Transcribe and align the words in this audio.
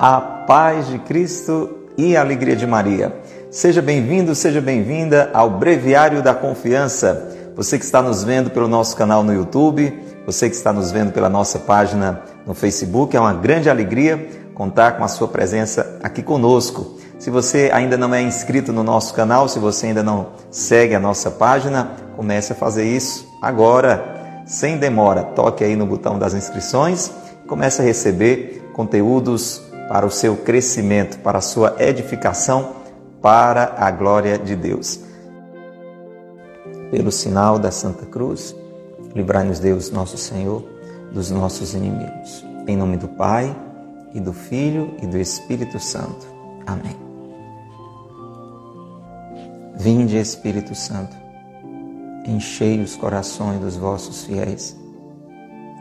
a 0.00 0.18
paz 0.18 0.88
de 0.88 0.98
Cristo 0.98 1.76
e 1.94 2.16
a 2.16 2.22
alegria 2.22 2.56
de 2.56 2.66
Maria. 2.66 3.14
Seja 3.50 3.82
bem-vindo, 3.82 4.34
seja 4.34 4.58
bem-vinda 4.58 5.30
ao 5.34 5.50
Breviário 5.50 6.22
da 6.22 6.32
Confiança. 6.32 7.28
Você 7.54 7.78
que 7.78 7.84
está 7.84 8.00
nos 8.00 8.24
vendo 8.24 8.48
pelo 8.48 8.66
nosso 8.66 8.96
canal 8.96 9.22
no 9.22 9.34
YouTube, 9.34 9.92
você 10.24 10.48
que 10.48 10.56
está 10.56 10.72
nos 10.72 10.90
vendo 10.90 11.12
pela 11.12 11.28
nossa 11.28 11.58
página 11.58 12.22
no 12.46 12.54
Facebook, 12.54 13.14
é 13.14 13.20
uma 13.20 13.34
grande 13.34 13.68
alegria 13.68 14.26
contar 14.54 14.92
com 14.92 15.04
a 15.04 15.08
sua 15.08 15.28
presença 15.28 15.98
aqui 16.02 16.22
conosco. 16.22 16.98
Se 17.18 17.28
você 17.28 17.70
ainda 17.70 17.98
não 17.98 18.14
é 18.14 18.22
inscrito 18.22 18.72
no 18.72 18.82
nosso 18.82 19.12
canal, 19.12 19.50
se 19.50 19.58
você 19.58 19.88
ainda 19.88 20.02
não 20.02 20.28
segue 20.50 20.94
a 20.94 21.00
nossa 21.00 21.30
página, 21.30 21.90
comece 22.16 22.54
a 22.54 22.56
fazer 22.56 22.84
isso 22.84 23.28
agora, 23.42 24.42
sem 24.46 24.78
demora. 24.78 25.24
Toque 25.24 25.62
aí 25.62 25.76
no 25.76 25.84
botão 25.84 26.18
das 26.18 26.32
inscrições 26.32 27.12
e 27.44 27.46
comece 27.46 27.82
a 27.82 27.84
receber 27.84 28.70
conteúdos 28.72 29.68
para 29.90 30.06
o 30.06 30.10
seu 30.10 30.36
crescimento, 30.36 31.18
para 31.18 31.38
a 31.38 31.40
sua 31.40 31.74
edificação, 31.80 32.76
para 33.20 33.74
a 33.76 33.90
glória 33.90 34.38
de 34.38 34.54
Deus. 34.54 35.00
Pelo 36.92 37.10
sinal 37.10 37.58
da 37.58 37.72
Santa 37.72 38.06
Cruz, 38.06 38.54
livrai-nos 39.16 39.58
Deus, 39.58 39.90
nosso 39.90 40.16
Senhor, 40.16 40.62
dos 41.12 41.32
nossos 41.32 41.74
inimigos. 41.74 42.46
Em 42.68 42.76
nome 42.76 42.98
do 42.98 43.08
Pai, 43.08 43.52
e 44.14 44.20
do 44.20 44.32
Filho 44.32 44.94
e 45.02 45.08
do 45.08 45.18
Espírito 45.18 45.80
Santo. 45.80 46.24
Amém. 46.64 46.96
Vinde, 49.76 50.16
Espírito 50.18 50.72
Santo, 50.72 51.16
enchei 52.24 52.80
os 52.80 52.94
corações 52.94 53.58
dos 53.58 53.74
vossos 53.74 54.24
fiéis 54.24 54.76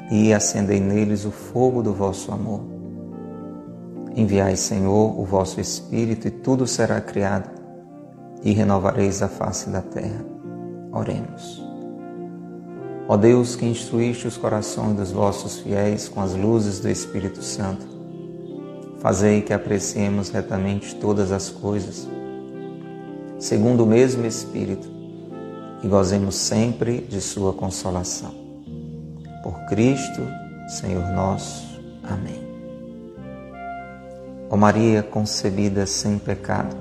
e 0.10 0.34
acendei 0.34 0.80
neles 0.80 1.26
o 1.26 1.32
fogo 1.32 1.84
do 1.84 1.94
vosso 1.94 2.32
amor. 2.32 2.79
Enviai, 4.16 4.56
Senhor, 4.56 5.20
o 5.20 5.24
vosso 5.24 5.62
Espírito 5.62 6.28
e 6.28 6.32
tudo 6.32 6.66
será 6.66 7.00
criado 7.00 7.50
e 8.44 8.52
renovareis 8.52 9.22
a 9.22 9.28
face 9.28 9.70
da 9.70 9.82
terra. 9.82 10.26
Oremos. 10.92 11.64
Ó 13.08 13.18
Deus 13.18 13.56
que 13.56 13.66
instruíste 13.66 14.28
os 14.28 14.38
corações 14.38 14.96
dos 14.96 15.12
vossos 15.12 15.60
fiéis 15.60 16.08
com 16.08 16.22
as 16.22 16.36
luzes 16.36 16.80
do 16.80 16.90
Espírito 16.90 17.42
Santo, 17.42 17.86
fazei 19.00 19.42
que 19.42 19.54
apreciemos 19.54 20.30
retamente 20.30 20.96
todas 20.96 21.32
as 21.32 21.50
coisas, 21.50 22.08
segundo 23.40 23.84
o 23.84 23.88
mesmo 23.88 24.26
Espírito, 24.26 24.88
e 25.82 25.88
gozemos 25.88 26.36
sempre 26.36 27.00
de 27.02 27.22
Sua 27.22 27.54
consolação. 27.54 28.34
Por 29.42 29.56
Cristo, 29.68 30.22
Senhor 30.68 31.08
nosso. 31.10 31.80
Amém. 32.04 32.49
Ó 34.50 34.58
Maria 34.58 35.04
concebida 35.04 35.86
sem 35.86 36.18
pecado, 36.18 36.76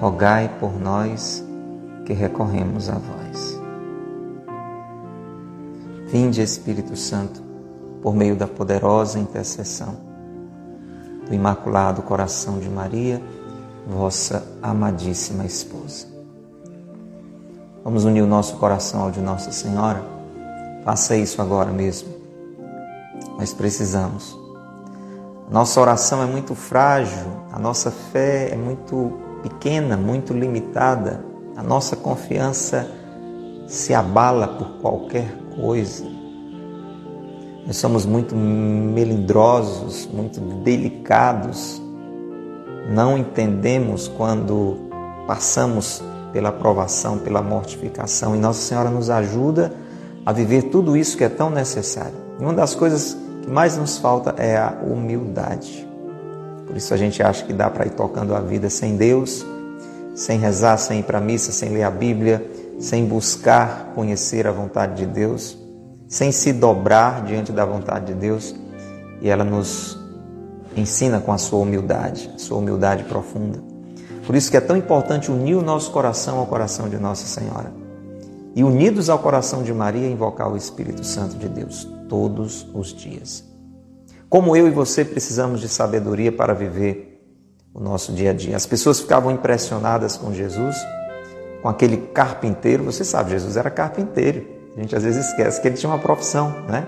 rogai 0.00 0.48
por 0.58 0.80
nós 0.80 1.44
que 2.06 2.14
recorremos 2.14 2.88
a 2.88 2.94
vós. 2.94 3.60
Vinde, 6.06 6.40
Espírito 6.40 6.96
Santo, 6.96 7.42
por 8.00 8.14
meio 8.14 8.34
da 8.34 8.46
poderosa 8.46 9.18
intercessão 9.18 9.94
do 11.28 11.34
Imaculado 11.34 12.00
Coração 12.00 12.58
de 12.58 12.68
Maria, 12.68 13.22
vossa 13.86 14.42
amadíssima 14.62 15.44
esposa. 15.44 16.06
Vamos 17.84 18.06
unir 18.06 18.22
o 18.22 18.26
nosso 18.26 18.56
coração 18.56 19.02
ao 19.02 19.10
de 19.10 19.20
Nossa 19.20 19.52
Senhora? 19.52 20.02
Faça 20.82 21.14
isso 21.14 21.42
agora 21.42 21.70
mesmo. 21.70 22.08
Nós 23.38 23.52
precisamos 23.52 24.39
nossa 25.50 25.80
oração 25.80 26.22
é 26.22 26.26
muito 26.26 26.54
frágil, 26.54 27.26
a 27.52 27.58
nossa 27.58 27.90
fé 27.90 28.50
é 28.52 28.56
muito 28.56 29.18
pequena, 29.42 29.96
muito 29.96 30.32
limitada, 30.32 31.24
a 31.56 31.62
nossa 31.62 31.96
confiança 31.96 32.88
se 33.66 33.92
abala 33.92 34.46
por 34.46 34.80
qualquer 34.80 35.28
coisa. 35.60 36.04
Nós 37.66 37.76
somos 37.76 38.06
muito 38.06 38.36
melindrosos, 38.36 40.08
muito 40.12 40.40
delicados, 40.62 41.82
não 42.88 43.18
entendemos 43.18 44.06
quando 44.06 44.76
passamos 45.26 46.00
pela 46.32 46.52
provação, 46.52 47.18
pela 47.18 47.42
mortificação, 47.42 48.36
e 48.36 48.38
Nossa 48.38 48.60
Senhora 48.60 48.88
nos 48.88 49.10
ajuda 49.10 49.74
a 50.24 50.32
viver 50.32 50.70
tudo 50.70 50.96
isso 50.96 51.16
que 51.16 51.24
é 51.24 51.28
tão 51.28 51.50
necessário. 51.50 52.14
E 52.38 52.42
uma 52.42 52.54
das 52.54 52.72
coisas 52.74 53.16
mais 53.50 53.76
nos 53.76 53.98
falta 53.98 54.34
é 54.40 54.56
a 54.56 54.78
humildade. 54.82 55.86
Por 56.66 56.76
isso 56.76 56.94
a 56.94 56.96
gente 56.96 57.20
acha 57.20 57.44
que 57.44 57.52
dá 57.52 57.68
para 57.68 57.84
ir 57.84 57.90
tocando 57.90 58.34
a 58.34 58.40
vida 58.40 58.70
sem 58.70 58.96
Deus, 58.96 59.44
sem 60.14 60.38
rezar, 60.38 60.78
sem 60.78 61.00
ir 61.00 61.02
para 61.02 61.18
a 61.18 61.20
missa, 61.20 61.50
sem 61.50 61.70
ler 61.70 61.82
a 61.82 61.90
Bíblia, 61.90 62.48
sem 62.78 63.04
buscar 63.04 63.92
conhecer 63.94 64.46
a 64.46 64.52
vontade 64.52 65.04
de 65.04 65.06
Deus, 65.06 65.58
sem 66.06 66.30
se 66.30 66.52
dobrar 66.52 67.24
diante 67.24 67.50
da 67.50 67.64
vontade 67.64 68.06
de 68.06 68.14
Deus. 68.14 68.54
E 69.20 69.28
ela 69.28 69.42
nos 69.42 69.98
ensina 70.76 71.20
com 71.20 71.32
a 71.32 71.38
sua 71.38 71.58
humildade, 71.58 72.30
a 72.34 72.38
sua 72.38 72.58
humildade 72.58 73.02
profunda. 73.04 73.58
Por 74.24 74.36
isso 74.36 74.48
que 74.48 74.56
é 74.56 74.60
tão 74.60 74.76
importante 74.76 75.30
unir 75.30 75.56
o 75.56 75.62
nosso 75.62 75.90
coração 75.90 76.38
ao 76.38 76.46
coração 76.46 76.88
de 76.88 76.96
Nossa 76.98 77.26
Senhora. 77.26 77.72
E 78.54 78.62
unidos 78.62 79.10
ao 79.10 79.18
coração 79.18 79.64
de 79.64 79.72
Maria, 79.74 80.08
invocar 80.08 80.48
o 80.52 80.56
Espírito 80.56 81.04
Santo 81.04 81.36
de 81.36 81.48
Deus 81.48 81.99
todos 82.10 82.66
os 82.74 82.88
dias. 82.92 83.42
Como 84.28 84.54
eu 84.54 84.68
e 84.68 84.70
você 84.70 85.04
precisamos 85.04 85.60
de 85.60 85.68
sabedoria 85.68 86.30
para 86.30 86.52
viver 86.52 87.10
o 87.72 87.80
nosso 87.80 88.12
dia 88.12 88.30
a 88.30 88.34
dia. 88.34 88.56
As 88.56 88.66
pessoas 88.66 89.00
ficavam 89.00 89.30
impressionadas 89.30 90.16
com 90.16 90.32
Jesus, 90.32 90.76
com 91.62 91.68
aquele 91.68 91.96
carpinteiro. 91.96 92.84
Você 92.84 93.04
sabe, 93.04 93.30
Jesus 93.30 93.56
era 93.56 93.70
carpinteiro. 93.70 94.46
A 94.76 94.80
gente 94.80 94.94
às 94.94 95.04
vezes 95.04 95.26
esquece 95.26 95.60
que 95.60 95.68
ele 95.68 95.76
tinha 95.76 95.90
uma 95.90 95.98
profissão, 95.98 96.50
né? 96.68 96.86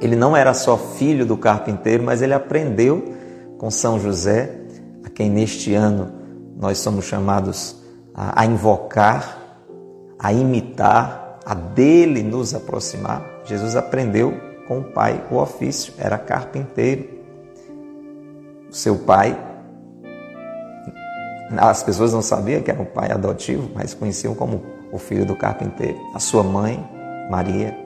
Ele 0.00 0.16
não 0.16 0.36
era 0.36 0.52
só 0.52 0.76
filho 0.76 1.24
do 1.24 1.36
carpinteiro, 1.36 2.02
mas 2.02 2.22
ele 2.22 2.34
aprendeu 2.34 3.14
com 3.58 3.70
São 3.70 4.00
José, 4.00 4.60
a 5.04 5.08
quem 5.08 5.30
neste 5.30 5.74
ano 5.74 6.12
nós 6.56 6.78
somos 6.78 7.04
chamados 7.04 7.76
a, 8.14 8.44
invocar, 8.44 9.38
a 10.18 10.32
imitar, 10.32 11.21
a 11.44 11.54
dele 11.54 12.22
nos 12.22 12.54
aproximar. 12.54 13.24
Jesus 13.44 13.76
aprendeu 13.76 14.34
com 14.66 14.78
o 14.78 14.84
pai 14.84 15.22
o 15.30 15.36
ofício, 15.36 15.92
era 15.98 16.16
carpinteiro. 16.18 17.08
O 18.70 18.74
seu 18.74 18.96
pai, 18.96 19.38
as 21.58 21.82
pessoas 21.82 22.12
não 22.12 22.22
sabiam 22.22 22.62
que 22.62 22.70
era 22.70 22.80
um 22.80 22.86
pai 22.86 23.10
adotivo, 23.10 23.70
mas 23.74 23.92
conheciam 23.92 24.34
como 24.34 24.62
o 24.90 24.98
filho 24.98 25.26
do 25.26 25.36
carpinteiro. 25.36 25.98
A 26.14 26.18
sua 26.18 26.42
mãe, 26.42 26.82
Maria, 27.30 27.76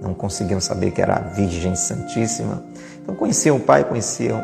não 0.00 0.14
conseguiam 0.14 0.60
saber 0.60 0.92
que 0.92 1.02
era 1.02 1.16
a 1.16 1.20
Virgem 1.20 1.74
Santíssima. 1.74 2.62
Então 3.02 3.14
conheciam 3.14 3.56
o 3.56 3.60
pai, 3.60 3.84
conheciam 3.84 4.40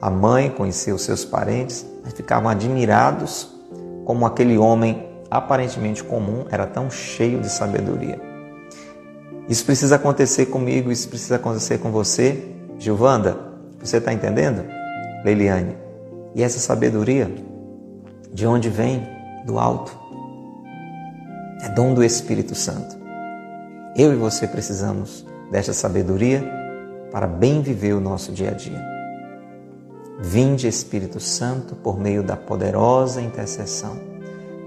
a 0.00 0.08
mãe, 0.08 0.48
conheciam 0.50 0.96
os 0.96 1.02
seus 1.02 1.24
parentes, 1.24 1.84
mas 2.02 2.12
ficavam 2.12 2.48
admirados 2.48 3.52
como 4.04 4.24
aquele 4.24 4.56
homem 4.56 5.07
aparentemente 5.30 6.02
comum 6.02 6.46
era 6.50 6.66
tão 6.66 6.90
cheio 6.90 7.40
de 7.40 7.48
sabedoria. 7.48 8.20
Isso 9.48 9.64
precisa 9.64 9.96
acontecer 9.96 10.46
comigo, 10.46 10.90
isso 10.90 11.08
precisa 11.08 11.36
acontecer 11.36 11.78
com 11.78 11.90
você. 11.90 12.54
Gilvanda, 12.78 13.38
você 13.80 13.96
está 13.96 14.12
entendendo? 14.12 14.64
Leiliane. 15.24 15.76
E 16.34 16.42
essa 16.42 16.58
sabedoria, 16.58 17.30
de 18.32 18.46
onde 18.46 18.68
vem? 18.68 19.06
Do 19.46 19.58
alto. 19.58 19.98
É 21.62 21.68
dom 21.70 21.94
do 21.94 22.04
Espírito 22.04 22.54
Santo. 22.54 22.96
Eu 23.96 24.12
e 24.12 24.16
você 24.16 24.46
precisamos 24.46 25.26
desta 25.50 25.72
sabedoria 25.72 26.44
para 27.10 27.26
bem 27.26 27.62
viver 27.62 27.94
o 27.94 28.00
nosso 28.00 28.32
dia 28.32 28.50
a 28.50 28.54
dia. 28.54 28.86
Vinde, 30.20 30.68
Espírito 30.68 31.18
Santo, 31.20 31.74
por 31.74 31.98
meio 31.98 32.22
da 32.22 32.36
poderosa 32.36 33.22
intercessão 33.22 34.17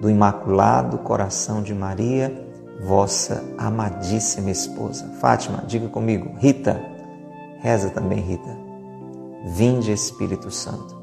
do 0.02 0.10
Imaculado 0.10 0.98
Coração 0.98 1.62
de 1.62 1.74
Maria 1.74 2.50
vossa 2.84 3.44
amadíssima 3.58 4.50
esposa. 4.50 5.06
Fátima, 5.20 5.64
diga 5.68 5.88
comigo. 5.88 6.36
Rita, 6.38 6.82
reza 7.60 7.92
também, 7.92 8.20
Rita. 8.20 8.58
Vinde, 9.46 9.92
Espírito 9.92 10.52
Santo, 10.52 10.98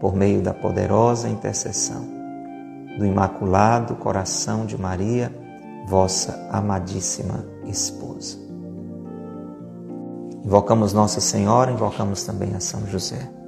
por 0.00 0.14
meio 0.14 0.42
da 0.42 0.54
poderosa 0.54 1.28
intercessão 1.28 2.06
do 2.98 3.06
Imaculado 3.06 3.94
Coração 3.96 4.66
de 4.66 4.78
Maria, 4.78 5.34
vossa 5.86 6.46
amadíssima 6.50 7.44
esposa. 7.64 8.36
Invocamos 10.44 10.92
Nossa 10.92 11.20
Senhora, 11.20 11.70
invocamos 11.70 12.24
também 12.24 12.54
a 12.54 12.60
São 12.60 12.86
José. 12.86 13.41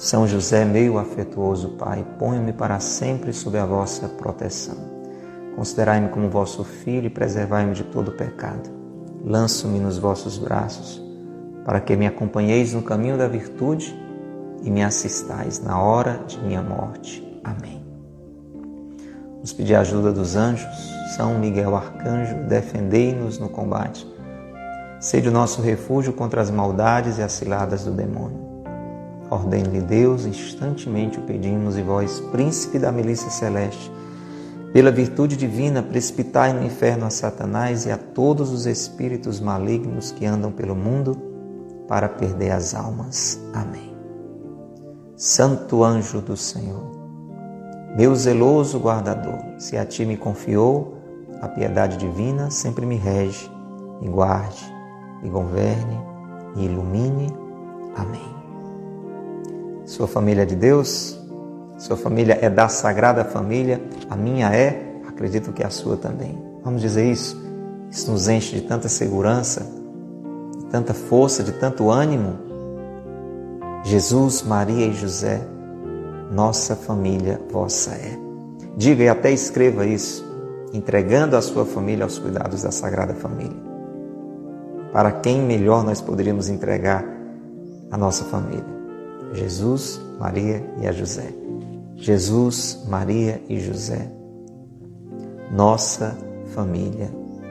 São 0.00 0.26
José, 0.26 0.64
meio 0.64 0.96
afetuoso 0.96 1.76
Pai, 1.76 2.02
ponha-me 2.18 2.54
para 2.54 2.80
sempre 2.80 3.34
sob 3.34 3.58
a 3.58 3.66
vossa 3.66 4.08
proteção 4.08 4.90
Considerai-me 5.54 6.08
como 6.08 6.30
vosso 6.30 6.64
filho 6.64 7.08
e 7.08 7.10
preservai-me 7.10 7.74
de 7.74 7.84
todo 7.84 8.12
pecado. 8.12 8.70
Lanço-me 9.22 9.78
nos 9.78 9.98
vossos 9.98 10.38
braços, 10.38 11.02
para 11.66 11.80
que 11.80 11.94
me 11.96 12.06
acompanheis 12.06 12.72
no 12.72 12.80
caminho 12.80 13.18
da 13.18 13.28
virtude 13.28 13.94
e 14.62 14.70
me 14.70 14.82
assistais 14.82 15.62
na 15.62 15.78
hora 15.78 16.24
de 16.26 16.38
minha 16.38 16.62
morte. 16.62 17.22
Amém. 17.44 17.84
Vamos 19.34 19.52
pedir 19.52 19.74
a 19.74 19.80
ajuda 19.80 20.12
dos 20.12 20.34
anjos. 20.34 20.70
São 21.14 21.38
Miguel 21.38 21.76
Arcanjo, 21.76 22.36
defendei-nos 22.48 23.38
no 23.38 23.50
combate. 23.50 24.10
Sede 24.98 25.28
o 25.28 25.32
nosso 25.32 25.60
refúgio 25.60 26.14
contra 26.14 26.40
as 26.40 26.50
maldades 26.50 27.18
e 27.18 27.22
as 27.22 27.32
ciladas 27.32 27.84
do 27.84 27.90
demônio. 27.90 28.49
Ordem-lhe 29.30 29.80
Deus, 29.80 30.26
instantemente 30.26 31.20
o 31.20 31.22
pedimos, 31.22 31.78
e 31.78 31.82
vós, 31.82 32.18
príncipe 32.32 32.80
da 32.80 32.90
milícia 32.90 33.30
celeste, 33.30 33.90
pela 34.72 34.90
virtude 34.90 35.36
divina, 35.36 35.82
precipitai 35.82 36.52
no 36.52 36.64
inferno 36.64 37.06
a 37.06 37.10
Satanás 37.10 37.86
e 37.86 37.90
a 37.90 37.96
todos 37.96 38.50
os 38.50 38.66
espíritos 38.66 39.40
malignos 39.40 40.10
que 40.10 40.26
andam 40.26 40.50
pelo 40.50 40.74
mundo 40.74 41.16
para 41.86 42.08
perder 42.08 42.50
as 42.50 42.74
almas. 42.74 43.40
Amém. 43.52 43.94
Santo 45.16 45.84
anjo 45.84 46.20
do 46.20 46.36
Senhor, 46.36 46.90
meu 47.96 48.14
zeloso 48.14 48.78
guardador, 48.78 49.38
se 49.58 49.76
a 49.76 49.84
ti 49.84 50.06
me 50.06 50.16
confiou, 50.16 50.96
a 51.40 51.48
piedade 51.48 51.96
divina 51.96 52.50
sempre 52.50 52.86
me 52.86 52.96
rege, 52.96 53.50
me 54.00 54.08
guarde, 54.08 54.64
me 55.22 55.28
governe 55.28 56.00
e 56.56 56.64
ilumine. 56.64 57.26
Amém. 57.96 58.39
Sua 59.90 60.06
família 60.06 60.46
de 60.46 60.54
Deus, 60.54 61.18
sua 61.76 61.96
família 61.96 62.38
é 62.40 62.48
da 62.48 62.68
Sagrada 62.68 63.24
Família, 63.24 63.82
a 64.08 64.14
minha 64.14 64.54
é, 64.54 64.80
acredito 65.08 65.52
que 65.52 65.64
a 65.64 65.68
sua 65.68 65.96
também. 65.96 66.40
Vamos 66.62 66.80
dizer 66.80 67.10
isso? 67.10 67.36
Isso 67.90 68.08
nos 68.08 68.28
enche 68.28 68.54
de 68.54 68.62
tanta 68.68 68.88
segurança, 68.88 69.66
de 70.60 70.66
tanta 70.66 70.94
força, 70.94 71.42
de 71.42 71.50
tanto 71.50 71.90
ânimo. 71.90 72.38
Jesus, 73.82 74.42
Maria 74.42 74.86
e 74.86 74.92
José, 74.92 75.40
nossa 76.30 76.76
família 76.76 77.40
vossa 77.50 77.90
é. 77.90 78.16
Diga 78.76 79.02
e 79.02 79.08
até 79.08 79.32
escreva 79.32 79.84
isso, 79.84 80.24
entregando 80.72 81.36
a 81.36 81.42
sua 81.42 81.66
família 81.66 82.04
aos 82.04 82.16
cuidados 82.16 82.62
da 82.62 82.70
Sagrada 82.70 83.14
Família. 83.14 83.60
Para 84.92 85.10
quem 85.10 85.42
melhor 85.42 85.82
nós 85.82 86.00
poderíamos 86.00 86.48
entregar 86.48 87.04
a 87.90 87.98
nossa 87.98 88.22
família? 88.26 88.79
Jesus, 89.32 90.00
Maria 90.18 90.64
e 90.80 90.86
a 90.86 90.92
José. 90.92 91.32
Jesus, 91.96 92.84
Maria 92.88 93.42
e 93.48 93.60
José, 93.60 94.10
nossa 95.50 96.16
família, 96.54 97.10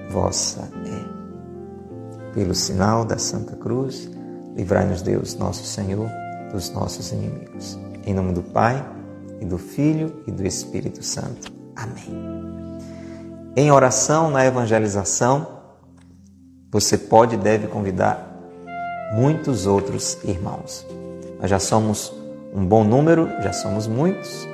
vossa 0.10 0.70
é. 0.86 2.34
Pelo 2.34 2.56
sinal 2.56 3.06
da 3.06 3.18
Santa 3.18 3.56
Cruz, 3.56 4.10
livrai-nos 4.56 5.02
Deus, 5.02 5.36
nosso 5.36 5.64
Senhor, 5.64 6.10
dos 6.52 6.70
nossos 6.72 7.12
inimigos. 7.12 7.78
Em 8.06 8.14
nome 8.14 8.34
do 8.34 8.42
Pai, 8.42 8.84
e 9.40 9.46
do 9.46 9.58
Filho 9.58 10.22
e 10.28 10.32
do 10.32 10.46
Espírito 10.46 11.04
Santo. 11.04 11.52
Amém. 11.76 12.80
Em 13.56 13.72
oração 13.72 14.30
na 14.30 14.46
evangelização, 14.46 15.60
você 16.72 16.98
pode 16.98 17.36
e 17.36 17.38
deve 17.38 17.68
convidar 17.68 18.38
muitos 19.14 19.66
outros 19.66 20.18
irmãos. 20.24 20.86
Nós 21.40 21.50
já 21.50 21.60
somos 21.60 22.14
um 22.54 22.66
bom 22.66 22.84
número, 22.84 23.30
já 23.42 23.54
somos 23.54 23.88
muitos, 23.88 24.48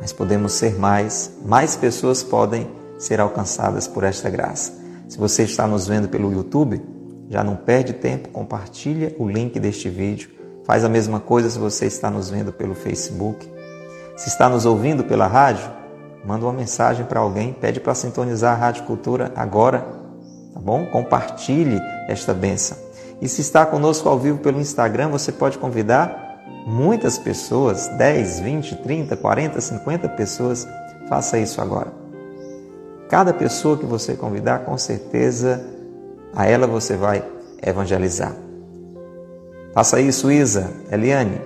mas 0.00 0.12
podemos 0.12 0.52
ser 0.52 0.78
mais, 0.78 1.32
mais 1.44 1.76
pessoas 1.76 2.22
podem 2.22 2.70
ser 2.98 3.20
alcançadas 3.20 3.86
por 3.86 4.02
esta 4.02 4.30
graça. 4.30 4.72
Se 5.08 5.18
você 5.18 5.42
está 5.42 5.66
nos 5.66 5.86
vendo 5.86 6.08
pelo 6.08 6.32
YouTube, 6.32 6.82
já 7.28 7.44
não 7.44 7.54
perde 7.54 7.92
tempo, 7.92 8.30
compartilha 8.30 9.14
o 9.18 9.28
link 9.28 9.60
deste 9.60 9.88
vídeo. 9.88 10.30
Faz 10.64 10.84
a 10.84 10.88
mesma 10.88 11.20
coisa 11.20 11.50
se 11.50 11.58
você 11.58 11.86
está 11.86 12.10
nos 12.10 12.30
vendo 12.30 12.52
pelo 12.52 12.74
Facebook. 12.74 13.48
Se 14.16 14.28
está 14.28 14.48
nos 14.48 14.64
ouvindo 14.64 15.04
pela 15.04 15.26
rádio, 15.26 15.70
manda 16.24 16.46
uma 16.46 16.52
mensagem 16.52 17.04
para 17.04 17.20
alguém, 17.20 17.52
pede 17.52 17.78
para 17.78 17.94
sintonizar 17.94 18.54
a 18.54 18.58
Rádio 18.58 18.84
Cultura 18.84 19.32
agora, 19.36 19.80
tá 20.54 20.60
bom? 20.60 20.86
Compartilhe 20.86 21.78
esta 22.08 22.32
benção. 22.32 22.85
E 23.20 23.28
se 23.28 23.40
está 23.40 23.64
conosco 23.64 24.08
ao 24.08 24.18
vivo 24.18 24.38
pelo 24.38 24.60
Instagram, 24.60 25.08
você 25.08 25.32
pode 25.32 25.58
convidar 25.58 26.42
muitas 26.66 27.16
pessoas, 27.16 27.86
10, 27.88 28.40
20, 28.40 28.76
30, 28.76 29.16
40, 29.16 29.60
50 29.60 30.08
pessoas, 30.10 30.66
faça 31.08 31.38
isso 31.38 31.60
agora. 31.60 31.92
Cada 33.08 33.32
pessoa 33.32 33.78
que 33.78 33.86
você 33.86 34.14
convidar, 34.14 34.60
com 34.60 34.76
certeza 34.76 35.64
a 36.34 36.44
ela 36.46 36.66
você 36.66 36.96
vai 36.96 37.24
evangelizar. 37.64 38.34
Faça 39.72 40.00
isso, 40.00 40.30
Isa, 40.30 40.70
Eliane 40.90 41.40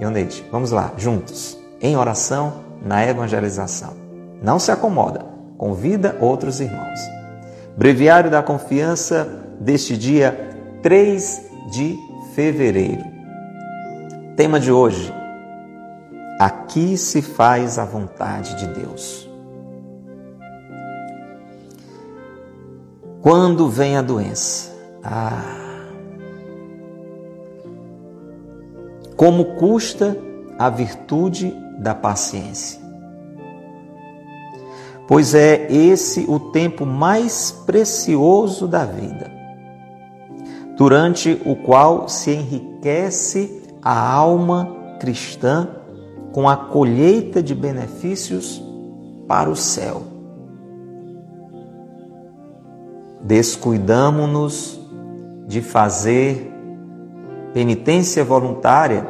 e 0.00 0.04
Oneide. 0.04 0.44
Vamos 0.50 0.72
lá, 0.72 0.92
juntos, 0.96 1.56
em 1.80 1.96
oração 1.96 2.54
na 2.84 3.06
evangelização. 3.06 3.94
Não 4.42 4.58
se 4.58 4.72
acomoda, 4.72 5.24
convida 5.56 6.16
outros 6.20 6.60
irmãos. 6.60 6.98
Breviário 7.76 8.30
da 8.30 8.42
Confiança 8.42 9.28
deste 9.60 9.96
dia 9.96 10.49
3 10.82 11.50
de 11.70 11.98
fevereiro. 12.34 13.04
Tema 14.34 14.58
de 14.58 14.72
hoje: 14.72 15.12
Aqui 16.38 16.96
se 16.96 17.20
faz 17.20 17.78
a 17.78 17.84
vontade 17.84 18.54
de 18.56 18.66
Deus. 18.68 19.28
Quando 23.20 23.68
vem 23.68 23.98
a 23.98 24.02
doença? 24.02 24.74
Ah! 25.04 25.58
Como 29.16 29.56
custa 29.56 30.16
a 30.58 30.70
virtude 30.70 31.54
da 31.78 31.94
paciência? 31.94 32.80
Pois 35.06 35.34
é 35.34 35.70
esse 35.70 36.24
o 36.26 36.40
tempo 36.40 36.86
mais 36.86 37.50
precioso 37.50 38.66
da 38.66 38.86
vida, 38.86 39.39
durante 40.80 41.38
o 41.44 41.54
qual 41.54 42.08
se 42.08 42.30
enriquece 42.30 43.62
a 43.82 44.10
alma 44.14 44.96
cristã 44.98 45.68
com 46.32 46.48
a 46.48 46.56
colheita 46.56 47.42
de 47.42 47.54
benefícios 47.54 48.64
para 49.28 49.50
o 49.50 49.54
céu. 49.54 50.02
Descuidamos-nos 53.20 54.80
de 55.46 55.60
fazer 55.60 56.50
penitência 57.52 58.24
voluntária 58.24 59.06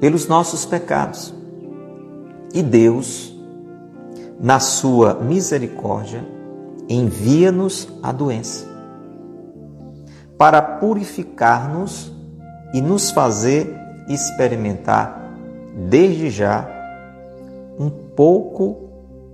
pelos 0.00 0.26
nossos 0.26 0.64
pecados. 0.66 1.32
E 2.52 2.64
Deus, 2.64 3.32
na 4.40 4.58
sua 4.58 5.14
misericórdia, 5.14 6.26
envia-nos 6.88 7.86
a 8.02 8.10
doença 8.10 8.75
para 10.38 10.60
purificar-nos 10.60 12.12
e 12.72 12.80
nos 12.80 13.10
fazer 13.10 13.74
experimentar 14.08 15.22
desde 15.88 16.30
já 16.30 16.68
um 17.78 17.90
pouco 17.90 18.86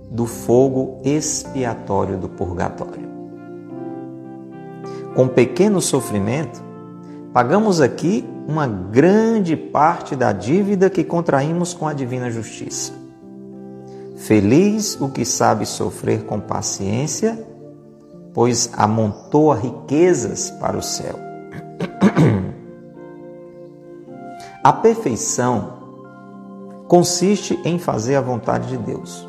do 0.09 0.25
fogo 0.25 0.99
expiatório 1.03 2.17
do 2.17 2.29
purgatório. 2.29 3.11
Com 5.15 5.27
pequeno 5.27 5.81
sofrimento, 5.81 6.61
pagamos 7.31 7.81
aqui 7.81 8.27
uma 8.47 8.67
grande 8.67 9.55
parte 9.55 10.15
da 10.15 10.31
dívida 10.31 10.89
que 10.89 11.03
contraímos 11.03 11.73
com 11.73 11.87
a 11.87 11.93
divina 11.93 12.29
justiça. 12.29 12.93
Feliz 14.17 14.99
o 14.99 15.09
que 15.09 15.25
sabe 15.25 15.65
sofrer 15.65 16.23
com 16.23 16.39
paciência, 16.39 17.45
pois 18.33 18.69
amontoa 18.75 19.55
riquezas 19.55 20.49
para 20.51 20.77
o 20.77 20.81
céu. 20.81 21.15
A 24.63 24.71
perfeição 24.71 25.73
consiste 26.87 27.59
em 27.65 27.77
fazer 27.77 28.15
a 28.15 28.21
vontade 28.21 28.69
de 28.69 28.77
Deus. 28.77 29.27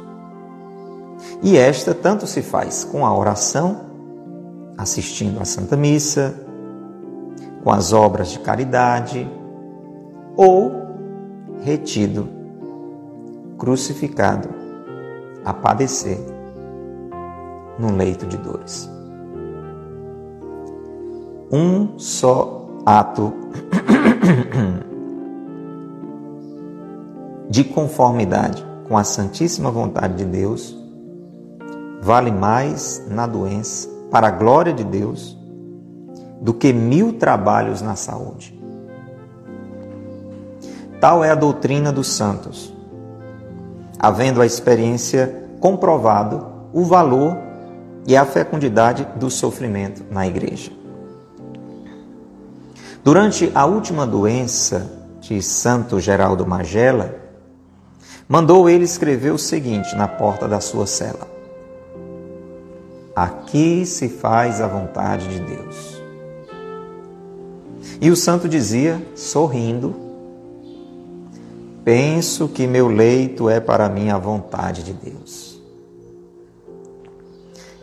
E 1.42 1.56
esta 1.56 1.92
tanto 1.92 2.26
se 2.26 2.40
faz 2.40 2.84
com 2.84 3.04
a 3.04 3.16
oração, 3.16 3.80
assistindo 4.78 5.40
à 5.40 5.44
Santa 5.44 5.76
Missa, 5.76 6.34
com 7.64 7.70
as 7.72 7.92
obras 7.92 8.28
de 8.28 8.38
caridade, 8.38 9.28
ou 10.36 10.72
retido, 11.62 12.28
crucificado, 13.58 14.48
a 15.44 15.52
padecer 15.52 16.18
num 17.78 17.96
leito 17.96 18.26
de 18.26 18.36
dores. 18.36 18.93
Um 21.56 22.00
só 22.00 22.66
ato 22.84 23.32
de 27.48 27.62
conformidade 27.62 28.66
com 28.88 28.98
a 28.98 29.04
santíssima 29.04 29.70
vontade 29.70 30.16
de 30.16 30.24
Deus 30.24 30.76
vale 32.02 32.32
mais 32.32 33.06
na 33.08 33.24
doença, 33.28 33.88
para 34.10 34.26
a 34.26 34.30
glória 34.32 34.72
de 34.72 34.82
Deus, 34.82 35.38
do 36.40 36.52
que 36.52 36.72
mil 36.72 37.12
trabalhos 37.12 37.80
na 37.80 37.94
saúde. 37.94 38.60
Tal 41.00 41.22
é 41.22 41.30
a 41.30 41.36
doutrina 41.36 41.92
dos 41.92 42.08
santos, 42.08 42.74
havendo 43.96 44.42
a 44.42 44.46
experiência 44.46 45.46
comprovado 45.60 46.44
o 46.72 46.82
valor 46.82 47.36
e 48.08 48.16
a 48.16 48.24
fecundidade 48.24 49.06
do 49.14 49.30
sofrimento 49.30 50.04
na 50.10 50.26
igreja. 50.26 50.82
Durante 53.04 53.52
a 53.54 53.66
última 53.66 54.06
doença 54.06 54.90
de 55.20 55.42
Santo 55.42 56.00
Geraldo 56.00 56.46
Magela, 56.46 57.14
mandou 58.26 58.66
ele 58.66 58.84
escrever 58.84 59.30
o 59.30 59.36
seguinte 59.38 59.94
na 59.94 60.08
porta 60.08 60.48
da 60.48 60.58
sua 60.58 60.86
cela: 60.86 61.28
Aqui 63.14 63.84
se 63.84 64.08
faz 64.08 64.58
a 64.58 64.66
vontade 64.66 65.28
de 65.28 65.40
Deus. 65.40 66.02
E 68.00 68.10
o 68.10 68.16
santo 68.16 68.48
dizia, 68.48 68.98
sorrindo: 69.14 69.94
Penso 71.84 72.48
que 72.48 72.66
meu 72.66 72.88
leito 72.88 73.50
é 73.50 73.60
para 73.60 73.86
mim 73.86 74.08
a 74.08 74.16
vontade 74.16 74.82
de 74.82 74.94
Deus. 74.94 75.60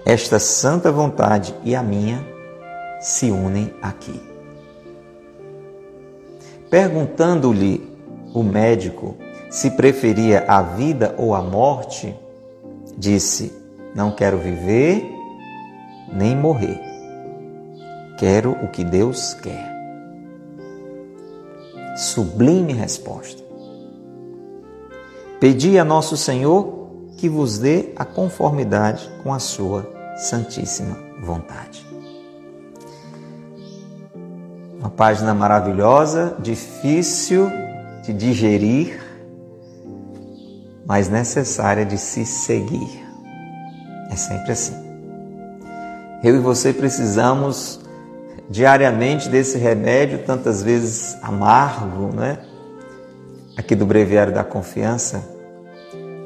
Esta 0.03 0.39
santa 0.39 0.91
vontade 0.91 1.53
e 1.63 1.75
a 1.75 1.83
minha 1.83 2.25
se 2.99 3.29
unem 3.29 3.71
aqui. 3.83 4.30
Perguntando-lhe 6.71 7.85
o 8.33 8.41
médico 8.41 9.17
se 9.49 9.71
preferia 9.71 10.45
a 10.47 10.61
vida 10.61 11.13
ou 11.17 11.35
a 11.35 11.41
morte, 11.41 12.15
disse: 12.97 13.51
Não 13.93 14.09
quero 14.09 14.37
viver 14.37 15.05
nem 16.13 16.33
morrer. 16.33 16.79
Quero 18.17 18.51
o 18.51 18.69
que 18.69 18.85
Deus 18.85 19.33
quer. 19.33 19.69
Sublime 21.97 22.71
resposta. 22.71 23.43
Pedi 25.41 25.77
a 25.77 25.83
nosso 25.83 26.15
Senhor 26.15 26.87
que 27.17 27.27
vos 27.27 27.57
dê 27.57 27.89
a 27.97 28.05
conformidade 28.05 29.11
com 29.21 29.33
a 29.33 29.39
sua 29.39 29.91
santíssima 30.15 30.97
vontade. 31.21 31.90
Uma 34.81 34.89
página 34.89 35.31
maravilhosa, 35.31 36.35
difícil 36.39 37.51
de 38.03 38.11
digerir, 38.11 38.99
mas 40.87 41.07
necessária 41.07 41.85
de 41.85 41.99
se 41.99 42.25
seguir. 42.25 43.05
É 44.09 44.15
sempre 44.15 44.51
assim. 44.51 44.73
Eu 46.23 46.35
e 46.35 46.39
você 46.39 46.73
precisamos 46.73 47.79
diariamente 48.49 49.29
desse 49.29 49.59
remédio, 49.59 50.23
tantas 50.25 50.63
vezes 50.63 51.15
amargo, 51.21 52.13
né? 52.15 52.39
Aqui 53.55 53.75
do 53.75 53.85
Breviário 53.85 54.33
da 54.33 54.43
Confiança. 54.43 55.23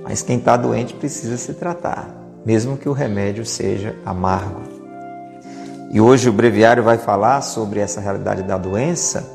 Mas 0.01 0.21
quem 0.21 0.38
está 0.38 0.55
doente 0.55 0.93
precisa 0.93 1.35
se 1.35 1.55
tratar, 1.55 2.07
mesmo 2.45 2.77
que 2.77 2.88
o 2.88 2.93
remédio 2.93 3.45
seja 3.45 3.95
amargo. 4.05 4.75
E 5.92 6.01
hoje 6.01 6.30
o 6.30 6.34
Breviário 6.34 6.84
vai 6.84 6.98
falar 6.98 7.42
sobre 7.42 7.80
essa 7.80 8.01
realidade 8.01 8.44
da 8.44 8.58
doença 8.58 9.32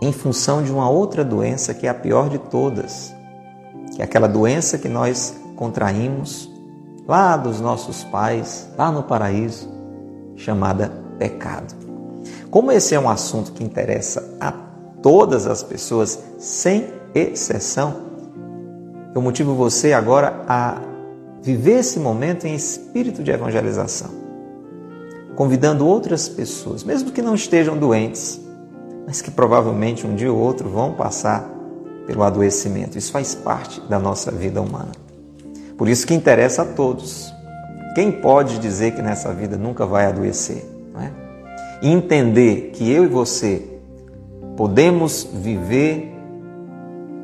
em 0.00 0.12
função 0.12 0.62
de 0.62 0.70
uma 0.70 0.88
outra 0.88 1.24
doença 1.24 1.72
que 1.72 1.86
é 1.86 1.90
a 1.90 1.94
pior 1.94 2.28
de 2.28 2.38
todas, 2.38 3.14
que 3.94 4.02
é 4.02 4.04
aquela 4.04 4.28
doença 4.28 4.78
que 4.78 4.88
nós 4.88 5.34
contraímos 5.56 6.50
lá 7.06 7.36
dos 7.36 7.60
nossos 7.60 8.04
pais, 8.04 8.68
lá 8.76 8.90
no 8.90 9.02
paraíso, 9.02 9.70
chamada 10.36 10.92
pecado. 11.18 11.74
Como 12.50 12.70
esse 12.70 12.94
é 12.94 13.00
um 13.00 13.08
assunto 13.08 13.52
que 13.52 13.64
interessa 13.64 14.36
a 14.40 14.52
todas 15.02 15.46
as 15.46 15.62
pessoas, 15.62 16.18
sem 16.38 16.88
exceção, 17.14 17.94
eu 19.14 19.20
motivo 19.20 19.54
você 19.54 19.92
agora 19.92 20.42
a 20.48 20.78
viver 21.40 21.80
esse 21.80 22.00
momento 22.00 22.46
em 22.46 22.54
espírito 22.54 23.22
de 23.22 23.30
evangelização, 23.30 24.10
convidando 25.36 25.86
outras 25.86 26.28
pessoas, 26.28 26.84
mesmo 26.84 27.10
que 27.10 27.22
não 27.22 27.34
estejam 27.34 27.76
doentes, 27.76 28.40
mas 29.06 29.20
que 29.20 29.30
provavelmente 29.30 30.06
um 30.06 30.14
dia 30.14 30.32
ou 30.32 30.38
outro 30.38 30.68
vão 30.68 30.92
passar 30.92 31.50
pelo 32.06 32.22
adoecimento. 32.22 32.96
Isso 32.96 33.12
faz 33.12 33.34
parte 33.34 33.80
da 33.82 33.98
nossa 33.98 34.30
vida 34.30 34.60
humana. 34.60 34.92
Por 35.76 35.88
isso 35.88 36.06
que 36.06 36.14
interessa 36.14 36.62
a 36.62 36.64
todos. 36.64 37.32
Quem 37.94 38.10
pode 38.10 38.58
dizer 38.58 38.94
que 38.94 39.02
nessa 39.02 39.32
vida 39.32 39.56
nunca 39.56 39.86
vai 39.86 40.06
adoecer? 40.06 40.64
Não 40.92 41.00
é? 41.00 41.12
Entender 41.82 42.70
que 42.72 42.90
eu 42.90 43.04
e 43.04 43.08
você 43.08 43.62
podemos 44.56 45.28
viver 45.32 46.12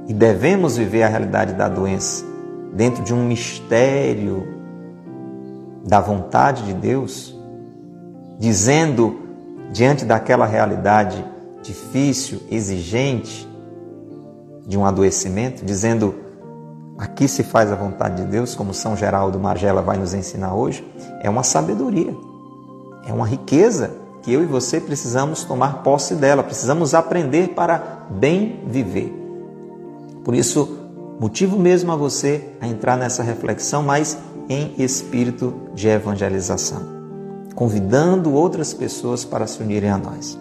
e 0.08 0.12
devemos 0.12 0.76
viver 0.76 1.04
a 1.04 1.08
realidade 1.08 1.54
da 1.54 1.68
doença 1.68 2.24
dentro 2.72 3.02
de 3.02 3.14
um 3.14 3.24
mistério 3.24 4.46
da 5.86 6.00
vontade 6.00 6.64
de 6.64 6.74
Deus, 6.74 7.39
dizendo 8.40 9.20
diante 9.70 10.04
daquela 10.04 10.46
realidade 10.46 11.22
difícil, 11.62 12.40
exigente, 12.50 13.46
de 14.66 14.78
um 14.78 14.84
adoecimento, 14.84 15.64
dizendo 15.64 16.14
aqui 16.96 17.28
se 17.28 17.42
faz 17.42 17.70
a 17.70 17.74
vontade 17.74 18.22
de 18.22 18.30
Deus, 18.30 18.54
como 18.54 18.72
São 18.72 18.96
Geraldo 18.96 19.38
Margela 19.38 19.82
vai 19.82 19.98
nos 19.98 20.14
ensinar 20.14 20.54
hoje, 20.54 20.86
é 21.22 21.28
uma 21.28 21.42
sabedoria, 21.42 22.14
é 23.06 23.12
uma 23.12 23.26
riqueza 23.26 23.90
que 24.22 24.32
eu 24.32 24.42
e 24.42 24.46
você 24.46 24.80
precisamos 24.80 25.44
tomar 25.44 25.82
posse 25.82 26.14
dela, 26.14 26.42
precisamos 26.42 26.94
aprender 26.94 27.48
para 27.48 28.06
bem 28.10 28.64
viver. 28.66 29.12
Por 30.24 30.34
isso, 30.34 30.78
motivo 31.18 31.58
mesmo 31.58 31.92
a 31.92 31.96
você 31.96 32.48
a 32.60 32.66
entrar 32.66 32.96
nessa 32.96 33.22
reflexão, 33.22 33.82
mas 33.82 34.16
em 34.48 34.74
espírito 34.78 35.54
de 35.74 35.88
evangelização, 35.88 36.99
convidando 37.60 38.32
outras 38.32 38.72
pessoas 38.72 39.22
para 39.22 39.46
se 39.46 39.62
unirem 39.62 39.90
a 39.90 39.98
nós. 39.98 40.38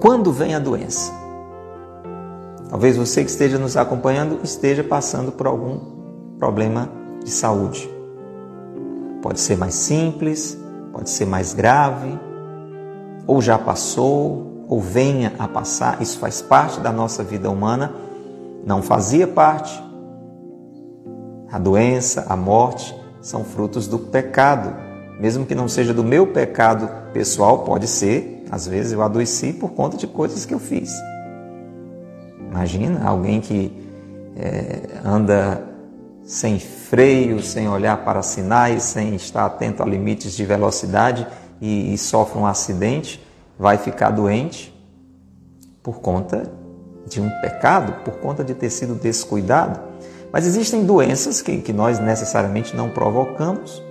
Quando 0.00 0.32
vem 0.32 0.54
a 0.54 0.58
doença? 0.58 1.12
Talvez 2.70 2.96
você 2.96 3.22
que 3.22 3.30
esteja 3.30 3.58
nos 3.58 3.76
acompanhando 3.76 4.40
esteja 4.42 4.82
passando 4.82 5.30
por 5.30 5.46
algum 5.46 5.80
problema 6.38 6.88
de 7.22 7.30
saúde. 7.30 7.90
Pode 9.20 9.38
ser 9.38 9.58
mais 9.58 9.74
simples, 9.74 10.58
pode 10.94 11.10
ser 11.10 11.26
mais 11.26 11.52
grave, 11.52 12.18
ou 13.26 13.42
já 13.42 13.58
passou, 13.58 14.64
ou 14.66 14.80
venha 14.80 15.34
a 15.38 15.46
passar. 15.46 16.00
Isso 16.00 16.18
faz 16.18 16.40
parte 16.40 16.80
da 16.80 16.90
nossa 16.90 17.22
vida 17.22 17.50
humana, 17.50 17.92
não 18.64 18.80
fazia 18.80 19.28
parte. 19.28 19.78
A 21.52 21.58
doença, 21.58 22.24
a 22.30 22.34
morte 22.34 22.98
são 23.20 23.44
frutos 23.44 23.86
do 23.86 23.98
pecado. 23.98 24.87
Mesmo 25.18 25.44
que 25.44 25.54
não 25.54 25.68
seja 25.68 25.92
do 25.92 26.04
meu 26.04 26.26
pecado 26.26 26.88
pessoal, 27.12 27.64
pode 27.64 27.88
ser, 27.88 28.44
às 28.50 28.66
vezes 28.66 28.92
eu 28.92 29.02
adoeci 29.02 29.52
por 29.52 29.70
conta 29.70 29.96
de 29.96 30.06
coisas 30.06 30.46
que 30.46 30.54
eu 30.54 30.58
fiz. 30.58 30.92
Imagina 32.50 33.04
alguém 33.04 33.40
que 33.40 33.72
é, 34.36 34.82
anda 35.04 35.64
sem 36.22 36.60
freio, 36.60 37.42
sem 37.42 37.68
olhar 37.68 38.04
para 38.04 38.22
sinais, 38.22 38.82
sem 38.84 39.14
estar 39.14 39.46
atento 39.46 39.82
a 39.82 39.86
limites 39.86 40.36
de 40.36 40.44
velocidade 40.44 41.26
e, 41.60 41.92
e 41.92 41.98
sofre 41.98 42.38
um 42.38 42.46
acidente, 42.46 43.24
vai 43.58 43.76
ficar 43.76 44.10
doente 44.10 44.74
por 45.82 46.00
conta 46.00 46.50
de 47.06 47.20
um 47.20 47.28
pecado, 47.40 48.04
por 48.04 48.14
conta 48.18 48.44
de 48.44 48.54
ter 48.54 48.70
sido 48.70 48.94
descuidado. 48.94 49.80
Mas 50.30 50.46
existem 50.46 50.84
doenças 50.84 51.40
que, 51.40 51.58
que 51.58 51.72
nós 51.72 51.98
necessariamente 51.98 52.76
não 52.76 52.90
provocamos, 52.90 53.82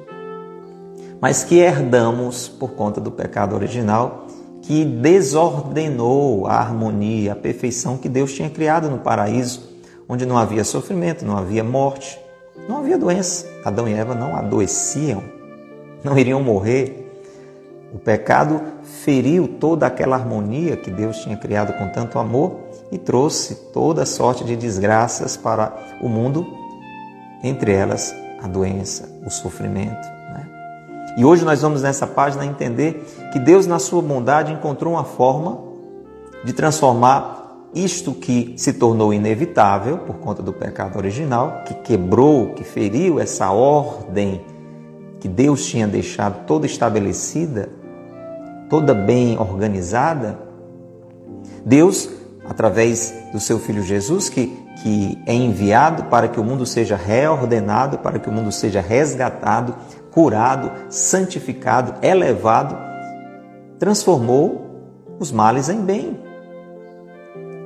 mas 1.22 1.44
que 1.44 1.60
herdamos 1.60 2.48
por 2.48 2.72
conta 2.72 3.02
do 3.02 3.12
pecado 3.12 3.56
original 3.56 4.28
que 4.62 4.84
desordenou 4.84 6.46
a 6.46 6.56
harmonia, 6.56 7.32
a 7.32 7.36
perfeição 7.36 7.98
que 7.98 8.10
Deus 8.10 8.34
tinha 8.34 8.50
criado 8.50 8.90
no 8.90 9.00
paraíso, 9.00 9.62
onde 10.10 10.26
não 10.26 10.38
havia 10.38 10.64
sofrimento, 10.64 11.26
não 11.26 11.38
havia 11.38 11.64
morte, 11.64 12.20
não 12.68 12.80
havia 12.80 12.98
doença. 12.98 13.48
Adão 13.64 13.88
e 13.88 13.94
Eva 13.94 14.14
não 14.14 14.36
adoeciam, 14.36 15.24
não 16.04 16.18
iriam 16.18 16.44
morrer. 16.44 17.06
O 17.94 17.98
pecado 17.98 18.62
feriu 18.84 19.48
toda 19.48 19.88
aquela 19.88 20.18
harmonia 20.18 20.76
que 20.76 20.92
Deus 20.92 21.18
tinha 21.20 21.38
criado 21.38 21.72
com 21.78 21.88
tanto 21.88 22.20
amor 22.20 22.60
e 22.92 22.98
trouxe 22.98 23.56
toda 23.72 24.06
sorte 24.06 24.44
de 24.44 24.58
desgraças 24.58 25.38
para 25.38 25.74
o 26.02 26.10
mundo, 26.10 26.46
entre 27.42 27.72
elas 27.72 28.14
a 28.44 28.48
doença, 28.48 29.10
o 29.26 29.30
sofrimento. 29.30 30.17
E 31.18 31.26
hoje 31.26 31.44
nós 31.44 31.62
vamos 31.62 31.82
nessa 31.82 32.08
página 32.08 32.46
entender 32.46 33.06
que 33.34 33.40
Deus, 33.40 33.66
na 33.66 33.80
sua 33.80 34.02
bondade, 34.02 34.54
encontrou 34.54 34.94
uma 34.94 35.04
forma 35.04 35.60
de 36.46 36.54
transformar 36.54 37.68
isto 37.74 38.14
que 38.14 38.54
se 38.56 38.72
tornou 38.74 39.14
inevitável 39.14 39.98
por 39.98 40.18
conta 40.18 40.42
do 40.42 40.54
pecado 40.54 40.98
original, 40.98 41.64
que 41.66 41.74
quebrou, 41.74 42.54
que 42.54 42.64
feriu 42.64 43.20
essa 43.20 43.52
ordem 43.52 44.42
que 45.20 45.28
Deus 45.28 45.66
tinha 45.66 45.88
deixado 45.88 46.46
toda 46.46 46.66
estabelecida 46.66 47.70
toda 48.70 48.94
bem 48.94 49.38
organizada, 49.38 50.38
Deus, 51.66 52.10
através 52.48 53.14
do 53.32 53.40
seu 53.40 53.60
Filho 53.60 53.84
Jesus, 53.84 54.30
que, 54.30 54.48
que 54.82 55.18
é 55.26 55.34
enviado 55.34 56.04
para 56.06 56.28
que 56.28 56.40
o 56.40 56.44
mundo 56.44 56.66
seja 56.66 56.96
reordenado, 56.96 57.98
para 58.00 58.20
que 58.20 58.30
o 58.30 58.32
mundo 58.32 58.52
seja 58.52 58.82
resgatado, 58.82 59.76
curado, 60.18 60.72
santificado, 60.90 62.04
elevado, 62.04 62.76
transformou 63.78 64.66
os 65.20 65.32
males 65.32 65.70
em 65.70 65.80
bem. 65.80 66.20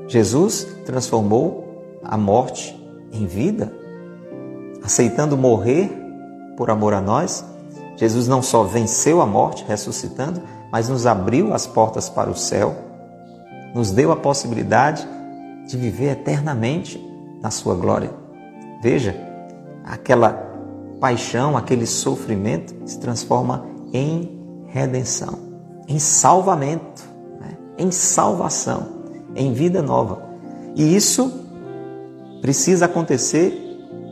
Jesus 0.06 0.68
transformou 0.86 2.02
a 2.04 2.18
morte 2.18 2.78
em 3.14 3.26
vida, 3.26 3.72
aceitando 4.84 5.38
morrer 5.38 5.90
por 6.58 6.70
amor 6.70 6.94
a 6.94 7.00
nós. 7.00 7.46
Jesus 7.96 8.28
não 8.28 8.42
só 8.42 8.64
venceu 8.64 9.22
a 9.22 9.26
morte 9.26 9.64
ressuscitando, 9.66 10.42
mas 10.70 10.90
nos 10.90 11.08
abriu 11.08 11.54
as 11.54 11.66
portas 11.66 12.10
para 12.10 12.30
o 12.30 12.36
céu, 12.36 12.76
nos 13.74 13.92
deu 13.92 14.12
a 14.12 14.18
possibilidade 14.18 15.08
de 15.66 15.78
viver 15.78 16.10
eternamente 16.10 17.00
na 17.42 17.50
sua 17.50 17.76
glória. 17.76 18.12
Veja, 18.82 19.16
aquela 19.86 20.51
paixão, 21.02 21.58
aquele 21.58 21.88
sofrimento 21.88 22.76
se 22.86 23.00
transforma 23.00 23.66
em 23.92 24.40
redenção, 24.68 25.40
em 25.88 25.98
salvamento, 25.98 27.04
né? 27.40 27.58
em 27.78 27.90
salvação, 27.90 28.88
em 29.36 29.52
vida 29.52 29.82
nova. 29.82 30.30
E 30.76 30.96
isso 30.96 31.42
precisa 32.40 32.86
acontecer 32.86 33.58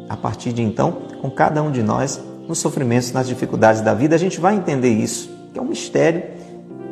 a 0.09 0.17
partir 0.17 0.51
de 0.51 0.63
então 0.63 1.03
com 1.21 1.29
cada 1.29 1.61
um 1.61 1.71
de 1.71 1.83
nós 1.83 2.19
nos 2.47 2.57
sofrimentos, 2.57 3.11
nas 3.11 3.27
dificuldades 3.27 3.81
da 3.81 3.93
vida. 3.93 4.15
A 4.15 4.19
gente 4.19 4.39
vai 4.39 4.55
entender 4.55 4.89
isso, 4.89 5.29
que 5.53 5.59
é 5.59 5.61
um 5.61 5.65
mistério. 5.65 6.23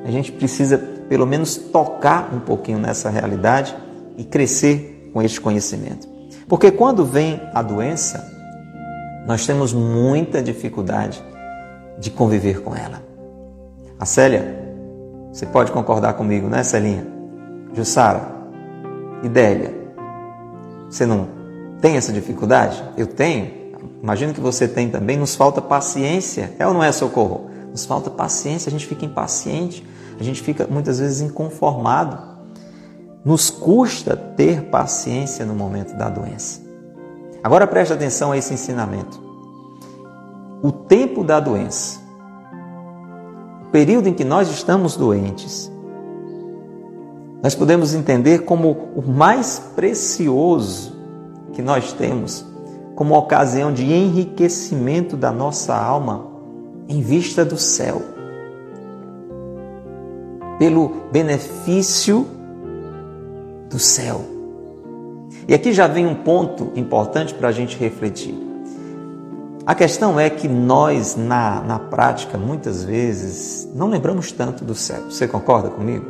A 0.05 0.11
gente 0.11 0.31
precisa, 0.31 0.77
pelo 0.77 1.25
menos, 1.25 1.57
tocar 1.57 2.31
um 2.31 2.39
pouquinho 2.39 2.77
nessa 2.77 3.09
realidade 3.09 3.75
e 4.15 4.23
crescer 4.23 5.09
com 5.11 5.23
este 5.23 5.41
conhecimento. 5.41 6.07
Porque 6.47 6.69
quando 6.69 7.03
vem 7.03 7.41
a 7.53 7.63
doença, 7.63 8.36
nós 9.27 9.45
temos 9.45 9.73
muita 9.73 10.41
dificuldade 10.41 11.21
de 11.99 12.09
conviver 12.09 12.61
com 12.61 12.73
ela. 12.73 13.03
A 13.99 14.05
Célia, 14.05 14.57
você 15.33 15.45
pode 15.45 15.73
concordar 15.73 16.13
comigo, 16.13 16.47
né, 16.47 16.63
Celinha? 16.63 17.05
Jussara, 17.73 18.21
Idélia, 19.21 19.75
você 20.89 21.05
não 21.05 21.27
tem 21.81 21.97
essa 21.97 22.13
dificuldade? 22.13 22.81
Eu 22.95 23.05
tenho. 23.05 23.51
Imagino 24.01 24.33
que 24.33 24.39
você 24.39 24.65
tem 24.65 24.89
também. 24.89 25.17
Nos 25.17 25.35
falta 25.35 25.61
paciência. 25.61 26.53
É 26.57 26.65
ou 26.65 26.73
não 26.73 26.81
é 26.81 26.91
socorro? 26.93 27.49
Nos 27.69 27.85
falta 27.85 28.09
paciência, 28.09 28.69
a 28.69 28.71
gente 28.71 28.87
fica 28.87 29.05
impaciente, 29.05 29.85
a 30.17 30.23
gente 30.23 30.41
fica 30.41 30.65
muitas 30.69 30.99
vezes 30.99 31.19
inconformado. 31.19 32.17
Nos 33.25 33.49
custa 33.49 34.15
ter 34.15 34.63
paciência 34.69 35.45
no 35.45 35.53
momento 35.53 35.97
da 35.97 36.07
doença. 36.09 36.66
Agora 37.47 37.65
preste 37.65 37.93
atenção 37.93 38.33
a 38.33 38.37
esse 38.37 38.53
ensinamento. 38.53 39.21
O 40.61 40.69
tempo 40.69 41.23
da 41.23 41.39
doença, 41.39 41.97
o 43.65 43.71
período 43.71 44.09
em 44.09 44.13
que 44.13 44.25
nós 44.25 44.49
estamos 44.49 44.97
doentes, 44.97 45.71
nós 47.41 47.55
podemos 47.55 47.93
entender 47.93 48.39
como 48.39 48.89
o 48.97 49.01
mais 49.01 49.59
precioso 49.73 50.91
que 51.53 51.61
nós 51.61 51.93
temos 51.93 52.45
como 52.97 53.17
ocasião 53.17 53.71
de 53.71 53.93
enriquecimento 53.93 55.15
da 55.15 55.31
nossa 55.31 55.73
alma 55.73 56.25
em 56.89 56.99
vista 56.99 57.45
do 57.45 57.57
céu, 57.57 58.01
pelo 60.59 60.89
benefício 61.13 62.27
do 63.69 63.79
céu. 63.79 64.36
E 65.47 65.53
aqui 65.53 65.71
já 65.71 65.87
vem 65.87 66.05
um 66.05 66.15
ponto 66.15 66.71
importante 66.75 67.33
para 67.33 67.47
a 67.47 67.51
gente 67.51 67.77
refletir. 67.77 68.35
A 69.65 69.73
questão 69.73 70.19
é 70.19 70.29
que 70.29 70.47
nós, 70.47 71.15
na, 71.15 71.61
na 71.61 71.79
prática, 71.79 72.37
muitas 72.37 72.83
vezes, 72.83 73.67
não 73.73 73.87
lembramos 73.87 74.31
tanto 74.31 74.63
do 74.63 74.75
céu. 74.75 75.03
Você 75.09 75.27
concorda 75.27 75.69
comigo? 75.69 76.05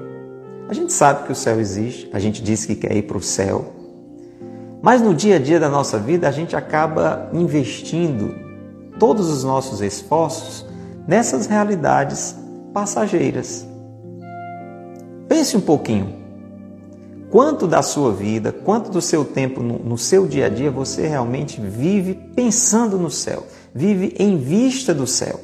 A 0.69 0.73
gente 0.73 0.91
sabe 0.91 1.25
que 1.25 1.31
o 1.31 1.35
céu 1.35 1.59
existe, 1.59 2.09
a 2.13 2.19
gente 2.19 2.41
diz 2.41 2.65
que 2.65 2.75
quer 2.75 2.95
ir 2.95 3.03
para 3.03 3.17
o 3.17 3.21
céu, 3.21 3.73
mas 4.81 5.01
no 5.01 5.13
dia 5.13 5.37
a 5.37 5.39
dia 5.39 5.59
da 5.59 5.69
nossa 5.69 5.97
vida, 5.97 6.27
a 6.27 6.31
gente 6.31 6.55
acaba 6.55 7.29
investindo 7.33 8.35
todos 8.99 9.29
os 9.29 9.43
nossos 9.43 9.81
esforços 9.81 10.65
nessas 11.07 11.45
realidades 11.45 12.35
passageiras. 12.73 13.67
Pense 15.27 15.57
um 15.57 15.61
pouquinho. 15.61 16.26
Quanto 17.29 17.67
da 17.67 17.81
sua 17.81 18.13
vida, 18.13 18.51
quanto 18.51 18.89
do 18.89 19.01
seu 19.01 19.25
tempo 19.25 19.61
no, 19.61 19.79
no, 19.79 19.97
seu 19.97 20.25
dia 20.25 20.45
a 20.45 20.49
dia 20.49 20.71
você 20.71 21.07
realmente 21.07 21.59
vive 21.59 22.13
pensando 22.35 22.97
no 22.97 23.11
céu, 23.11 23.45
vive 23.73 24.15
em 24.17 24.37
vista 24.37 24.93
do 24.93 25.05
céu? 25.05 25.39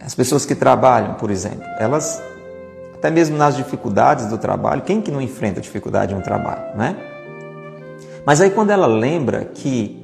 As 0.00 0.14
pessoas 0.14 0.46
que 0.46 0.54
trabalham, 0.54 1.14
por 1.14 1.30
exemplo, 1.30 1.64
elas 1.78 2.22
até 2.94 3.10
mesmo 3.10 3.36
nas 3.36 3.56
dificuldades 3.56 4.26
do 4.26 4.38
trabalho. 4.38 4.82
Quem 4.82 5.02
que 5.02 5.10
não 5.10 5.20
enfrenta 5.20 5.60
dificuldade 5.60 6.14
um 6.14 6.20
trabalho, 6.20 6.76
né? 6.76 6.96
Mas 8.24 8.40
aí 8.40 8.50
quando 8.50 8.70
ela 8.70 8.86
lembra 8.86 9.44
que 9.44 10.02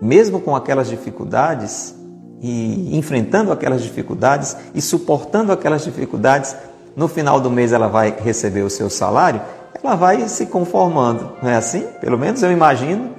mesmo 0.00 0.40
com 0.40 0.54
aquelas 0.54 0.88
dificuldades 0.88 1.94
e 2.40 2.96
enfrentando 2.96 3.50
aquelas 3.50 3.82
dificuldades 3.82 4.56
e 4.74 4.80
suportando 4.80 5.52
aquelas 5.52 5.84
dificuldades, 5.84 6.56
no 6.98 7.06
final 7.06 7.40
do 7.40 7.48
mês 7.48 7.72
ela 7.72 7.86
vai 7.86 8.12
receber 8.18 8.62
o 8.62 8.68
seu 8.68 8.90
salário, 8.90 9.40
ela 9.72 9.94
vai 9.94 10.28
se 10.28 10.46
conformando, 10.46 11.30
não 11.40 11.48
é 11.48 11.54
assim? 11.54 11.86
Pelo 12.00 12.18
menos 12.18 12.42
eu 12.42 12.50
imagino 12.50 13.12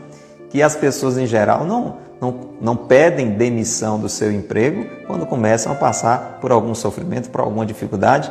que 0.49 0.61
as 0.61 0.75
pessoas 0.75 1.17
em 1.17 1.25
geral 1.25 1.63
não, 1.63 1.95
não, 2.19 2.35
não 2.59 2.75
pedem 2.75 3.29
demissão 3.29 3.97
do 3.97 4.09
seu 4.09 4.33
emprego 4.33 4.85
quando 5.07 5.25
começam 5.25 5.71
a 5.71 5.75
passar 5.75 6.39
por 6.41 6.51
algum 6.51 6.75
sofrimento, 6.75 7.29
por 7.29 7.39
alguma 7.39 7.65
dificuldade, 7.65 8.29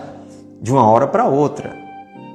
de 0.60 0.70
uma 0.70 0.86
hora 0.86 1.06
para 1.06 1.24
outra. 1.24 1.74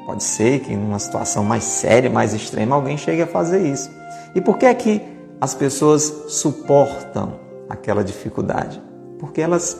Pode 0.07 0.23
ser 0.23 0.61
que 0.61 0.73
em 0.73 0.77
uma 0.77 0.97
situação 0.97 1.43
mais 1.43 1.63
séria, 1.63 2.09
mais 2.09 2.33
extrema, 2.33 2.75
alguém 2.75 2.97
chegue 2.97 3.21
a 3.21 3.27
fazer 3.27 3.61
isso. 3.61 3.91
E 4.33 4.41
por 4.41 4.57
que 4.57 4.65
é 4.65 4.73
que 4.73 4.99
as 5.39 5.53
pessoas 5.53 6.01
suportam 6.29 7.33
aquela 7.69 8.03
dificuldade? 8.03 8.81
Porque 9.19 9.39
elas 9.39 9.79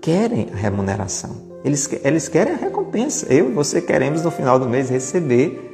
querem 0.00 0.48
a 0.52 0.56
remuneração. 0.56 1.53
Eles, 1.64 1.88
eles 2.04 2.28
querem 2.28 2.52
a 2.52 2.56
recompensa. 2.56 3.32
Eu 3.32 3.48
e 3.48 3.52
você 3.52 3.80
queremos 3.80 4.22
no 4.22 4.30
final 4.30 4.58
do 4.58 4.68
mês 4.68 4.90
receber 4.90 5.70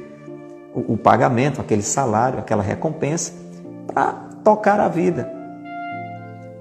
o, 0.73 0.93
o 0.93 0.97
pagamento, 0.97 1.59
aquele 1.59 1.81
salário, 1.81 2.39
aquela 2.39 2.63
recompensa 2.63 3.33
para 3.85 4.13
tocar 4.43 4.79
a 4.79 4.87
vida. 4.87 5.29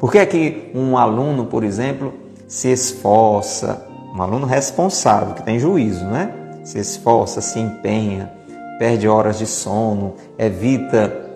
Por 0.01 0.11
que 0.11 0.19
é 0.19 0.27
que 0.27 0.71
um 0.75 0.99
aluno, 0.99 1.47
por 1.47 1.63
exemplo, 1.63 2.13
se 2.49 2.73
esforça, 2.73 3.87
um 4.15 4.21
aluno 4.21 4.47
responsável, 4.47 5.35
que 5.35 5.43
tem 5.43 5.59
juízo, 5.59 6.05
né? 6.07 6.33
Se 6.65 6.79
esforça, 6.79 7.41
se 7.41 7.61
empenha, 7.61 8.33
perde 8.79 9.07
horas 9.07 9.39
de 9.39 9.47
sono, 9.47 10.15
evita 10.37 11.29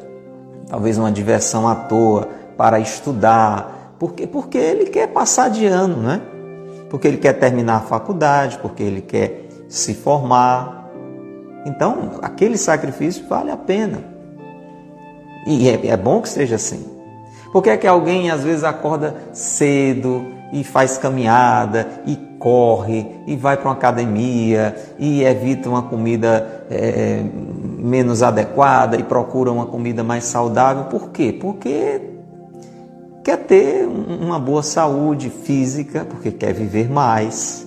talvez 0.69 0.99
uma 0.99 1.13
diversão 1.13 1.69
à 1.69 1.75
toa 1.75 2.29
para 2.57 2.81
estudar. 2.81 3.95
Por 3.99 4.15
quê? 4.15 4.27
Porque 4.27 4.59
ele 4.59 4.87
quer 4.87 5.09
passar 5.09 5.49
de 5.49 5.67
ano, 5.67 5.99
né? 5.99 6.21
Porque 6.95 7.09
ele 7.09 7.17
quer 7.17 7.33
terminar 7.33 7.79
a 7.79 7.81
faculdade, 7.81 8.57
porque 8.59 8.81
ele 8.81 9.01
quer 9.01 9.49
se 9.69 9.95
formar. 9.95 10.93
Então, 11.67 12.21
aquele 12.23 12.57
sacrifício 12.57 13.27
vale 13.29 13.51
a 13.51 13.57
pena. 13.57 13.99
E 15.45 15.69
é, 15.69 15.89
é 15.89 15.97
bom 15.97 16.23
que 16.23 16.29
seja 16.29 16.55
assim. 16.55 16.87
Por 17.53 17.65
que 17.65 17.71
é 17.71 17.77
que 17.77 17.89
alguém 17.89 18.31
às 18.31 18.45
vezes 18.45 18.63
acorda 18.63 19.13
cedo 19.33 20.25
e 20.53 20.63
faz 20.63 20.97
caminhada 20.97 21.89
e 22.07 22.15
corre 22.39 23.05
e 23.27 23.35
vai 23.35 23.57
para 23.57 23.71
uma 23.71 23.75
academia 23.75 24.77
e 24.97 25.25
evita 25.25 25.69
uma 25.69 25.83
comida 25.83 26.65
é, 26.71 27.25
menos 27.77 28.23
adequada 28.23 28.97
e 28.97 29.03
procura 29.03 29.51
uma 29.51 29.67
comida 29.67 30.05
mais 30.05 30.27
saudável. 30.27 30.85
Por 30.85 31.11
quê? 31.11 31.37
Porque 31.37 32.14
quer 33.25 33.39
ter 33.39 33.87
uma 33.87 34.39
boa 34.39 34.63
saúde 34.63 35.31
física, 35.31 36.05
porque 36.05 36.31
quer 36.31 36.53
viver 36.53 36.91
mais, 36.91 37.67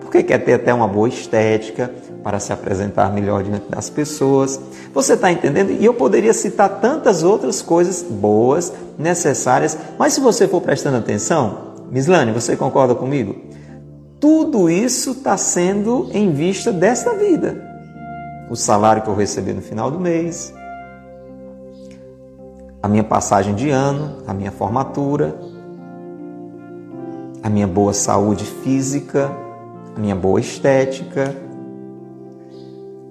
porque 0.00 0.22
quer 0.22 0.38
ter 0.38 0.54
até 0.54 0.72
uma 0.72 0.86
boa 0.86 1.08
estética 1.08 1.92
para 2.22 2.38
se 2.38 2.52
apresentar 2.52 3.12
melhor 3.12 3.42
diante 3.42 3.68
das 3.68 3.90
pessoas. 3.90 4.60
Você 4.94 5.14
está 5.14 5.32
entendendo? 5.32 5.72
E 5.72 5.84
eu 5.84 5.92
poderia 5.94 6.32
citar 6.32 6.80
tantas 6.80 7.24
outras 7.24 7.60
coisas 7.60 8.02
boas, 8.02 8.72
necessárias, 8.96 9.76
mas 9.98 10.12
se 10.12 10.20
você 10.20 10.46
for 10.46 10.60
prestando 10.60 10.96
atenção, 10.96 11.74
Mislane, 11.90 12.32
você 12.32 12.56
concorda 12.56 12.94
comigo? 12.94 13.34
Tudo 14.20 14.70
isso 14.70 15.10
está 15.10 15.36
sendo 15.36 16.08
em 16.12 16.32
vista 16.32 16.72
desta 16.72 17.14
vida. 17.14 17.66
O 18.48 18.54
salário 18.56 19.02
que 19.02 19.08
eu 19.08 19.14
recebi 19.14 19.52
no 19.52 19.60
final 19.60 19.90
do 19.90 19.98
mês, 19.98 20.52
a 22.82 22.88
minha 22.88 23.04
passagem 23.04 23.54
de 23.54 23.70
ano, 23.70 24.22
a 24.26 24.34
minha 24.34 24.50
formatura. 24.52 25.38
a 27.42 27.48
minha 27.48 27.66
boa 27.66 27.92
saúde 27.92 28.44
física, 28.44 29.30
a 29.96 29.98
minha 29.98 30.14
boa 30.14 30.40
estética. 30.40 31.34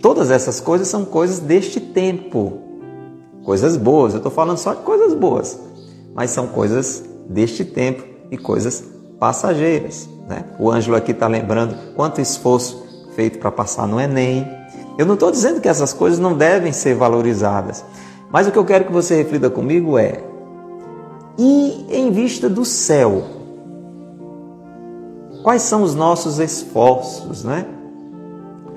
Todas 0.02 0.30
essas 0.30 0.60
coisas 0.60 0.88
são 0.88 1.06
coisas 1.06 1.40
deste 1.40 1.80
tempo. 1.80 2.60
Coisas 3.44 3.78
boas, 3.78 4.14
eu 4.14 4.18
estou 4.18 4.32
falando 4.32 4.58
só 4.58 4.74
de 4.74 4.82
coisas 4.82 5.14
boas, 5.14 5.60
mas 6.14 6.32
são 6.32 6.48
coisas 6.48 7.04
deste 7.30 7.64
tempo 7.64 8.04
e 8.30 8.38
coisas 8.38 8.84
passageiras. 9.20 10.08
Né? 10.28 10.44
O 10.60 10.70
Ângelo 10.70 10.98
aqui 10.98 11.12
está 11.12 11.28
lembrando 11.28 11.76
quanto 11.96 12.22
esforço 12.22 12.86
feito 13.16 13.40
para 13.40 13.52
passar 13.52 13.88
no 13.88 14.00
Enem. 14.00 14.46
Eu 14.98 15.06
não 15.06 15.14
estou 15.14 15.32
dizendo 15.32 15.62
que 15.62 15.70
essas 15.70 15.94
coisas 15.94 16.20
não 16.20 16.36
devem 16.38 16.74
ser 16.74 16.96
valorizadas, 16.96 17.84
mas 18.32 18.48
o 18.48 18.52
que 18.52 18.58
eu 18.58 18.66
quero 18.66 18.86
que 18.86 18.92
você 18.92 19.16
reflita 19.16 19.50
comigo 19.50 19.98
é: 19.98 20.24
e 21.38 21.86
em 21.90 22.12
vista 22.12 22.50
do 22.50 22.66
céu, 22.66 23.24
quais 25.44 25.62
são 25.62 25.84
os 25.84 25.96
nossos 25.96 26.40
esforços, 26.40 27.44
né? 27.44 27.66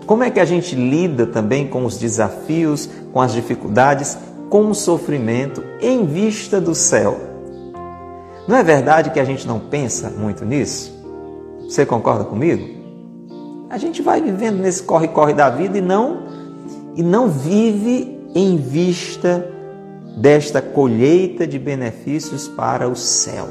Como 0.06 0.22
é 0.22 0.30
que 0.30 0.40
a 0.40 0.44
gente 0.44 0.74
lida 0.74 1.26
também 1.26 1.68
com 1.68 1.84
os 1.84 1.96
desafios, 1.98 2.88
com 3.12 3.20
as 3.20 3.32
dificuldades, 3.32 4.18
com 4.48 4.68
o 4.68 4.74
sofrimento 4.74 5.62
em 5.80 6.04
vista 6.04 6.60
do 6.60 6.74
céu? 6.74 7.18
Não 8.46 8.56
é 8.56 8.62
verdade 8.62 9.10
que 9.10 9.20
a 9.20 9.24
gente 9.24 9.46
não 9.46 9.60
pensa 9.60 10.10
muito 10.10 10.44
nisso? 10.44 10.92
Você 11.60 11.86
concorda 11.86 12.24
comigo? 12.24 12.68
A 13.70 13.78
gente 13.78 14.02
vai 14.02 14.20
vivendo 14.20 14.58
nesse 14.58 14.82
corre-corre 14.82 15.32
da 15.32 15.48
vida 15.48 15.78
e 15.78 15.80
não 15.80 16.24
e 16.96 17.02
não 17.02 17.28
vive 17.28 18.19
em 18.34 18.56
vista 18.56 19.48
desta 20.16 20.60
colheita 20.60 21.46
de 21.46 21.58
benefícios 21.58 22.48
para 22.48 22.88
o 22.88 22.96
céu. 22.96 23.48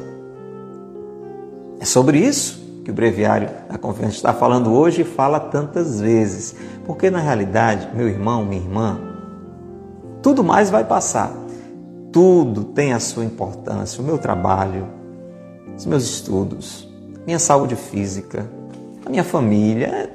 É 1.80 1.86
sobre 1.86 2.20
isso 2.20 2.60
que 2.84 2.92
o 2.92 2.94
breviário 2.94 3.50
da 3.70 3.78
conferência 3.78 4.18
está 4.18 4.34
falando 4.34 4.72
hoje 4.74 5.02
e 5.02 5.06
fala 5.06 5.40
tantas 5.40 6.00
vezes. 6.00 6.56
Porque 6.86 7.10
na 7.10 7.20
realidade, 7.20 7.90
meu 7.96 8.08
irmão, 8.08 8.46
minha 8.46 8.62
irmã, 8.62 9.00
tudo 10.22 10.44
mais 10.44 10.70
vai 10.70 10.84
passar. 10.84 11.32
Tudo 12.12 12.64
tem 12.64 12.94
a 12.94 13.00
sua 13.00 13.24
importância. 13.24 14.02
O 14.02 14.06
meu 14.06 14.18
trabalho, 14.18 14.88
os 15.78 15.86
meus 15.86 16.04
estudos, 16.04 16.90
minha 17.26 17.40
saúde 17.40 17.76
física, 17.76 18.50
a 19.06 19.10
minha 19.10 19.24
família, 19.24 20.12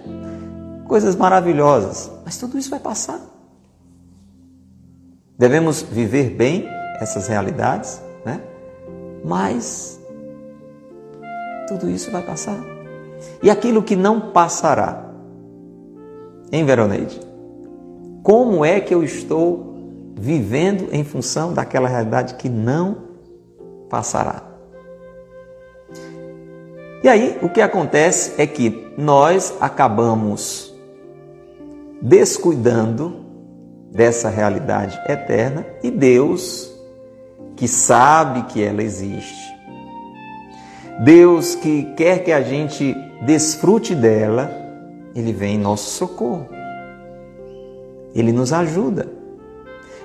coisas 0.87 1.17
maravilhosas. 1.17 2.11
Mas 2.25 2.37
tudo 2.37 2.59
isso 2.59 2.71
vai 2.71 2.81
passar. 2.81 3.34
Devemos 5.37 5.83
viver 5.83 6.31
bem 6.31 6.69
essas 7.01 7.27
realidades, 7.27 8.01
né? 8.25 8.41
Mas 9.25 10.01
tudo 11.67 11.91
isso 11.91 12.11
vai 12.11 12.23
passar. 12.23 12.59
E 13.43 13.51
aquilo 13.51 13.83
que 13.83 13.97
não 13.97 14.33
passará, 14.33 15.05
em 16.53 16.65
Veroneide? 16.65 17.21
Como 18.23 18.65
é 18.65 18.81
que 18.81 18.95
eu 18.95 19.03
estou 19.03 19.75
vivendo 20.15 20.89
em 20.93 21.03
função 21.03 21.53
daquela 21.53 21.89
realidade 21.89 22.35
que 22.35 22.49
não 22.49 22.97
passará? 23.91 24.43
E 27.03 27.09
aí, 27.09 27.39
o 27.43 27.49
que 27.49 27.61
acontece 27.61 28.41
é 28.41 28.47
que 28.47 28.95
nós 28.97 29.55
acabamos 29.61 30.75
descuidando 32.01 33.24
dessa 33.95 34.29
realidade 34.29 35.01
eterna 35.09 35.65
e 35.81 35.89
Deus, 35.89 36.75
que 37.55 37.69
sabe 37.69 38.43
que 38.53 38.61
ela 38.61 38.83
existe, 38.83 39.55
Deus 41.05 41.55
que 41.55 41.85
quer 41.97 42.25
que 42.25 42.33
a 42.33 42.43
gente 42.43 42.93
desfrute 43.23 43.95
dela, 43.95 44.51
Ele 45.15 45.33
vem 45.33 45.55
em 45.55 45.59
nosso 45.59 45.91
socorro, 45.91 46.49
Ele 48.13 48.33
nos 48.33 48.53
ajuda. 48.53 49.07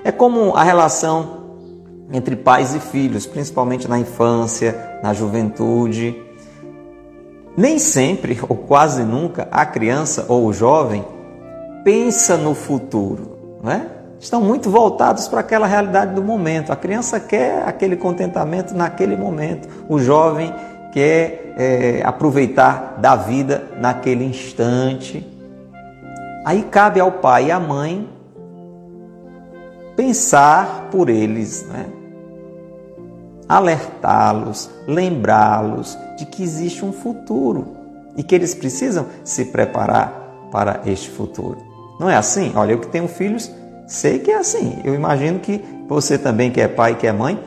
É 0.04 0.12
como 0.12 0.54
a 0.54 0.62
relação 0.62 1.40
entre 2.12 2.36
pais 2.36 2.74
e 2.74 2.80
filhos, 2.80 3.26
principalmente 3.26 3.88
na 3.88 3.98
infância, 3.98 4.98
na 5.02 5.12
juventude. 5.12 6.16
Nem 7.56 7.78
sempre, 7.78 8.38
ou 8.48 8.56
quase 8.56 9.02
nunca, 9.02 9.48
a 9.50 9.66
criança 9.66 10.26
ou 10.28 10.46
o 10.46 10.52
jovem 10.52 11.04
pensa 11.84 12.36
no 12.36 12.54
futuro 12.54 13.39
né? 13.62 13.86
estão 14.20 14.40
muito 14.40 14.70
voltados 14.70 15.26
para 15.26 15.40
aquela 15.40 15.66
realidade 15.66 16.14
do 16.14 16.22
momento. 16.22 16.70
A 16.70 16.76
criança 16.76 17.18
quer 17.18 17.66
aquele 17.66 17.96
contentamento 17.96 18.74
naquele 18.74 19.16
momento, 19.16 19.68
o 19.88 19.98
jovem 19.98 20.54
quer 20.92 21.54
é, 21.56 22.02
aproveitar 22.04 22.96
da 22.98 23.16
vida 23.16 23.64
naquele 23.78 24.24
instante. 24.24 25.26
Aí 26.44 26.62
cabe 26.64 27.00
ao 27.00 27.12
pai 27.12 27.46
e 27.46 27.50
à 27.50 27.58
mãe 27.58 28.08
pensar 29.96 30.88
por 30.90 31.08
eles, 31.08 31.66
né? 31.66 31.86
alertá-los, 33.48 34.70
lembrá-los 34.86 35.98
de 36.16 36.24
que 36.24 36.42
existe 36.42 36.84
um 36.84 36.92
futuro 36.92 37.76
e 38.16 38.22
que 38.22 38.34
eles 38.34 38.54
precisam 38.54 39.06
se 39.24 39.46
preparar 39.46 40.48
para 40.52 40.82
este 40.86 41.10
futuro. 41.10 41.69
Não 42.00 42.08
é 42.08 42.16
assim? 42.16 42.50
Olha, 42.56 42.72
eu 42.72 42.78
que 42.78 42.86
tenho 42.86 43.06
filhos, 43.06 43.50
sei 43.86 44.18
que 44.18 44.30
é 44.30 44.38
assim. 44.38 44.78
Eu 44.82 44.94
imagino 44.94 45.38
que 45.38 45.62
você 45.86 46.16
também, 46.16 46.50
que 46.50 46.58
é 46.58 46.66
pai, 46.66 46.94
que 46.94 47.06
é 47.06 47.12
mãe, 47.12 47.38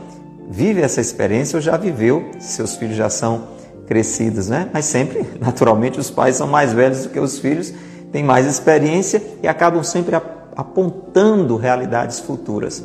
vive 0.47 0.79
essa 0.79 1.01
experiência 1.01 1.57
ou 1.57 1.61
já 1.61 1.75
viveu, 1.75 2.29
seus 2.39 2.75
filhos 2.75 2.95
já 2.95 3.09
são 3.09 3.47
crescidos, 3.87 4.49
né? 4.49 4.69
Mas 4.71 4.85
sempre, 4.85 5.25
naturalmente, 5.41 5.99
os 5.99 6.11
pais 6.11 6.35
são 6.35 6.45
mais 6.45 6.71
velhos 6.71 7.01
do 7.01 7.09
que 7.09 7.19
os 7.19 7.39
filhos, 7.39 7.73
têm 8.11 8.23
mais 8.23 8.45
experiência 8.45 9.23
e 9.41 9.47
acabam 9.47 9.83
sempre 9.83 10.15
apontando 10.55 11.57
realidades 11.57 12.19
futuras. 12.19 12.83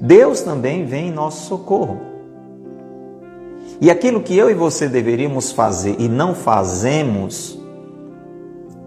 Deus 0.00 0.40
também 0.40 0.86
vem 0.86 1.08
em 1.08 1.12
nosso 1.12 1.46
socorro. 1.46 2.00
E 3.78 3.90
aquilo 3.90 4.22
que 4.22 4.34
eu 4.34 4.50
e 4.50 4.54
você 4.54 4.88
deveríamos 4.88 5.52
fazer 5.52 5.96
e 5.98 6.08
não 6.08 6.34
fazemos, 6.34 7.59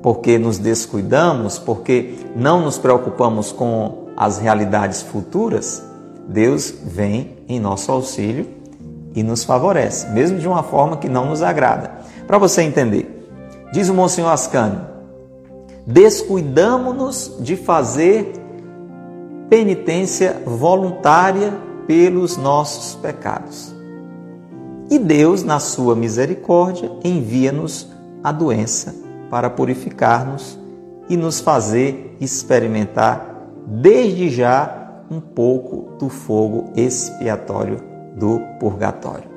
porque 0.03 0.37
nos 0.37 0.57
descuidamos, 0.59 1.57
porque 1.57 2.15
não 2.35 2.61
nos 2.61 2.77
preocupamos 2.77 3.53
com 3.53 4.09
as 4.17 4.37
realidades 4.37 5.01
futuras, 5.01 5.81
Deus 6.27 6.73
vem 6.85 7.37
em 7.47 7.57
nosso 7.57 7.89
auxílio 7.89 8.45
e 9.15 9.23
nos 9.23 9.45
favorece, 9.45 10.09
mesmo 10.09 10.37
de 10.37 10.47
uma 10.47 10.61
forma 10.61 10.97
que 10.97 11.07
não 11.07 11.27
nos 11.27 11.41
agrada. 11.41 11.89
Para 12.27 12.37
você 12.37 12.63
entender, 12.63 13.29
diz 13.71 13.87
o 13.87 13.93
Monsenhor 13.93 14.31
Ascani, 14.31 14.77
descuidamos-nos 15.87 17.37
de 17.39 17.55
fazer 17.55 18.33
penitência 19.49 20.41
voluntária 20.45 21.53
pelos 21.87 22.35
nossos 22.35 22.95
pecados. 22.95 23.73
E 24.89 24.99
Deus, 24.99 25.43
na 25.43 25.59
sua 25.59 25.95
misericórdia, 25.95 26.91
envia-nos 27.05 27.87
a 28.21 28.31
doença 28.31 29.02
para 29.33 29.49
purificar-nos 29.49 30.59
e 31.09 31.17
nos 31.17 31.39
fazer 31.39 32.15
experimentar 32.21 33.49
desde 33.65 34.29
já 34.29 35.01
um 35.09 35.19
pouco 35.19 35.97
do 35.97 36.07
fogo 36.07 36.71
expiatório 36.75 37.81
do 38.15 38.39
purgatório. 38.59 39.27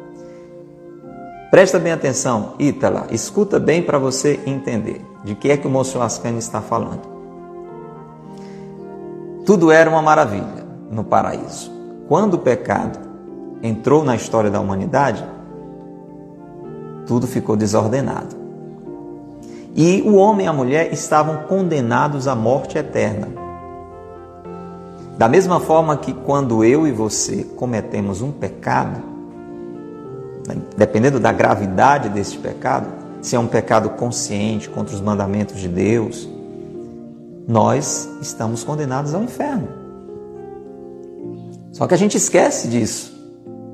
Presta 1.50 1.78
bem 1.78 1.92
atenção, 1.92 2.56
Ítala, 2.58 3.06
escuta 3.10 3.58
bem 3.58 3.82
para 3.82 3.98
você 3.98 4.38
entender 4.44 5.02
de 5.24 5.34
que 5.34 5.50
é 5.50 5.56
que 5.56 5.66
o 5.66 5.70
Monsenhor 5.70 6.04
Ascani 6.04 6.40
está 6.40 6.60
falando. 6.60 7.00
Tudo 9.46 9.72
era 9.72 9.88
uma 9.88 10.02
maravilha 10.02 10.66
no 10.90 11.04
paraíso. 11.04 11.72
Quando 12.06 12.34
o 12.34 12.38
pecado 12.38 12.98
entrou 13.62 14.04
na 14.04 14.14
história 14.14 14.50
da 14.50 14.60
humanidade, 14.60 15.26
tudo 17.06 17.26
ficou 17.26 17.56
desordenado. 17.56 18.35
E 19.76 20.00
o 20.00 20.14
homem 20.14 20.46
e 20.46 20.48
a 20.48 20.54
mulher 20.54 20.90
estavam 20.90 21.42
condenados 21.42 22.26
à 22.26 22.34
morte 22.34 22.78
eterna. 22.78 23.28
Da 25.18 25.28
mesma 25.28 25.60
forma 25.60 25.98
que 25.98 26.14
quando 26.14 26.64
eu 26.64 26.86
e 26.86 26.92
você 26.92 27.44
cometemos 27.44 28.22
um 28.22 28.32
pecado, 28.32 29.02
dependendo 30.78 31.20
da 31.20 31.30
gravidade 31.30 32.08
desse 32.08 32.38
pecado, 32.38 32.86
se 33.20 33.36
é 33.36 33.38
um 33.38 33.46
pecado 33.46 33.90
consciente 33.90 34.70
contra 34.70 34.94
os 34.94 35.00
mandamentos 35.02 35.60
de 35.60 35.68
Deus, 35.68 36.26
nós 37.46 38.08
estamos 38.22 38.64
condenados 38.64 39.14
ao 39.14 39.22
inferno. 39.22 39.68
Só 41.72 41.86
que 41.86 41.92
a 41.92 41.98
gente 41.98 42.16
esquece 42.16 42.68
disso. 42.68 43.14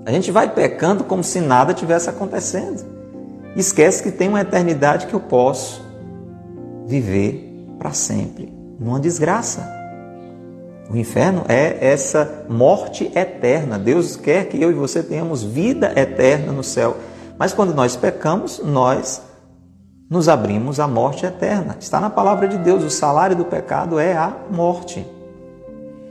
A 0.05 0.11
gente 0.11 0.33
vai 0.33 0.53
pecando 0.53 1.05
como 1.05 1.23
se 1.23 1.41
nada 1.41 1.73
tivesse 1.73 2.11
acontecendo. 2.11 2.85
Esquece 3.55 4.03
que 4.03 4.11
tem 4.11 4.29
uma 4.29 4.41
eternidade 4.41 5.07
que 5.07 5.15
eu 5.15 5.21
posso 5.21 5.82
viver 6.87 7.75
para 7.79 7.93
sempre 7.93 8.53
numa 8.79 9.01
desgraça. 9.01 9.83
O 10.91 10.97
inferno 10.97 11.45
é 11.49 11.79
essa 11.81 12.45
morte 12.49 13.11
eterna. 13.15 13.79
Deus 13.79 14.17
quer 14.17 14.49
que 14.49 14.61
eu 14.61 14.71
e 14.71 14.75
você 14.75 15.03
tenhamos 15.03 15.43
vida 15.43 15.93
eterna 15.97 16.53
no 16.53 16.63
céu. 16.63 16.97
Mas 17.39 17.55
quando 17.55 17.75
nós 17.75 17.97
pecamos, 17.97 18.61
nós 18.63 19.23
nos 20.11 20.29
abrimos 20.29 20.79
à 20.79 20.87
morte 20.87 21.25
eterna. 21.25 21.77
Está 21.81 21.99
na 21.99 22.11
palavra 22.11 22.47
de 22.47 22.59
Deus: 22.59 22.85
o 22.85 22.91
salário 22.91 23.35
do 23.35 23.45
pecado 23.45 23.99
é 23.99 24.15
a 24.15 24.37
morte. 24.51 25.07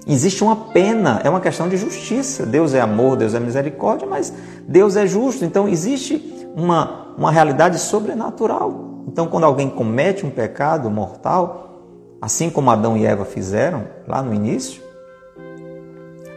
Existe 0.08 0.44
uma 0.44 0.56
pena, 0.56 1.22
é 1.24 1.30
uma 1.30 1.40
questão 1.40 1.70
de 1.70 1.78
justiça. 1.78 2.44
Deus 2.46 2.74
é 2.74 2.82
amor, 2.82 3.16
Deus 3.16 3.36
é 3.36 3.40
misericórdia, 3.40 4.08
mas 4.08 4.34
Deus 4.68 4.96
é 4.96 5.06
justo. 5.06 5.46
Então 5.46 5.70
existe 5.70 6.50
uma, 6.56 7.14
uma 7.18 7.32
realidade 7.32 7.78
sobrenatural. 7.78 8.91
Então, 9.08 9.28
quando 9.28 9.46
alguém 9.46 9.70
comete 9.70 10.26
um 10.26 10.30
pecado 10.30 10.90
mortal, 10.90 11.82
assim 12.22 12.50
como 12.50 12.70
Adão 12.70 12.96
e 12.96 13.06
Eva 13.06 13.26
fizeram 13.26 13.86
lá 14.08 14.22
no 14.22 14.34
início, 14.34 14.82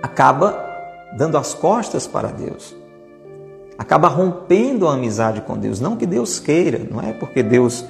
acaba 0.03 0.65
dando 1.17 1.37
as 1.37 1.55
costas 1.55 2.07
para 2.07 2.29
Deus. 2.29 2.75
Acaba 3.77 4.09
rompendo 4.09 4.87
a 4.89 4.95
amizade 4.95 5.41
com 5.41 5.57
Deus. 5.57 5.81
Não 5.81 5.97
que 5.97 6.07
Deus 6.07 6.39
queira, 6.39 6.81
não 6.91 7.01
é 7.01 7.13
porque 7.13 7.43
Deus 7.43 7.85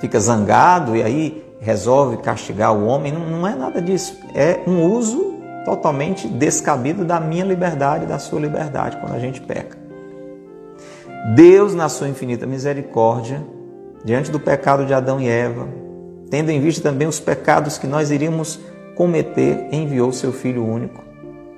fica 0.00 0.18
zangado 0.18 0.96
e 0.96 1.02
aí 1.02 1.44
resolve 1.60 2.16
castigar 2.16 2.74
o 2.74 2.86
homem, 2.86 3.12
não, 3.12 3.26
não 3.26 3.46
é 3.46 3.54
nada 3.54 3.82
disso. 3.82 4.18
É 4.34 4.60
um 4.66 4.82
uso 4.86 5.34
totalmente 5.64 6.26
descabido 6.26 7.04
da 7.04 7.20
minha 7.20 7.44
liberdade, 7.44 8.06
da 8.06 8.18
sua 8.18 8.40
liberdade, 8.40 8.96
quando 8.96 9.14
a 9.14 9.18
gente 9.18 9.40
peca. 9.40 9.76
Deus, 11.34 11.74
na 11.74 11.88
sua 11.88 12.08
infinita 12.08 12.46
misericórdia, 12.46 13.42
diante 14.04 14.30
do 14.30 14.40
pecado 14.40 14.86
de 14.86 14.94
Adão 14.94 15.20
e 15.20 15.28
Eva, 15.28 15.68
tendo 16.30 16.50
em 16.50 16.60
vista 16.60 16.88
também 16.88 17.08
os 17.08 17.20
pecados 17.20 17.76
que 17.78 17.86
nós 17.86 18.10
iríamos 18.10 18.58
cometer, 18.96 19.68
enviou 19.72 20.12
seu 20.12 20.32
Filho 20.32 20.64
único, 20.64 21.02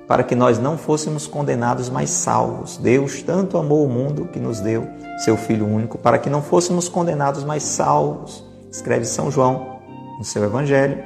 para 0.07 0.23
que 0.23 0.35
nós 0.35 0.59
não 0.59 0.77
fôssemos 0.77 1.27
condenados, 1.27 1.89
mas 1.89 2.09
salvos. 2.09 2.77
Deus 2.77 3.21
tanto 3.21 3.57
amou 3.57 3.85
o 3.85 3.89
mundo 3.89 4.29
que 4.31 4.39
nos 4.39 4.59
deu 4.59 4.87
seu 5.19 5.37
Filho 5.37 5.67
único, 5.67 5.97
para 5.97 6.17
que 6.17 6.29
não 6.29 6.41
fôssemos 6.41 6.89
condenados, 6.89 7.43
mas 7.43 7.63
salvos. 7.63 8.43
Escreve 8.71 9.05
São 9.05 9.29
João 9.29 9.79
no 10.17 10.23
seu 10.23 10.43
Evangelho. 10.43 10.97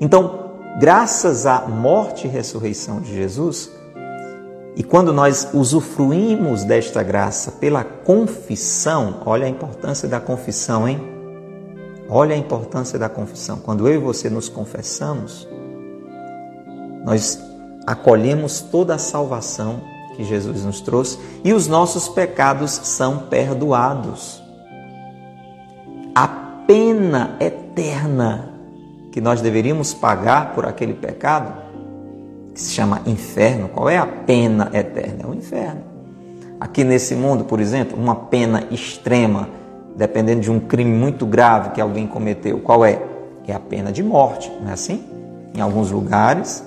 Então, 0.00 0.50
graças 0.80 1.46
à 1.46 1.60
morte 1.60 2.26
e 2.26 2.30
ressurreição 2.30 3.00
de 3.00 3.14
Jesus, 3.14 3.70
e 4.76 4.82
quando 4.82 5.12
nós 5.12 5.48
usufruímos 5.54 6.64
desta 6.64 7.02
graça 7.02 7.52
pela 7.52 7.84
confissão, 7.84 9.22
olha 9.24 9.46
a 9.46 9.48
importância 9.48 10.08
da 10.08 10.20
confissão, 10.20 10.88
hein? 10.88 11.00
Olha 12.08 12.34
a 12.34 12.38
importância 12.38 12.98
da 12.98 13.08
confissão. 13.08 13.58
Quando 13.58 13.88
eu 13.88 13.94
e 13.94 13.98
você 13.98 14.28
nos 14.28 14.48
confessamos, 14.48 15.48
nós 17.04 17.38
acolhemos 17.86 18.60
toda 18.60 18.94
a 18.94 18.98
salvação 18.98 19.80
que 20.16 20.24
Jesus 20.24 20.64
nos 20.64 20.80
trouxe 20.80 21.18
e 21.44 21.52
os 21.52 21.68
nossos 21.68 22.08
pecados 22.08 22.72
são 22.72 23.18
perdoados. 23.18 24.42
A 26.14 26.28
pena 26.66 27.36
eterna 27.38 28.52
que 29.12 29.20
nós 29.20 29.40
deveríamos 29.40 29.94
pagar 29.94 30.54
por 30.54 30.66
aquele 30.66 30.94
pecado, 30.94 31.63
que 32.54 32.60
se 32.60 32.72
chama 32.72 33.02
inferno. 33.04 33.68
Qual 33.68 33.90
é 33.90 33.98
a 33.98 34.06
pena 34.06 34.70
eterna? 34.72 35.24
É 35.24 35.26
o 35.26 35.34
inferno. 35.34 35.82
Aqui 36.60 36.84
nesse 36.84 37.16
mundo, 37.16 37.44
por 37.44 37.60
exemplo, 37.60 37.98
uma 38.00 38.14
pena 38.14 38.64
extrema, 38.70 39.48
dependendo 39.96 40.40
de 40.40 40.50
um 40.50 40.60
crime 40.60 40.96
muito 40.96 41.26
grave 41.26 41.70
que 41.70 41.80
alguém 41.80 42.06
cometeu, 42.06 42.60
qual 42.60 42.84
é? 42.84 43.02
É 43.46 43.52
a 43.52 43.60
pena 43.60 43.92
de 43.92 44.02
morte, 44.02 44.50
não 44.62 44.70
é 44.70 44.72
assim? 44.72 45.04
Em 45.54 45.60
alguns 45.60 45.90
lugares, 45.90 46.64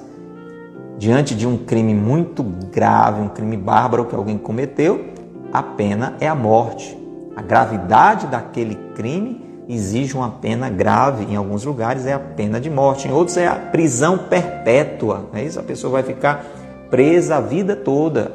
diante 0.97 1.33
de 1.33 1.47
um 1.47 1.57
crime 1.57 1.95
muito 1.95 2.43
grave, 2.43 3.21
um 3.21 3.29
crime 3.29 3.57
bárbaro 3.57 4.05
que 4.05 4.13
alguém 4.13 4.37
cometeu, 4.37 5.13
a 5.51 5.63
pena 5.63 6.15
é 6.19 6.27
a 6.27 6.35
morte. 6.35 6.95
A 7.35 7.41
gravidade 7.41 8.27
daquele 8.27 8.75
crime 8.93 9.46
exige 9.67 10.15
uma 10.15 10.31
pena 10.31 10.69
grave, 10.69 11.25
em 11.25 11.35
alguns 11.35 11.65
lugares 11.65 12.05
é 12.05 12.13
a 12.13 12.19
pena 12.19 12.59
de 12.59 12.69
morte, 12.69 13.07
em 13.07 13.11
outros 13.11 13.35
é 13.37 13.47
a 13.47 13.55
prisão 13.55 14.17
perpétua. 14.17 15.25
É 15.33 15.43
isso? 15.43 15.59
A 15.59 15.63
pessoa 15.63 15.91
vai 15.91 16.03
ficar 16.03 16.45
presa 16.89 17.35
a 17.35 17.41
vida 17.41 17.75
toda. 17.75 18.31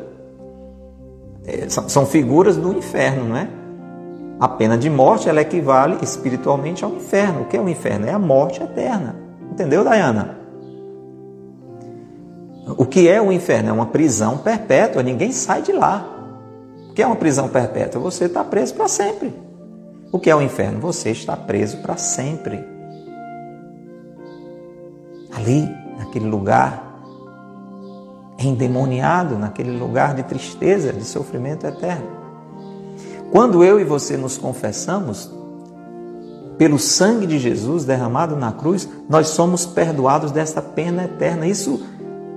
É, 1.46 1.68
são 1.68 2.04
figuras 2.06 2.56
do 2.56 2.72
inferno, 2.76 3.24
não 3.24 3.36
é? 3.36 3.48
A 4.38 4.48
pena 4.48 4.76
de 4.76 4.90
morte 4.90 5.28
ela 5.28 5.40
equivale 5.40 5.98
espiritualmente 6.02 6.84
ao 6.84 6.90
inferno. 6.92 7.42
O 7.42 7.44
que 7.46 7.56
é 7.56 7.60
o 7.60 7.68
inferno? 7.68 8.06
É 8.06 8.12
a 8.12 8.18
morte 8.18 8.62
eterna. 8.62 9.16
Entendeu, 9.50 9.84
Dayana? 9.84 10.38
O 12.76 12.84
que 12.84 13.08
é 13.08 13.20
o 13.20 13.32
inferno? 13.32 13.70
É 13.70 13.72
uma 13.72 13.86
prisão 13.86 14.38
perpétua, 14.38 15.02
ninguém 15.02 15.32
sai 15.32 15.62
de 15.62 15.72
lá. 15.72 16.08
O 16.90 16.94
que 16.94 17.02
é 17.02 17.06
uma 17.06 17.16
prisão 17.16 17.48
perpétua? 17.48 18.00
Você 18.02 18.26
está 18.26 18.44
preso 18.44 18.74
para 18.74 18.88
sempre. 18.88 19.32
O 20.12 20.20
que 20.20 20.28
é 20.28 20.36
o 20.36 20.42
inferno? 20.42 20.78
Você 20.80 21.10
está 21.10 21.34
preso 21.34 21.78
para 21.78 21.96
sempre. 21.96 22.62
Ali, 25.34 25.66
naquele 25.98 26.26
lugar 26.26 26.92
endemoniado, 28.38 29.38
naquele 29.38 29.78
lugar 29.78 30.14
de 30.14 30.22
tristeza, 30.24 30.92
de 30.92 31.04
sofrimento 31.04 31.66
eterno. 31.66 32.06
Quando 33.30 33.64
eu 33.64 33.80
e 33.80 33.84
você 33.84 34.16
nos 34.18 34.36
confessamos, 34.36 35.32
pelo 36.58 36.78
sangue 36.78 37.26
de 37.26 37.38
Jesus 37.38 37.84
derramado 37.84 38.36
na 38.36 38.52
cruz, 38.52 38.86
nós 39.08 39.28
somos 39.28 39.64
perdoados 39.64 40.30
desta 40.30 40.60
pena 40.60 41.04
eterna. 41.04 41.46
Isso 41.46 41.82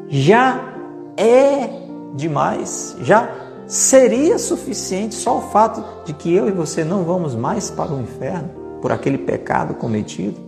já 0.07 0.73
é 1.17 1.69
demais, 2.15 2.95
já 3.01 3.29
seria 3.67 4.37
suficiente 4.37 5.15
só 5.15 5.37
o 5.37 5.41
fato 5.49 5.83
de 6.05 6.13
que 6.13 6.33
eu 6.33 6.47
e 6.47 6.51
você 6.51 6.83
não 6.83 7.03
vamos 7.03 7.35
mais 7.35 7.69
para 7.69 7.93
o 7.93 8.01
inferno 8.01 8.49
por 8.81 8.91
aquele 8.91 9.17
pecado 9.17 9.73
cometido. 9.75 10.39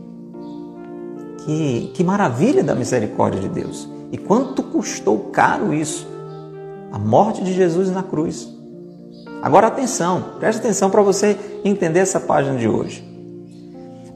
Que, 1.45 1.91
que 1.93 2.03
maravilha 2.03 2.63
da 2.63 2.75
misericórdia 2.75 3.39
de 3.39 3.49
Deus! 3.49 3.89
E 4.11 4.17
quanto 4.17 4.63
custou 4.63 5.31
caro 5.31 5.73
isso? 5.73 6.07
A 6.91 6.99
morte 6.99 7.43
de 7.43 7.53
Jesus 7.53 7.89
na 7.89 8.03
cruz. 8.03 8.47
Agora 9.41 9.67
atenção, 9.67 10.33
preste 10.39 10.59
atenção 10.59 10.89
para 10.89 11.01
você 11.01 11.37
entender 11.63 11.99
essa 11.99 12.19
página 12.19 12.57
de 12.57 12.67
hoje. 12.67 13.07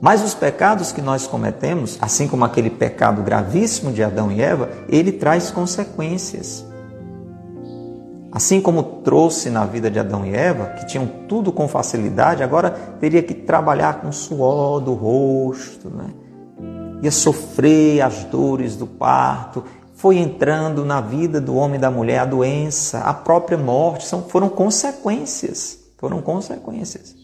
Mas 0.02 0.24
os 0.24 0.34
pecados 0.34 0.92
que 0.92 1.02
nós 1.02 1.28
cometemos, 1.28 1.98
assim 2.02 2.28
como 2.28 2.44
aquele 2.44 2.72
pecado 2.72 3.22
gravíssimo 3.22 3.92
de 3.92 4.02
Adão 4.04 4.32
e 4.32 4.42
Eva, 4.42 4.70
ele 4.90 5.12
traz 5.12 5.52
consequências. 5.52 6.66
Assim 8.32 8.62
como 8.62 8.82
trouxe 9.04 9.50
na 9.50 9.66
vida 9.66 9.92
de 9.92 10.00
Adão 10.00 10.26
e 10.26 10.34
Eva, 10.34 10.68
que 10.68 10.86
tinham 10.86 11.06
tudo 11.28 11.52
com 11.52 11.68
facilidade, 11.68 12.42
agora 12.42 12.72
teria 13.00 13.22
que 13.22 13.34
trabalhar 13.34 14.00
com 14.00 14.12
suor 14.12 14.80
do 14.80 14.94
rosto, 14.94 15.90
né? 15.90 16.08
ia 17.02 17.12
sofrer 17.12 18.02
as 18.02 18.24
dores 18.24 18.78
do 18.78 18.88
parto. 18.88 19.64
Foi 19.96 20.18
entrando 20.18 20.86
na 20.86 21.02
vida 21.02 21.42
do 21.42 21.56
homem 21.56 21.76
e 21.76 21.82
da 21.82 21.92
mulher 21.92 22.20
a 22.20 22.26
doença, 22.26 23.00
a 23.00 23.14
própria 23.14 23.58
morte, 23.58 24.06
são, 24.06 24.24
foram 24.24 24.48
consequências. 24.48 25.80
Foram 25.98 26.22
consequências. 26.22 27.16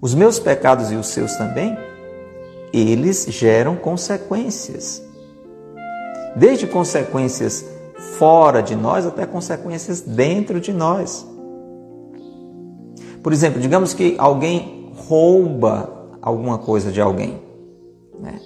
Os 0.00 0.14
meus 0.14 0.38
pecados 0.38 0.90
e 0.90 0.96
os 0.96 1.08
seus 1.08 1.34
também, 1.36 1.78
eles 2.72 3.26
geram 3.28 3.76
consequências. 3.76 5.02
Desde 6.36 6.66
consequências 6.66 7.64
fora 7.98 8.62
de 8.62 8.76
nós 8.76 9.04
até 9.04 9.26
consequências 9.26 10.00
dentro 10.00 10.60
de 10.60 10.72
nós. 10.72 11.26
Por 13.22 13.32
exemplo, 13.32 13.60
digamos 13.60 13.92
que 13.92 14.14
alguém 14.18 14.92
rouba 14.96 15.92
alguma 16.22 16.58
coisa 16.58 16.92
de 16.92 17.00
alguém. 17.00 17.40
Né? 18.20 18.40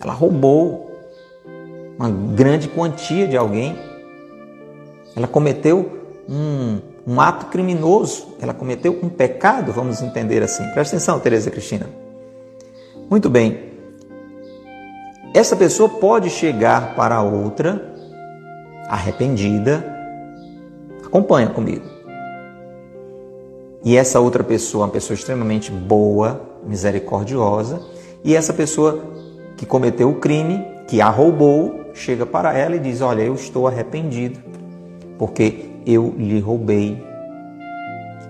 Ela 0.00 0.12
roubou 0.12 0.90
uma 1.98 2.10
grande 2.10 2.68
quantia 2.68 3.26
de 3.26 3.36
alguém. 3.36 3.76
Ela 5.16 5.26
cometeu 5.26 6.00
um, 6.28 6.80
um 7.06 7.20
ato 7.20 7.46
criminoso. 7.46 8.28
Ela 8.40 8.54
cometeu 8.54 8.98
um 9.02 9.08
pecado, 9.08 9.72
vamos 9.72 10.02
entender 10.02 10.42
assim. 10.42 10.64
Presta 10.72 10.96
atenção, 10.96 11.18
Tereza 11.18 11.50
Cristina. 11.50 11.86
Muito 13.10 13.28
bem. 13.28 13.70
Essa 15.34 15.56
pessoa 15.56 15.88
pode 15.88 16.28
chegar 16.28 16.94
para 16.94 17.22
outra 17.22 17.90
arrependida, 18.90 19.84
acompanha 21.06 21.48
comigo. 21.48 21.84
E 23.84 23.96
essa 23.96 24.18
outra 24.18 24.42
pessoa, 24.42 24.84
uma 24.84 24.92
pessoa 24.92 25.14
extremamente 25.14 25.70
boa, 25.70 26.40
misericordiosa, 26.66 27.80
e 28.24 28.34
essa 28.34 28.52
pessoa 28.52 29.02
que 29.56 29.64
cometeu 29.64 30.10
o 30.10 30.16
crime, 30.16 30.66
que 30.88 31.00
a 31.00 31.08
roubou, 31.08 31.92
chega 31.94 32.26
para 32.26 32.52
ela 32.52 32.76
e 32.76 32.78
diz: 32.80 33.00
Olha, 33.00 33.22
eu 33.22 33.34
estou 33.34 33.68
arrependido, 33.68 34.40
porque 35.16 35.70
eu 35.86 36.12
lhe 36.18 36.40
roubei. 36.40 37.02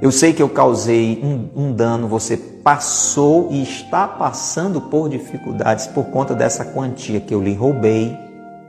Eu 0.00 0.12
sei 0.12 0.32
que 0.32 0.42
eu 0.42 0.48
causei 0.48 1.20
um, 1.22 1.64
um 1.64 1.72
dano, 1.72 2.06
você 2.06 2.36
passou 2.36 3.48
e 3.50 3.62
está 3.62 4.06
passando 4.06 4.80
por 4.80 5.08
dificuldades 5.08 5.86
por 5.86 6.04
conta 6.06 6.34
dessa 6.34 6.64
quantia 6.64 7.20
que 7.20 7.34
eu 7.34 7.42
lhe 7.42 7.54
roubei. 7.54 8.16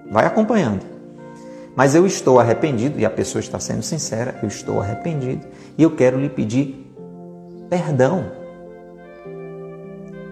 Vai 0.09 0.25
acompanhando. 0.25 0.90
Mas 1.75 1.95
eu 1.95 2.05
estou 2.05 2.39
arrependido, 2.39 2.99
e 2.99 3.05
a 3.05 3.09
pessoa 3.09 3.39
está 3.39 3.59
sendo 3.59 3.83
sincera, 3.83 4.39
eu 4.41 4.47
estou 4.47 4.81
arrependido, 4.81 5.45
e 5.77 5.83
eu 5.83 5.91
quero 5.91 6.19
lhe 6.19 6.29
pedir 6.29 6.93
perdão. 7.69 8.25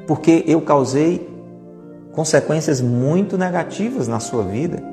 Porque 0.05 0.43
eu 0.47 0.59
causei 0.61 1.29
consequências 2.11 2.81
muito 2.81 3.37
negativas 3.37 4.07
na 4.07 4.19
sua 4.19 4.43
vida. 4.43 4.83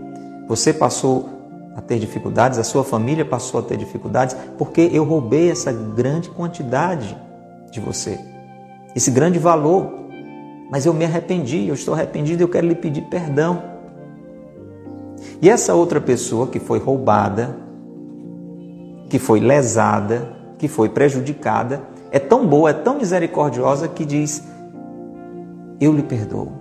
Você 0.46 0.72
passou 0.72 1.28
a 1.74 1.80
ter 1.80 1.98
dificuldades, 1.98 2.58
a 2.58 2.64
sua 2.64 2.84
família 2.84 3.24
passou 3.24 3.60
a 3.60 3.62
ter 3.62 3.76
dificuldades, 3.76 4.36
porque 4.56 4.88
eu 4.92 5.04
roubei 5.04 5.50
essa 5.50 5.72
grande 5.72 6.30
quantidade 6.30 7.16
de 7.70 7.80
você, 7.80 8.18
esse 8.94 9.10
grande 9.10 9.38
valor. 9.38 9.92
Mas 10.70 10.86
eu 10.86 10.94
me 10.94 11.04
arrependi, 11.04 11.68
eu 11.68 11.74
estou 11.74 11.94
arrependido, 11.94 12.42
eu 12.42 12.48
quero 12.48 12.66
lhe 12.66 12.74
pedir 12.74 13.02
perdão. 13.02 13.75
E 15.40 15.50
essa 15.50 15.74
outra 15.74 16.00
pessoa 16.00 16.46
que 16.46 16.58
foi 16.58 16.78
roubada, 16.78 17.56
que 19.08 19.18
foi 19.18 19.40
lesada, 19.40 20.36
que 20.58 20.68
foi 20.68 20.88
prejudicada, 20.88 21.82
é 22.10 22.18
tão 22.18 22.46
boa, 22.46 22.70
é 22.70 22.72
tão 22.72 22.96
misericordiosa 22.98 23.88
que 23.88 24.04
diz: 24.04 24.42
Eu 25.80 25.92
lhe 25.92 26.02
perdoo. 26.02 26.52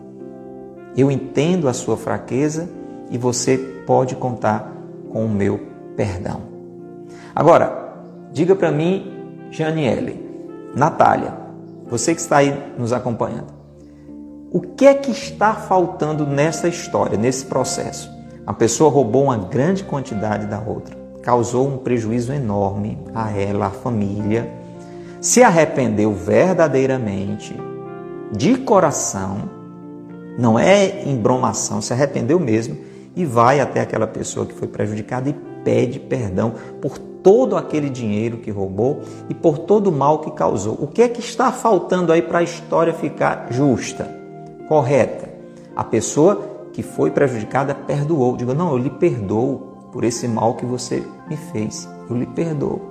Eu 0.95 1.11
entendo 1.11 1.67
a 1.67 1.73
sua 1.73 1.97
fraqueza 1.97 2.69
e 3.09 3.17
você 3.17 3.57
pode 3.85 4.15
contar 4.15 4.71
com 5.11 5.25
o 5.25 5.29
meu 5.29 5.59
perdão. 5.95 6.41
Agora, 7.35 7.93
diga 8.31 8.55
para 8.55 8.71
mim, 8.71 9.13
Janiele, 9.51 10.23
Natália, 10.75 11.33
você 11.89 12.15
que 12.15 12.21
está 12.21 12.37
aí 12.37 12.73
nos 12.77 12.93
acompanhando, 12.93 13.53
o 14.51 14.61
que 14.61 14.85
é 14.85 14.93
que 14.93 15.11
está 15.11 15.53
faltando 15.53 16.25
nessa 16.25 16.67
história, 16.67 17.17
nesse 17.17 17.45
processo? 17.45 18.14
A 18.45 18.53
pessoa 18.53 18.91
roubou 18.91 19.23
uma 19.23 19.37
grande 19.37 19.83
quantidade 19.83 20.45
da 20.45 20.59
outra, 20.59 20.95
causou 21.23 21.67
um 21.67 21.77
prejuízo 21.77 22.31
enorme 22.31 22.97
a 23.13 23.31
ela, 23.31 23.67
à 23.67 23.69
família, 23.71 24.47
se 25.19 25.41
arrependeu 25.41 26.13
verdadeiramente, 26.13 27.55
de 28.31 28.55
coração, 28.57 29.49
não 30.37 30.59
é 30.59 31.03
embromação, 31.09 31.81
se 31.81 31.91
arrependeu 31.93 32.39
mesmo 32.39 32.77
e 33.15 33.25
vai 33.25 33.59
até 33.59 33.81
aquela 33.81 34.05
pessoa 34.05 34.45
que 34.45 34.53
foi 34.53 34.67
prejudicada 34.67 35.29
e 35.29 35.33
pede 35.63 35.99
perdão 35.99 36.53
por 36.79 36.99
todo 36.99 37.57
aquele 37.57 37.89
dinheiro 37.89 38.37
que 38.37 38.51
roubou 38.51 39.01
e 39.27 39.33
por 39.33 39.57
todo 39.57 39.87
o 39.87 39.91
mal 39.91 40.19
que 40.19 40.29
causou. 40.29 40.77
O 40.79 40.85
que 40.85 41.01
é 41.01 41.07
que 41.07 41.19
está 41.19 41.51
faltando 41.51 42.11
aí 42.11 42.21
para 42.21 42.39
a 42.39 42.43
história 42.43 42.93
ficar 42.93 43.47
justa, 43.49 44.07
correta? 44.67 45.29
A 45.75 45.83
pessoa 45.83 46.54
que 46.75 46.83
foi 46.83 47.09
prejudicada 47.09 47.73
perdoou. 47.73 48.35
Digo, 48.35 48.53
não, 48.53 48.71
eu 48.71 48.77
lhe 48.77 48.89
perdoo 48.89 49.77
por 49.93 50.03
esse 50.03 50.27
mal 50.27 50.55
que 50.55 50.65
você 50.65 51.01
me 51.25 51.37
fez. 51.37 51.87
Eu 52.09 52.17
lhe 52.17 52.25
perdoo. 52.25 52.81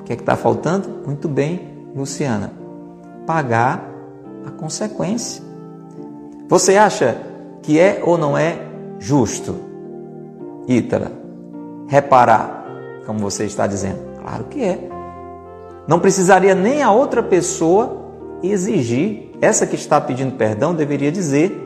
O 0.00 0.02
que 0.02 0.12
é 0.12 0.16
que 0.16 0.22
está 0.22 0.34
faltando? 0.34 1.06
Muito 1.06 1.28
bem, 1.28 1.86
Luciana. 1.94 2.52
Pagar 3.24 3.88
a 4.44 4.50
consequência. 4.50 5.44
Você 6.48 6.76
acha 6.76 7.16
que 7.62 7.78
é 7.78 8.02
ou 8.04 8.18
não 8.18 8.36
é 8.36 8.58
justo, 8.98 9.54
Ítala, 10.66 11.12
reparar, 11.86 12.66
como 13.06 13.20
você 13.20 13.44
está 13.44 13.68
dizendo? 13.68 14.00
Claro 14.20 14.44
que 14.44 14.64
é. 14.64 14.88
Não 15.86 16.00
precisaria 16.00 16.56
nem 16.56 16.82
a 16.82 16.90
outra 16.90 17.22
pessoa 17.22 18.10
exigir. 18.42 19.30
Essa 19.40 19.68
que 19.68 19.76
está 19.76 20.00
pedindo 20.00 20.34
perdão 20.34 20.74
deveria 20.74 21.12
dizer 21.12 21.59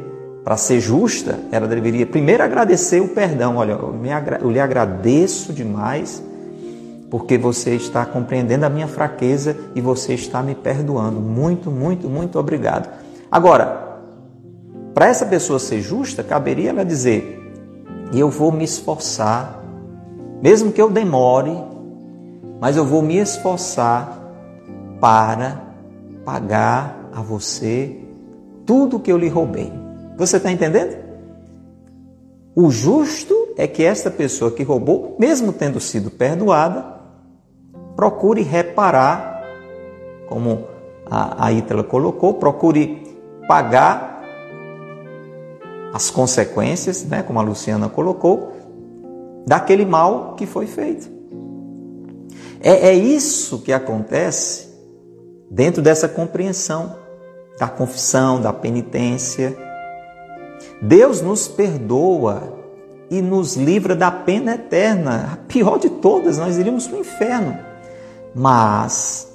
para 0.44 0.58
ser 0.58 0.78
justa, 0.78 1.40
ela 1.50 1.66
deveria 1.66 2.04
primeiro 2.04 2.42
agradecer 2.42 3.00
o 3.00 3.08
perdão. 3.08 3.56
Olha, 3.56 3.72
eu, 3.72 3.94
me, 3.94 4.10
eu 4.42 4.50
lhe 4.50 4.60
agradeço 4.60 5.54
demais 5.54 6.22
porque 7.10 7.38
você 7.38 7.74
está 7.74 8.04
compreendendo 8.04 8.66
a 8.66 8.68
minha 8.68 8.86
fraqueza 8.86 9.56
e 9.74 9.80
você 9.80 10.12
está 10.12 10.42
me 10.42 10.54
perdoando. 10.54 11.18
Muito, 11.18 11.70
muito, 11.70 12.10
muito 12.10 12.38
obrigado. 12.38 12.90
Agora, 13.30 14.00
para 14.92 15.06
essa 15.06 15.24
pessoa 15.24 15.58
ser 15.58 15.80
justa, 15.80 16.22
caberia 16.22 16.70
ela 16.70 16.84
dizer: 16.84 17.40
eu 18.12 18.28
vou 18.28 18.52
me 18.52 18.64
esforçar, 18.64 19.62
mesmo 20.42 20.72
que 20.72 20.82
eu 20.82 20.90
demore, 20.90 21.56
mas 22.60 22.76
eu 22.76 22.84
vou 22.84 23.00
me 23.00 23.16
esforçar 23.16 24.20
para 25.00 25.62
pagar 26.22 27.08
a 27.14 27.22
você 27.22 27.98
tudo 28.66 29.00
que 29.00 29.10
eu 29.10 29.16
lhe 29.16 29.28
roubei. 29.28 29.83
Você 30.16 30.36
está 30.36 30.50
entendendo? 30.50 30.96
O 32.54 32.70
justo 32.70 33.34
é 33.56 33.66
que 33.66 33.82
esta 33.82 34.10
pessoa 34.10 34.50
que 34.50 34.62
roubou, 34.62 35.16
mesmo 35.18 35.52
tendo 35.52 35.80
sido 35.80 36.10
perdoada, 36.10 36.84
procure 37.96 38.42
reparar, 38.42 39.42
como 40.28 40.64
a, 41.06 41.46
a 41.46 41.52
Ítala 41.52 41.82
colocou, 41.82 42.34
procure 42.34 43.02
pagar 43.48 44.22
as 45.92 46.10
consequências, 46.10 47.04
né, 47.04 47.22
como 47.22 47.38
a 47.38 47.42
Luciana 47.42 47.88
colocou, 47.88 48.52
daquele 49.46 49.84
mal 49.84 50.34
que 50.36 50.46
foi 50.46 50.66
feito. 50.66 51.08
É, 52.60 52.88
é 52.88 52.94
isso 52.94 53.62
que 53.62 53.72
acontece 53.72 54.72
dentro 55.50 55.82
dessa 55.82 56.08
compreensão 56.08 57.04
da 57.58 57.68
confissão, 57.68 58.40
da 58.40 58.52
penitência 58.52 59.56
Deus 60.80 61.20
nos 61.20 61.48
perdoa 61.48 62.54
e 63.10 63.20
nos 63.20 63.56
livra 63.56 63.94
da 63.94 64.10
pena 64.10 64.54
eterna, 64.54 65.30
a 65.32 65.36
pior 65.48 65.78
de 65.78 65.88
todas, 65.88 66.38
nós 66.38 66.56
iríamos 66.56 66.86
para 66.86 66.96
o 66.96 67.00
inferno. 67.00 67.58
Mas 68.34 69.28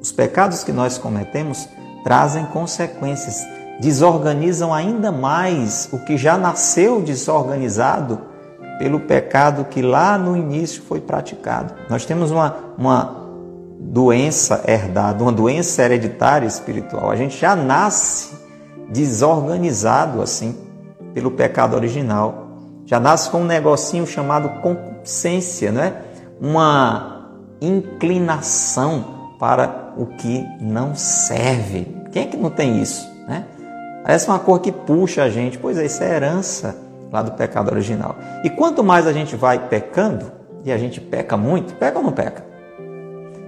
os 0.00 0.12
pecados 0.12 0.64
que 0.64 0.72
nós 0.72 0.98
cometemos 0.98 1.68
trazem 2.02 2.44
consequências, 2.46 3.46
desorganizam 3.80 4.72
ainda 4.72 5.10
mais 5.10 5.88
o 5.92 5.98
que 5.98 6.16
já 6.16 6.38
nasceu 6.38 7.00
desorganizado 7.00 8.20
pelo 8.78 9.00
pecado 9.00 9.64
que 9.64 9.82
lá 9.82 10.18
no 10.18 10.36
início 10.36 10.82
foi 10.82 11.00
praticado. 11.00 11.74
Nós 11.88 12.04
temos 12.04 12.30
uma, 12.30 12.56
uma 12.76 13.24
doença 13.78 14.62
herdada, 14.66 15.22
uma 15.22 15.32
doença 15.32 15.82
hereditária 15.82 16.46
espiritual. 16.46 17.10
A 17.10 17.16
gente 17.16 17.38
já 17.38 17.54
nasce 17.54 18.43
desorganizado 18.90 20.20
assim 20.20 20.56
pelo 21.12 21.30
pecado 21.30 21.74
original. 21.74 22.48
Já 22.86 23.00
nasce 23.00 23.30
com 23.30 23.40
um 23.42 23.44
negocinho 23.44 24.06
chamado 24.06 24.60
concupiscência, 24.60 25.72
né? 25.72 26.02
Uma 26.40 27.30
inclinação 27.60 29.36
para 29.38 29.94
o 29.96 30.06
que 30.06 30.44
não 30.60 30.94
serve. 30.94 31.86
Quem 32.12 32.24
é 32.24 32.26
que 32.26 32.36
não 32.36 32.50
tem 32.50 32.82
isso, 32.82 33.08
né? 33.26 33.46
Parece 34.02 34.28
uma 34.28 34.38
cor 34.38 34.60
que 34.60 34.70
puxa 34.70 35.22
a 35.22 35.30
gente. 35.30 35.56
Pois 35.56 35.78
é, 35.78 35.86
isso 35.86 36.02
é 36.02 36.14
herança 36.14 36.76
lá 37.10 37.22
do 37.22 37.32
pecado 37.32 37.70
original. 37.70 38.16
E 38.42 38.50
quanto 38.50 38.84
mais 38.84 39.06
a 39.06 39.12
gente 39.12 39.34
vai 39.34 39.68
pecando, 39.68 40.30
e 40.64 40.72
a 40.72 40.78
gente 40.78 41.00
peca 41.00 41.36
muito, 41.36 41.74
peca 41.74 41.98
ou 41.98 42.04
não 42.04 42.12
peca? 42.12 42.44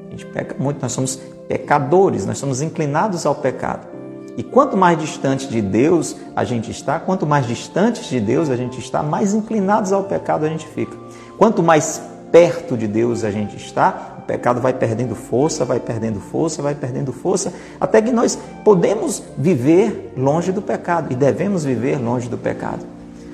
A 0.06 0.10
gente 0.10 0.26
peca 0.26 0.54
muito, 0.58 0.80
nós 0.80 0.92
somos 0.92 1.16
pecadores, 1.48 2.26
nós 2.26 2.38
somos 2.38 2.62
inclinados 2.62 3.26
ao 3.26 3.34
pecado. 3.34 3.95
E 4.36 4.42
quanto 4.42 4.76
mais 4.76 4.98
distante 4.98 5.48
de 5.48 5.62
Deus 5.62 6.14
a 6.34 6.44
gente 6.44 6.70
está, 6.70 7.00
quanto 7.00 7.26
mais 7.26 7.46
distantes 7.46 8.06
de 8.08 8.20
Deus 8.20 8.50
a 8.50 8.56
gente 8.56 8.78
está, 8.78 9.02
mais 9.02 9.32
inclinados 9.32 9.92
ao 9.92 10.04
pecado 10.04 10.44
a 10.44 10.48
gente 10.48 10.66
fica. 10.66 10.96
Quanto 11.38 11.62
mais 11.62 12.02
perto 12.30 12.76
de 12.76 12.86
Deus 12.86 13.24
a 13.24 13.30
gente 13.30 13.56
está, 13.56 14.16
o 14.18 14.22
pecado 14.22 14.60
vai 14.60 14.74
perdendo 14.74 15.14
força, 15.14 15.64
vai 15.64 15.80
perdendo 15.80 16.20
força, 16.20 16.60
vai 16.60 16.74
perdendo 16.74 17.12
força, 17.12 17.50
até 17.80 18.02
que 18.02 18.12
nós 18.12 18.38
podemos 18.62 19.22
viver 19.38 20.12
longe 20.16 20.52
do 20.52 20.60
pecado 20.60 21.10
e 21.10 21.16
devemos 21.16 21.64
viver 21.64 21.98
longe 21.98 22.28
do 22.28 22.36
pecado. 22.36 22.84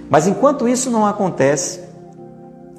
Mas 0.08 0.28
enquanto 0.28 0.68
isso 0.68 0.88
não 0.88 1.04
acontece, 1.04 1.80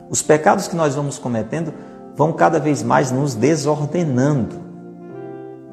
os 0.09 0.21
pecados 0.21 0.67
que 0.67 0.75
nós 0.75 0.95
vamos 0.95 1.17
cometendo 1.17 1.73
vão 2.15 2.31
cada 2.31 2.59
vez 2.59 2.81
mais 2.83 3.11
nos 3.11 3.33
desordenando 3.35 4.72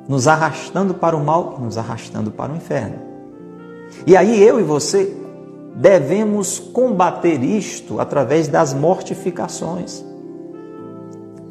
nos 0.09 0.26
arrastando 0.26 0.94
para 0.94 1.16
o 1.16 1.24
mal 1.24 1.57
e 1.59 1.62
nos 1.62 1.78
arrastando 1.78 2.30
para 2.30 2.53
o 2.53 2.57
inferno. 2.57 2.96
E 4.07 4.16
aí 4.16 4.42
eu 4.42 4.61
e 4.61 4.62
você 4.62 5.16
devemos 5.74 6.59
combater 6.59 7.42
isto 7.42 8.01
através 8.01 8.48
das 8.48 8.74
mortificações. 8.74 10.05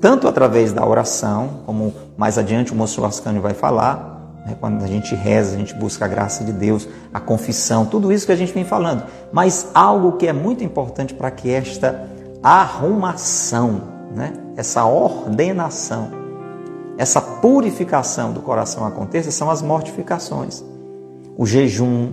Tanto 0.02 0.28
através 0.28 0.72
da 0.72 0.86
oração, 0.86 1.62
como 1.66 1.94
mais 2.18 2.38
adiante 2.38 2.72
o 2.72 2.76
moço 2.76 3.04
Ascânio 3.04 3.42
vai 3.42 3.54
falar, 3.54 4.40
né, 4.46 4.56
quando 4.60 4.84
a 4.84 4.88
gente 4.88 5.14
reza, 5.14 5.56
a 5.56 5.60
gente 5.60 5.74
busca 5.74 6.06
a 6.06 6.08
graça 6.08 6.44
de 6.44 6.54
Deus, 6.54 6.88
a 7.14 7.20
confissão, 7.20 7.86
tudo 7.86 8.12
isso 8.12 8.26
que 8.26 8.32
a 8.32 8.36
gente 8.36 8.54
vem 8.54 8.64
falando. 8.64 9.04
Mas 9.32 9.70
algo 9.74 10.14
que 10.14 10.28
é 10.28 10.34
muito 10.34 10.64
importante 10.64 11.14
para 11.14 11.30
que 11.30 11.50
esta 11.50 12.08
arrumação, 12.42 13.82
né, 14.16 14.34
essa 14.56 14.86
ordenação, 14.86 16.19
essa 17.00 17.22
purificação 17.22 18.34
do 18.34 18.42
coração 18.42 18.86
aconteça 18.86 19.32
são 19.32 19.50
as 19.50 19.62
mortificações. 19.62 20.62
O 21.38 21.46
jejum, 21.46 22.12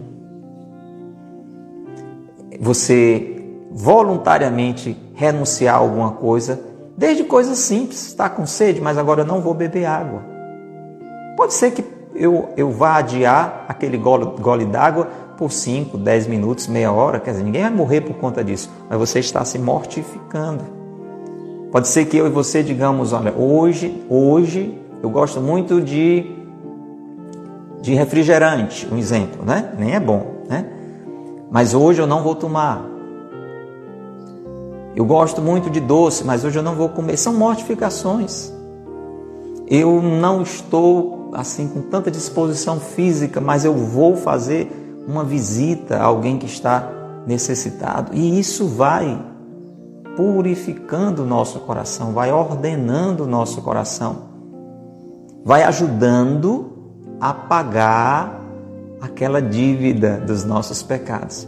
você 2.60 3.44
voluntariamente 3.72 4.96
renunciar 5.12 5.74
a 5.74 5.78
alguma 5.78 6.12
coisa, 6.12 6.60
desde 6.96 7.24
coisas 7.24 7.58
simples, 7.58 8.06
está 8.06 8.30
com 8.30 8.46
sede, 8.46 8.80
mas 8.80 8.96
agora 8.96 9.22
eu 9.22 9.26
não 9.26 9.40
vou 9.40 9.52
beber 9.54 9.86
água. 9.86 10.22
Pode 11.36 11.54
ser 11.54 11.72
que 11.72 11.84
eu, 12.14 12.50
eu 12.56 12.70
vá 12.70 12.98
adiar 12.98 13.64
aquele 13.66 13.98
gole, 13.98 14.40
gole 14.40 14.66
d'água 14.66 15.06
por 15.36 15.50
5, 15.50 15.98
10 15.98 16.28
minutos, 16.28 16.68
meia 16.68 16.92
hora, 16.92 17.18
quer 17.18 17.32
dizer, 17.32 17.42
ninguém 17.42 17.62
vai 17.62 17.72
morrer 17.72 18.02
por 18.02 18.14
conta 18.18 18.44
disso, 18.44 18.70
mas 18.88 18.96
você 18.96 19.18
está 19.18 19.44
se 19.44 19.58
mortificando. 19.58 20.75
Pode 21.70 21.88
ser 21.88 22.06
que 22.06 22.16
eu 22.16 22.26
e 22.26 22.30
você 22.30 22.62
digamos, 22.62 23.12
olha, 23.12 23.32
hoje, 23.32 24.04
hoje 24.08 24.78
eu 25.02 25.10
gosto 25.10 25.40
muito 25.40 25.80
de 25.80 26.34
de 27.80 27.94
refrigerante, 27.94 28.88
um 28.90 28.96
exemplo, 28.96 29.44
né? 29.44 29.72
Nem 29.78 29.94
é 29.94 30.00
bom, 30.00 30.42
né? 30.48 30.66
Mas 31.50 31.72
hoje 31.72 32.02
eu 32.02 32.06
não 32.06 32.22
vou 32.22 32.34
tomar. 32.34 32.84
Eu 34.96 35.04
gosto 35.04 35.40
muito 35.40 35.70
de 35.70 35.78
doce, 35.78 36.24
mas 36.24 36.44
hoje 36.44 36.58
eu 36.58 36.62
não 36.64 36.74
vou 36.74 36.88
comer. 36.88 37.16
São 37.16 37.34
mortificações. 37.34 38.52
Eu 39.68 40.02
não 40.02 40.42
estou 40.42 41.30
assim 41.32 41.68
com 41.68 41.82
tanta 41.82 42.10
disposição 42.10 42.80
física, 42.80 43.40
mas 43.40 43.64
eu 43.64 43.74
vou 43.74 44.16
fazer 44.16 44.68
uma 45.06 45.22
visita 45.22 45.98
a 45.98 46.04
alguém 46.04 46.38
que 46.38 46.46
está 46.46 46.90
necessitado. 47.26 48.12
E 48.14 48.38
isso 48.38 48.66
vai 48.66 49.22
purificando 50.16 51.22
o 51.22 51.26
nosso 51.26 51.60
coração, 51.60 52.12
vai 52.12 52.32
ordenando 52.32 53.24
o 53.24 53.26
nosso 53.26 53.60
coração, 53.62 54.22
vai 55.44 55.62
ajudando 55.62 56.72
a 57.20 57.32
pagar 57.32 58.40
aquela 59.00 59.40
dívida 59.40 60.16
dos 60.18 60.44
nossos 60.44 60.82
pecados. 60.82 61.46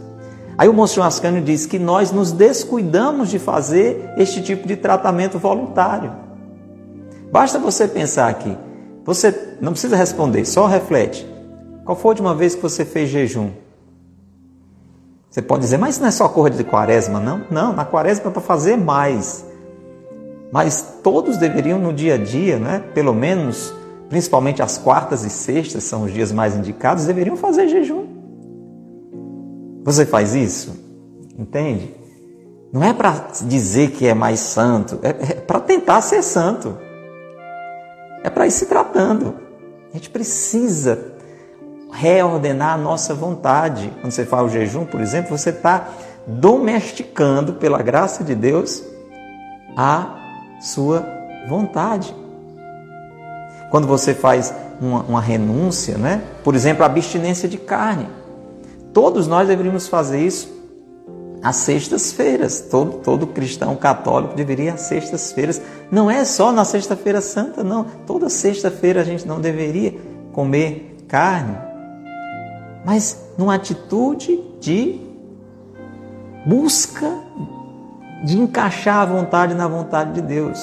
Aí 0.57 0.67
o 0.67 0.73
Monsenhor 0.73 1.07
Ascânio 1.07 1.41
diz 1.41 1.65
que 1.65 1.79
nós 1.79 2.11
nos 2.11 2.31
descuidamos 2.31 3.29
de 3.29 3.39
fazer 3.39 4.13
este 4.17 4.41
tipo 4.41 4.67
de 4.67 4.75
tratamento 4.75 5.39
voluntário. 5.39 6.11
Basta 7.31 7.57
você 7.57 7.87
pensar 7.87 8.29
aqui. 8.29 8.57
Você 9.05 9.55
não 9.61 9.71
precisa 9.71 9.95
responder, 9.95 10.45
só 10.45 10.65
reflete. 10.67 11.25
Qual 11.85 11.95
foi 11.95 12.09
a 12.09 12.11
última 12.11 12.35
vez 12.35 12.55
que 12.55 12.61
você 12.61 12.83
fez 12.83 13.09
jejum? 13.09 13.51
Você 15.29 15.41
pode 15.41 15.61
dizer, 15.61 15.77
mas 15.77 15.95
isso 15.95 16.01
não 16.01 16.07
é 16.07 16.11
só 16.11 16.27
corra 16.27 16.49
de 16.49 16.63
quaresma, 16.63 17.19
não? 17.19 17.45
Não, 17.51 17.73
na 17.73 17.85
quaresma 17.85 18.29
é 18.29 18.31
para 18.31 18.41
fazer 18.41 18.77
mais. 18.77 19.45
Mas 20.51 20.99
todos 21.03 21.37
deveriam 21.37 21.77
no 21.77 21.93
dia 21.93 22.15
a 22.15 22.17
dia, 22.17 22.57
né, 22.57 22.83
pelo 22.93 23.13
menos 23.13 23.73
principalmente 24.09 24.61
as 24.61 24.77
quartas 24.77 25.23
e 25.23 25.29
sextas 25.29 25.83
são 25.83 26.03
os 26.03 26.11
dias 26.11 26.31
mais 26.31 26.55
indicados, 26.55 27.05
deveriam 27.05 27.37
fazer 27.37 27.67
jejum. 27.67 28.07
Você 29.83 30.05
faz 30.05 30.33
isso? 30.33 30.75
Entende? 31.37 31.93
Não 32.73 32.83
é 32.83 32.91
para 32.91 33.29
dizer 33.43 33.91
que 33.91 34.07
é 34.07 34.13
mais 34.15 34.39
santo, 34.39 34.99
é, 35.03 35.09
é 35.09 35.33
para 35.35 35.59
tentar 35.59 36.01
ser 36.01 36.23
santo. 36.23 36.75
É 38.23 38.29
para 38.29 38.47
ir 38.47 38.51
se 38.51 38.65
tratando. 38.65 39.35
A 39.91 39.95
gente 39.95 40.09
precisa 40.09 41.13
reordenar 41.91 42.73
a 42.73 42.77
nossa 42.77 43.13
vontade. 43.13 43.91
Quando 44.01 44.11
você 44.11 44.25
faz 44.25 44.45
o 44.45 44.49
jejum, 44.49 44.85
por 44.85 45.01
exemplo, 45.01 45.37
você 45.37 45.49
está 45.49 45.89
domesticando, 46.25 47.53
pela 47.53 47.81
graça 47.81 48.23
de 48.23 48.35
Deus, 48.35 48.83
a 49.75 50.15
sua 50.61 51.05
vontade. 51.47 52.13
Quando 53.71 53.87
você 53.87 54.13
faz 54.13 54.53
uma, 54.79 55.01
uma 55.03 55.21
renúncia, 55.21 55.97
né? 55.97 56.21
por 56.43 56.55
exemplo, 56.55 56.83
a 56.83 56.85
abstinência 56.85 57.47
de 57.47 57.57
carne. 57.57 58.07
Todos 58.93 59.27
nós 59.27 59.47
deveríamos 59.47 59.87
fazer 59.87 60.19
isso 60.19 60.59
às 61.41 61.57
sextas-feiras. 61.57 62.61
Todo, 62.61 62.93
todo 62.99 63.27
cristão 63.27 63.75
católico 63.75 64.35
deveria 64.35 64.73
às 64.73 64.81
sextas-feiras. 64.81 65.61
Não 65.91 66.09
é 66.09 66.25
só 66.25 66.51
na 66.51 66.65
sexta-feira 66.65 67.21
santa, 67.21 67.63
não. 67.63 67.85
Toda 68.05 68.29
sexta-feira 68.29 69.01
a 69.01 69.03
gente 69.03 69.27
não 69.27 69.39
deveria 69.39 69.95
comer 70.33 70.97
carne. 71.07 71.68
Mas 72.89 73.19
numa 73.37 73.53
atitude 73.53 74.43
de 74.59 74.99
busca 76.43 77.05
de 78.25 78.35
encaixar 78.35 79.03
a 79.03 79.05
vontade 79.05 79.53
na 79.53 79.67
vontade 79.67 80.13
de 80.13 80.23
Deus. 80.23 80.59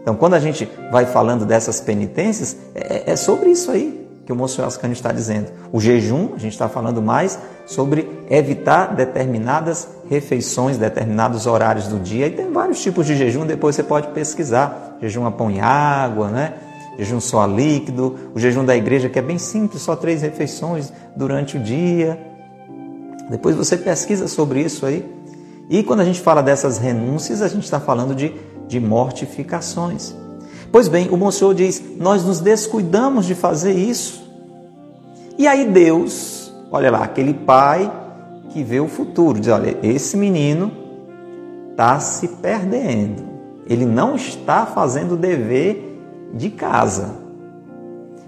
Então, 0.00 0.14
quando 0.14 0.34
a 0.34 0.38
gente 0.38 0.70
vai 0.92 1.06
falando 1.06 1.44
dessas 1.44 1.80
penitências, 1.80 2.56
é, 2.72 3.10
é 3.10 3.16
sobre 3.16 3.50
isso 3.50 3.68
aí 3.68 4.08
que 4.24 4.32
o 4.32 4.36
Monsenhor 4.36 4.68
Ascani 4.68 4.92
está 4.92 5.10
dizendo. 5.10 5.50
O 5.72 5.80
jejum, 5.80 6.34
a 6.36 6.38
gente 6.38 6.52
está 6.52 6.68
falando 6.68 7.02
mais 7.02 7.36
sobre 7.66 8.08
evitar 8.30 8.94
determinadas 8.94 9.88
refeições, 10.08 10.78
determinados 10.78 11.48
horários 11.48 11.88
do 11.88 11.98
dia. 11.98 12.28
E 12.28 12.30
tem 12.30 12.52
vários 12.52 12.80
tipos 12.80 13.06
de 13.06 13.16
jejum, 13.16 13.44
depois 13.44 13.74
você 13.74 13.82
pode 13.82 14.06
pesquisar. 14.12 14.98
Jejum 15.02 15.26
a 15.26 15.32
pão 15.32 15.50
e 15.50 15.58
água, 15.58 16.28
né? 16.28 16.54
Jejum 17.04 17.20
só 17.20 17.44
líquido, 17.46 18.16
o 18.34 18.38
jejum 18.38 18.64
da 18.64 18.76
igreja 18.76 19.08
que 19.08 19.18
é 19.18 19.22
bem 19.22 19.38
simples, 19.38 19.82
só 19.82 19.96
três 19.96 20.22
refeições 20.22 20.92
durante 21.16 21.56
o 21.56 21.60
dia. 21.60 22.18
Depois 23.28 23.56
você 23.56 23.76
pesquisa 23.76 24.28
sobre 24.28 24.60
isso 24.60 24.86
aí. 24.86 25.04
E 25.68 25.82
quando 25.82 26.00
a 26.00 26.04
gente 26.04 26.20
fala 26.20 26.42
dessas 26.42 26.78
renúncias, 26.78 27.42
a 27.42 27.48
gente 27.48 27.64
está 27.64 27.78
falando 27.78 28.14
de 28.14 28.34
de 28.70 28.78
mortificações. 28.78 30.14
Pois 30.70 30.86
bem, 30.86 31.08
o 31.10 31.16
Monsenhor 31.16 31.52
diz: 31.54 31.82
nós 31.98 32.24
nos 32.24 32.40
descuidamos 32.40 33.26
de 33.26 33.34
fazer 33.34 33.72
isso. 33.72 34.24
E 35.36 35.46
aí 35.48 35.66
Deus, 35.66 36.54
olha 36.70 36.90
lá, 36.90 37.02
aquele 37.02 37.34
pai 37.34 37.90
que 38.50 38.62
vê 38.62 38.78
o 38.78 38.86
futuro, 38.86 39.40
diz: 39.40 39.48
olha, 39.48 39.76
esse 39.82 40.16
menino 40.16 40.70
está 41.72 41.98
se 41.98 42.28
perdendo. 42.28 43.28
Ele 43.66 43.84
não 43.84 44.14
está 44.14 44.64
fazendo 44.64 45.12
o 45.12 45.16
dever 45.16 45.89
de 46.32 46.50
casa. 46.50 47.14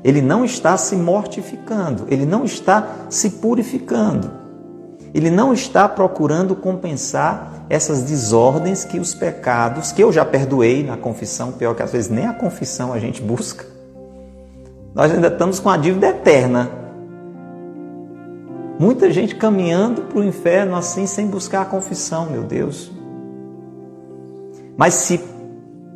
Ele 0.04 0.20
não 0.20 0.44
está 0.44 0.76
se 0.76 0.96
mortificando, 0.96 2.04
ele 2.08 2.26
não 2.26 2.44
está 2.44 3.06
se 3.08 3.30
purificando. 3.30 4.42
Ele 5.14 5.30
não 5.30 5.52
está 5.52 5.88
procurando 5.88 6.56
compensar 6.56 7.66
essas 7.68 8.02
desordens 8.02 8.84
que 8.84 8.98
os 8.98 9.14
pecados, 9.14 9.92
que 9.92 10.02
eu 10.02 10.10
já 10.10 10.24
perdoei 10.24 10.82
na 10.82 10.96
confissão, 10.96 11.52
pior 11.52 11.74
que 11.74 11.82
às 11.82 11.92
vezes 11.92 12.10
nem 12.10 12.26
a 12.26 12.32
confissão 12.32 12.92
a 12.92 12.98
gente 12.98 13.20
busca. 13.20 13.66
Nós 14.94 15.12
ainda 15.12 15.28
estamos 15.28 15.60
com 15.60 15.70
a 15.70 15.76
dívida 15.76 16.08
eterna. 16.08 16.70
Muita 18.78 19.10
gente 19.10 19.36
caminhando 19.36 20.02
para 20.02 20.18
o 20.18 20.24
inferno 20.24 20.74
assim, 20.76 21.06
sem 21.06 21.26
buscar 21.26 21.62
a 21.62 21.66
confissão, 21.66 22.30
meu 22.30 22.42
Deus. 22.42 22.90
Mas 24.76 24.94
se 24.94 25.20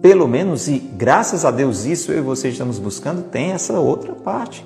pelo 0.07 0.28
menos, 0.28 0.68
e 0.68 0.78
graças 0.78 1.44
a 1.44 1.50
Deus 1.50 1.84
isso 1.84 2.12
eu 2.12 2.18
e 2.18 2.20
você 2.20 2.50
estamos 2.50 2.78
buscando, 2.78 3.24
tem 3.24 3.50
essa 3.50 3.72
outra 3.80 4.12
parte 4.12 4.64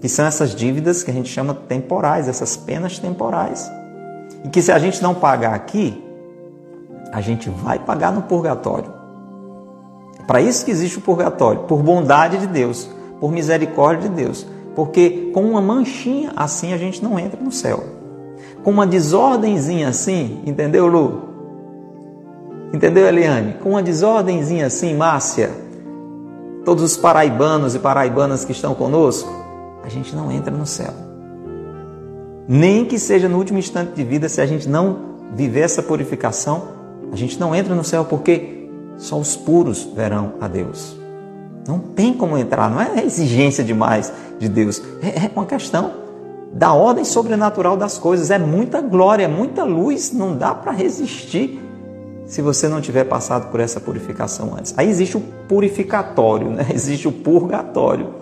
que 0.00 0.08
são 0.08 0.24
essas 0.24 0.54
dívidas 0.54 1.02
que 1.02 1.10
a 1.10 1.12
gente 1.12 1.28
chama 1.28 1.52
temporais, 1.52 2.28
essas 2.28 2.56
penas 2.56 3.00
temporais. 3.00 3.68
E 4.44 4.48
que 4.48 4.62
se 4.62 4.70
a 4.70 4.78
gente 4.78 5.02
não 5.02 5.12
pagar 5.12 5.54
aqui, 5.54 6.00
a 7.10 7.20
gente 7.20 7.50
vai 7.50 7.80
pagar 7.80 8.12
no 8.12 8.22
purgatório. 8.22 8.92
É 10.20 10.22
para 10.22 10.40
isso 10.40 10.64
que 10.64 10.70
existe 10.70 10.98
o 10.98 11.00
purgatório, 11.00 11.62
por 11.62 11.82
bondade 11.82 12.38
de 12.38 12.46
Deus, 12.46 12.88
por 13.18 13.32
misericórdia 13.32 14.08
de 14.08 14.14
Deus. 14.14 14.46
Porque 14.76 15.32
com 15.34 15.42
uma 15.42 15.60
manchinha 15.60 16.32
assim 16.36 16.72
a 16.72 16.78
gente 16.78 17.02
não 17.02 17.18
entra 17.18 17.40
no 17.42 17.50
céu. 17.50 17.82
Com 18.62 18.70
uma 18.70 18.86
desordemzinha 18.86 19.88
assim, 19.88 20.42
entendeu, 20.46 20.86
Lu? 20.86 21.35
Entendeu, 22.72 23.06
Eliane? 23.06 23.54
Com 23.62 23.70
uma 23.70 23.82
desordemzinha 23.82 24.66
assim, 24.66 24.94
Márcia, 24.94 25.50
todos 26.64 26.82
os 26.82 26.96
paraibanos 26.96 27.74
e 27.74 27.78
paraibanas 27.78 28.44
que 28.44 28.52
estão 28.52 28.74
conosco, 28.74 29.30
a 29.84 29.88
gente 29.88 30.14
não 30.14 30.32
entra 30.32 30.50
no 30.50 30.66
céu. 30.66 30.92
Nem 32.48 32.84
que 32.84 32.98
seja 32.98 33.28
no 33.28 33.38
último 33.38 33.58
instante 33.58 33.92
de 33.92 34.04
vida, 34.04 34.28
se 34.28 34.40
a 34.40 34.46
gente 34.46 34.68
não 34.68 34.98
viver 35.34 35.60
essa 35.60 35.82
purificação, 35.82 36.62
a 37.12 37.16
gente 37.16 37.38
não 37.38 37.54
entra 37.54 37.74
no 37.74 37.84
céu 37.84 38.04
porque 38.04 38.68
só 38.96 39.18
os 39.18 39.36
puros 39.36 39.84
verão 39.94 40.34
a 40.40 40.48
Deus. 40.48 40.96
Não 41.66 41.78
tem 41.78 42.14
como 42.14 42.38
entrar, 42.38 42.70
não 42.70 42.80
é 42.80 43.04
exigência 43.04 43.64
demais 43.64 44.12
de 44.38 44.48
Deus, 44.48 44.80
é, 45.02 45.26
é 45.26 45.30
uma 45.34 45.46
questão 45.46 46.06
da 46.52 46.72
ordem 46.72 47.04
sobrenatural 47.04 47.76
das 47.76 47.98
coisas. 47.98 48.30
É 48.30 48.38
muita 48.38 48.80
glória, 48.80 49.24
é 49.24 49.28
muita 49.28 49.64
luz, 49.64 50.12
não 50.12 50.36
dá 50.36 50.54
para 50.54 50.72
resistir 50.72 51.60
se 52.26 52.42
você 52.42 52.68
não 52.68 52.80
tiver 52.80 53.04
passado 53.04 53.50
por 53.50 53.60
essa 53.60 53.80
purificação 53.80 54.54
antes. 54.58 54.74
Aí 54.76 54.88
existe 54.88 55.16
o 55.16 55.20
purificatório, 55.48 56.50
né? 56.50 56.66
existe 56.74 57.06
o 57.06 57.12
purgatório 57.12 58.14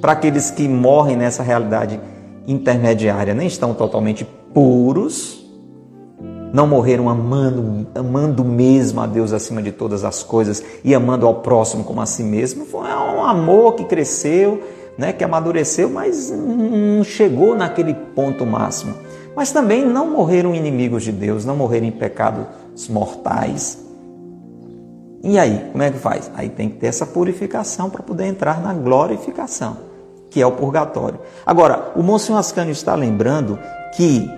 para 0.00 0.12
aqueles 0.12 0.50
que 0.50 0.68
morrem 0.68 1.16
nessa 1.16 1.42
realidade 1.42 2.00
intermediária, 2.46 3.34
nem 3.34 3.46
estão 3.46 3.74
totalmente 3.74 4.24
puros, 4.54 5.44
não 6.52 6.66
morreram 6.66 7.08
amando, 7.08 7.86
amando 7.94 8.44
mesmo 8.44 9.00
a 9.00 9.06
Deus 9.06 9.32
acima 9.32 9.60
de 9.60 9.72
todas 9.72 10.04
as 10.04 10.22
coisas 10.22 10.62
e 10.84 10.94
amando 10.94 11.26
ao 11.26 11.36
próximo 11.36 11.84
como 11.84 12.00
a 12.00 12.06
si 12.06 12.22
mesmo. 12.22 12.64
Foi 12.64 12.82
um 12.82 13.24
amor 13.24 13.74
que 13.74 13.84
cresceu, 13.84 14.62
né, 14.96 15.12
que 15.12 15.24
amadureceu, 15.24 15.90
mas 15.90 16.30
não 16.30 17.04
chegou 17.04 17.54
naquele 17.54 17.94
ponto 18.14 18.46
máximo. 18.46 18.94
mas 19.34 19.52
também 19.52 19.84
não 19.84 20.10
morreram 20.10 20.54
inimigos 20.54 21.02
de 21.02 21.12
Deus, 21.12 21.44
não 21.44 21.56
morreram 21.56 21.86
em 21.86 21.90
pecados 22.76 22.88
mortais. 22.88 23.78
E 25.24 25.38
aí, 25.38 25.68
como 25.72 25.82
é 25.82 25.90
que 25.90 25.98
faz? 25.98 26.30
Aí 26.34 26.50
tem 26.50 26.68
que 26.68 26.76
ter 26.76 26.88
essa 26.88 27.06
purificação 27.06 27.88
para 27.90 28.02
poder 28.02 28.26
entrar 28.26 28.60
na 28.60 28.72
glorificação, 28.74 29.78
que 30.30 30.40
é 30.40 30.46
o 30.46 30.52
purgatório. 30.52 31.18
Agora, 31.44 31.92
o 31.96 32.02
Monsenhor 32.02 32.38
Ascânio 32.38 32.72
está 32.72 32.94
lembrando 32.94 33.58
que 33.96 34.30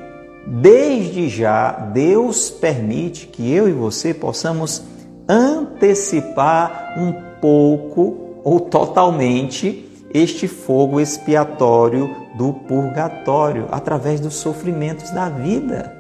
desde 0.47 1.29
já 1.29 1.73
Deus 1.73 2.49
permite 2.49 3.27
que 3.27 3.53
eu 3.53 3.69
e 3.69 3.73
você 3.73 4.15
possamos 4.15 4.83
antecipar 5.29 6.95
um 6.97 7.13
pouco 7.41 8.41
ou 8.43 8.61
totalmente 8.61 9.85
este 10.15 10.49
fogo 10.49 11.01
expiatório 11.01 12.09
do 12.39 12.55
purgatório 12.55 13.67
através 13.71 14.21
dos 14.21 14.35
sofrimentos 14.35 15.11
da 15.11 15.29
vida. 15.29 15.98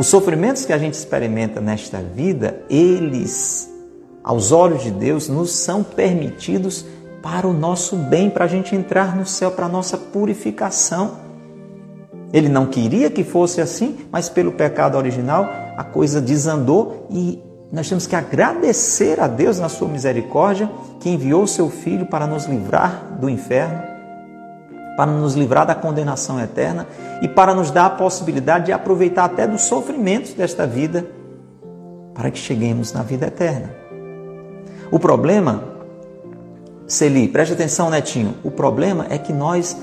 Os 0.00 0.06
sofrimentos 0.06 0.64
que 0.64 0.72
a 0.72 0.78
gente 0.78 0.94
experimenta 0.94 1.60
nesta 1.60 1.98
vida, 1.98 2.62
eles, 2.70 3.70
aos 4.24 4.50
olhos 4.50 4.82
de 4.82 4.90
Deus, 4.90 5.28
nos 5.28 5.52
são 5.52 5.82
permitidos 5.82 6.86
para 7.22 7.46
o 7.46 7.52
nosso 7.52 7.96
bem, 7.96 8.30
para 8.30 8.46
a 8.46 8.48
gente 8.48 8.74
entrar 8.74 9.14
no 9.14 9.26
céu, 9.26 9.50
para 9.50 9.66
a 9.66 9.68
nossa 9.68 9.98
purificação. 9.98 11.18
Ele 12.32 12.48
não 12.48 12.64
queria 12.64 13.10
que 13.10 13.22
fosse 13.22 13.60
assim, 13.60 13.98
mas 14.10 14.30
pelo 14.30 14.52
pecado 14.52 14.96
original 14.96 15.46
a 15.76 15.84
coisa 15.84 16.18
desandou 16.18 17.06
e 17.10 17.38
nós 17.70 17.86
temos 17.86 18.06
que 18.06 18.16
agradecer 18.16 19.20
a 19.20 19.26
Deus 19.26 19.58
na 19.58 19.68
sua 19.68 19.86
misericórdia 19.86 20.70
que 20.98 21.10
enviou 21.10 21.46
seu 21.46 21.68
filho 21.68 22.06
para 22.06 22.26
nos 22.26 22.46
livrar 22.46 23.18
do 23.20 23.28
inferno, 23.28 23.82
para 24.96 25.10
nos 25.10 25.34
livrar 25.34 25.66
da 25.66 25.74
condenação 25.74 26.40
eterna 26.40 26.86
e 27.22 27.28
para 27.28 27.54
nos 27.54 27.70
dar 27.70 27.86
a 27.86 27.90
possibilidade 27.90 28.66
de 28.66 28.72
aproveitar 28.72 29.24
até 29.24 29.46
dos 29.46 29.62
sofrimentos 29.62 30.34
desta 30.34 30.66
vida 30.66 31.06
para 32.14 32.30
que 32.30 32.38
cheguemos 32.38 32.92
na 32.92 33.02
vida 33.02 33.26
eterna. 33.26 33.70
O 34.90 34.98
problema, 34.98 35.64
Celi, 36.86 37.28
preste 37.28 37.52
atenção, 37.52 37.88
netinho, 37.88 38.34
o 38.42 38.50
problema 38.50 39.06
é 39.08 39.16
que 39.16 39.32
nós 39.32 39.76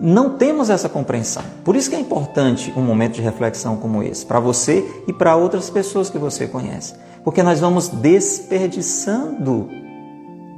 não 0.00 0.36
temos 0.36 0.70
essa 0.70 0.88
compreensão. 0.88 1.42
Por 1.64 1.74
isso 1.76 1.90
que 1.90 1.96
é 1.96 2.00
importante 2.00 2.72
um 2.76 2.82
momento 2.82 3.14
de 3.14 3.22
reflexão 3.22 3.76
como 3.76 4.02
esse, 4.02 4.24
para 4.24 4.38
você 4.38 4.84
e 5.06 5.12
para 5.12 5.36
outras 5.36 5.70
pessoas 5.70 6.10
que 6.10 6.18
você 6.18 6.46
conhece. 6.46 6.94
Porque 7.24 7.42
nós 7.42 7.60
vamos 7.60 7.88
desperdiçando 7.88 9.68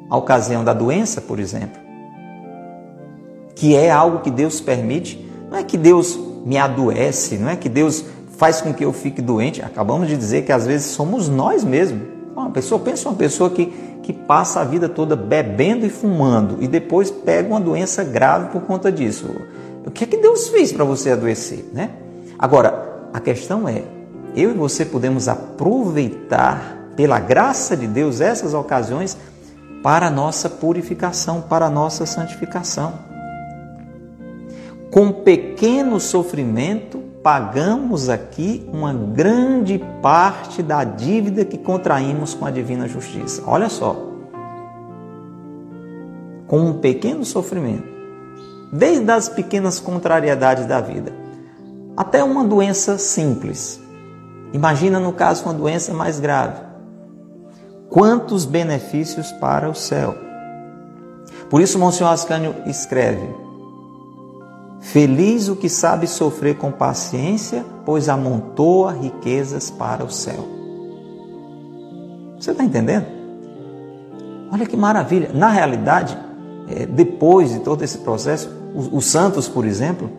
a 0.09 0.16
ocasião 0.16 0.64
da 0.64 0.72
doença, 0.72 1.20
por 1.20 1.38
exemplo, 1.38 1.89
que 3.55 3.74
é 3.74 3.90
algo 3.90 4.20
que 4.20 4.30
Deus 4.30 4.61
permite. 4.61 5.26
Não 5.51 5.59
é 5.59 5.62
que 5.62 5.76
Deus 5.76 6.18
me 6.44 6.57
adoece, 6.57 7.36
não 7.36 7.51
é 7.51 7.57
que 7.57 7.68
Deus 7.68 8.05
faz 8.38 8.61
com 8.61 8.72
que 8.72 8.84
eu 8.84 8.92
fique 8.92 9.20
doente. 9.20 9.62
Acabamos 9.62 10.09
de 10.09 10.16
dizer 10.16 10.44
que 10.44 10.53
às 10.53 10.66
vezes 10.66 10.86
somos 10.86 11.28
nós 11.28 11.62
mesmos. 11.62 12.03
Uma 12.34 12.51
pessoa, 12.51 12.80
pensa 12.80 13.09
uma 13.09 13.16
pessoa 13.16 13.51
que, 13.51 13.66
que 14.03 14.12
passa 14.12 14.61
a 14.61 14.64
vida 14.64 14.88
toda 14.88 15.14
bebendo 15.14 15.84
e 15.84 15.90
fumando 15.90 16.57
e 16.61 16.66
depois 16.66 17.11
pega 17.11 17.48
uma 17.48 17.61
doença 17.61 18.03
grave 18.03 18.51
por 18.51 18.62
conta 18.62 18.90
disso. 18.90 19.26
O 19.84 19.90
que 19.90 20.05
é 20.05 20.07
que 20.07 20.16
Deus 20.16 20.48
fez 20.48 20.72
para 20.72 20.84
você 20.84 21.11
adoecer, 21.11 21.68
né? 21.72 21.90
Agora, 22.38 23.09
a 23.12 23.20
questão 23.20 23.68
é, 23.68 23.82
eu 24.34 24.51
e 24.51 24.55
você 24.55 24.84
podemos 24.84 25.28
aproveitar, 25.28 26.78
pela 26.96 27.18
graça 27.18 27.76
de 27.76 27.86
Deus, 27.86 28.20
essas 28.20 28.53
ocasiões 28.53 29.16
para 29.82 30.09
a 30.09 30.11
nossa 30.11 30.48
purificação, 30.51 31.40
para 31.40 31.66
a 31.66 31.70
nossa 31.70 32.05
santificação. 32.05 33.09
Com 34.91 35.12
pequeno 35.12 36.01
sofrimento, 36.01 36.99
pagamos 37.22 38.09
aqui 38.09 38.68
uma 38.72 38.93
grande 38.93 39.78
parte 40.03 40.62
da 40.62 40.82
dívida 40.84 41.45
que 41.45 41.59
contraímos 41.59 42.34
com 42.34 42.45
a 42.45 42.51
divina 42.51 42.88
justiça. 42.88 43.43
Olha 43.47 43.68
só. 43.68 44.09
Com 46.47 46.61
um 46.61 46.78
pequeno 46.80 47.24
sofrimento, 47.24 47.88
desde 48.72 49.11
as 49.11 49.28
pequenas 49.28 49.78
contrariedades 49.78 50.66
da 50.66 50.80
vida, 50.80 51.12
até 51.97 52.24
uma 52.24 52.43
doença 52.43 52.99
simples, 52.99 53.80
Imagina 54.53 54.99
no 54.99 55.12
caso 55.12 55.45
uma 55.45 55.55
doença 55.55 55.95
mais 55.95 56.18
grave. 56.18 56.61
Quantos 57.88 58.45
benefícios 58.45 59.30
para 59.32 59.68
o 59.68 59.74
céu. 59.74 60.14
Por 61.49 61.61
isso, 61.61 61.78
Monsenhor 61.78 62.12
Ascânio 62.12 62.55
escreve: 62.66 63.28
Feliz 64.80 65.48
o 65.48 65.56
que 65.56 65.68
sabe 65.68 66.06
sofrer 66.06 66.56
com 66.56 66.72
paciência, 66.72 67.64
pois 67.84 68.08
amontoa 68.08 68.92
riquezas 68.92 69.70
para 69.70 70.04
o 70.04 70.10
céu. 70.10 70.48
Você 72.38 72.52
está 72.52 72.64
entendendo? 72.64 73.06
Olha 74.50 74.64
que 74.64 74.76
maravilha. 74.76 75.30
Na 75.34 75.50
realidade, 75.50 76.18
é, 76.68 76.86
depois 76.86 77.52
de 77.52 77.60
todo 77.60 77.82
esse 77.82 77.98
processo, 77.98 78.50
os 78.74 79.04
santos, 79.04 79.46
por 79.46 79.66
exemplo, 79.66 80.10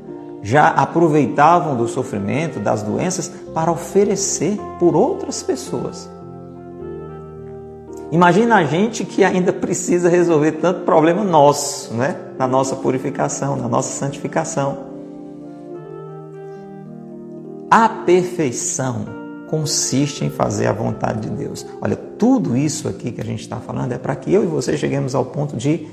já 0.43 0.67
aproveitavam 0.67 1.75
do 1.75 1.87
sofrimento, 1.87 2.59
das 2.59 2.83
doenças, 2.83 3.31
para 3.53 3.71
oferecer 3.71 4.57
por 4.79 4.95
outras 4.95 5.41
pessoas. 5.41 6.09
Imagina 8.11 8.57
a 8.57 8.63
gente 8.65 9.05
que 9.05 9.23
ainda 9.23 9.53
precisa 9.53 10.09
resolver 10.09 10.53
tanto 10.53 10.81
problema 10.81 11.23
nosso, 11.23 11.93
né? 11.93 12.17
na 12.37 12.45
nossa 12.45 12.75
purificação, 12.75 13.55
na 13.55 13.69
nossa 13.69 13.97
santificação. 13.97 14.89
A 17.69 17.87
perfeição 17.87 19.05
consiste 19.47 20.25
em 20.25 20.29
fazer 20.29 20.67
a 20.67 20.73
vontade 20.73 21.21
de 21.21 21.29
Deus. 21.29 21.65
Olha, 21.81 21.95
tudo 21.95 22.57
isso 22.57 22.89
aqui 22.89 23.13
que 23.13 23.21
a 23.21 23.23
gente 23.23 23.41
está 23.41 23.57
falando 23.57 23.93
é 23.93 23.97
para 23.97 24.15
que 24.15 24.33
eu 24.33 24.43
e 24.43 24.47
você 24.47 24.77
cheguemos 24.77 25.15
ao 25.15 25.23
ponto 25.23 25.55
de 25.55 25.87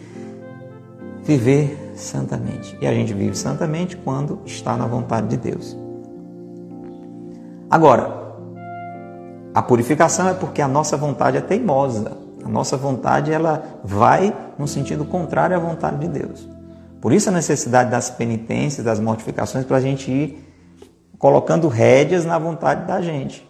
viver 1.22 1.92
santamente. 1.94 2.76
E 2.80 2.86
a 2.86 2.92
gente 2.92 3.14
vive 3.14 3.36
santamente 3.36 3.96
quando 3.96 4.40
está 4.44 4.76
na 4.76 4.86
vontade 4.86 5.28
de 5.28 5.36
Deus. 5.36 5.76
Agora, 7.70 8.17
a 9.54 9.62
purificação 9.62 10.28
é 10.28 10.34
porque 10.34 10.62
a 10.62 10.68
nossa 10.68 10.96
vontade 10.96 11.36
é 11.36 11.40
teimosa. 11.40 12.16
A 12.44 12.48
nossa 12.48 12.76
vontade 12.76 13.32
ela 13.32 13.80
vai 13.82 14.34
no 14.58 14.68
sentido 14.68 15.04
contrário 15.04 15.56
à 15.56 15.58
vontade 15.58 15.98
de 15.98 16.08
Deus. 16.08 16.48
Por 17.00 17.12
isso 17.12 17.28
a 17.28 17.32
necessidade 17.32 17.90
das 17.90 18.10
penitências, 18.10 18.84
das 18.84 19.00
mortificações, 19.00 19.64
para 19.64 19.76
a 19.76 19.80
gente 19.80 20.10
ir 20.10 20.44
colocando 21.18 21.68
rédeas 21.68 22.24
na 22.24 22.38
vontade 22.38 22.86
da 22.86 23.00
gente, 23.00 23.48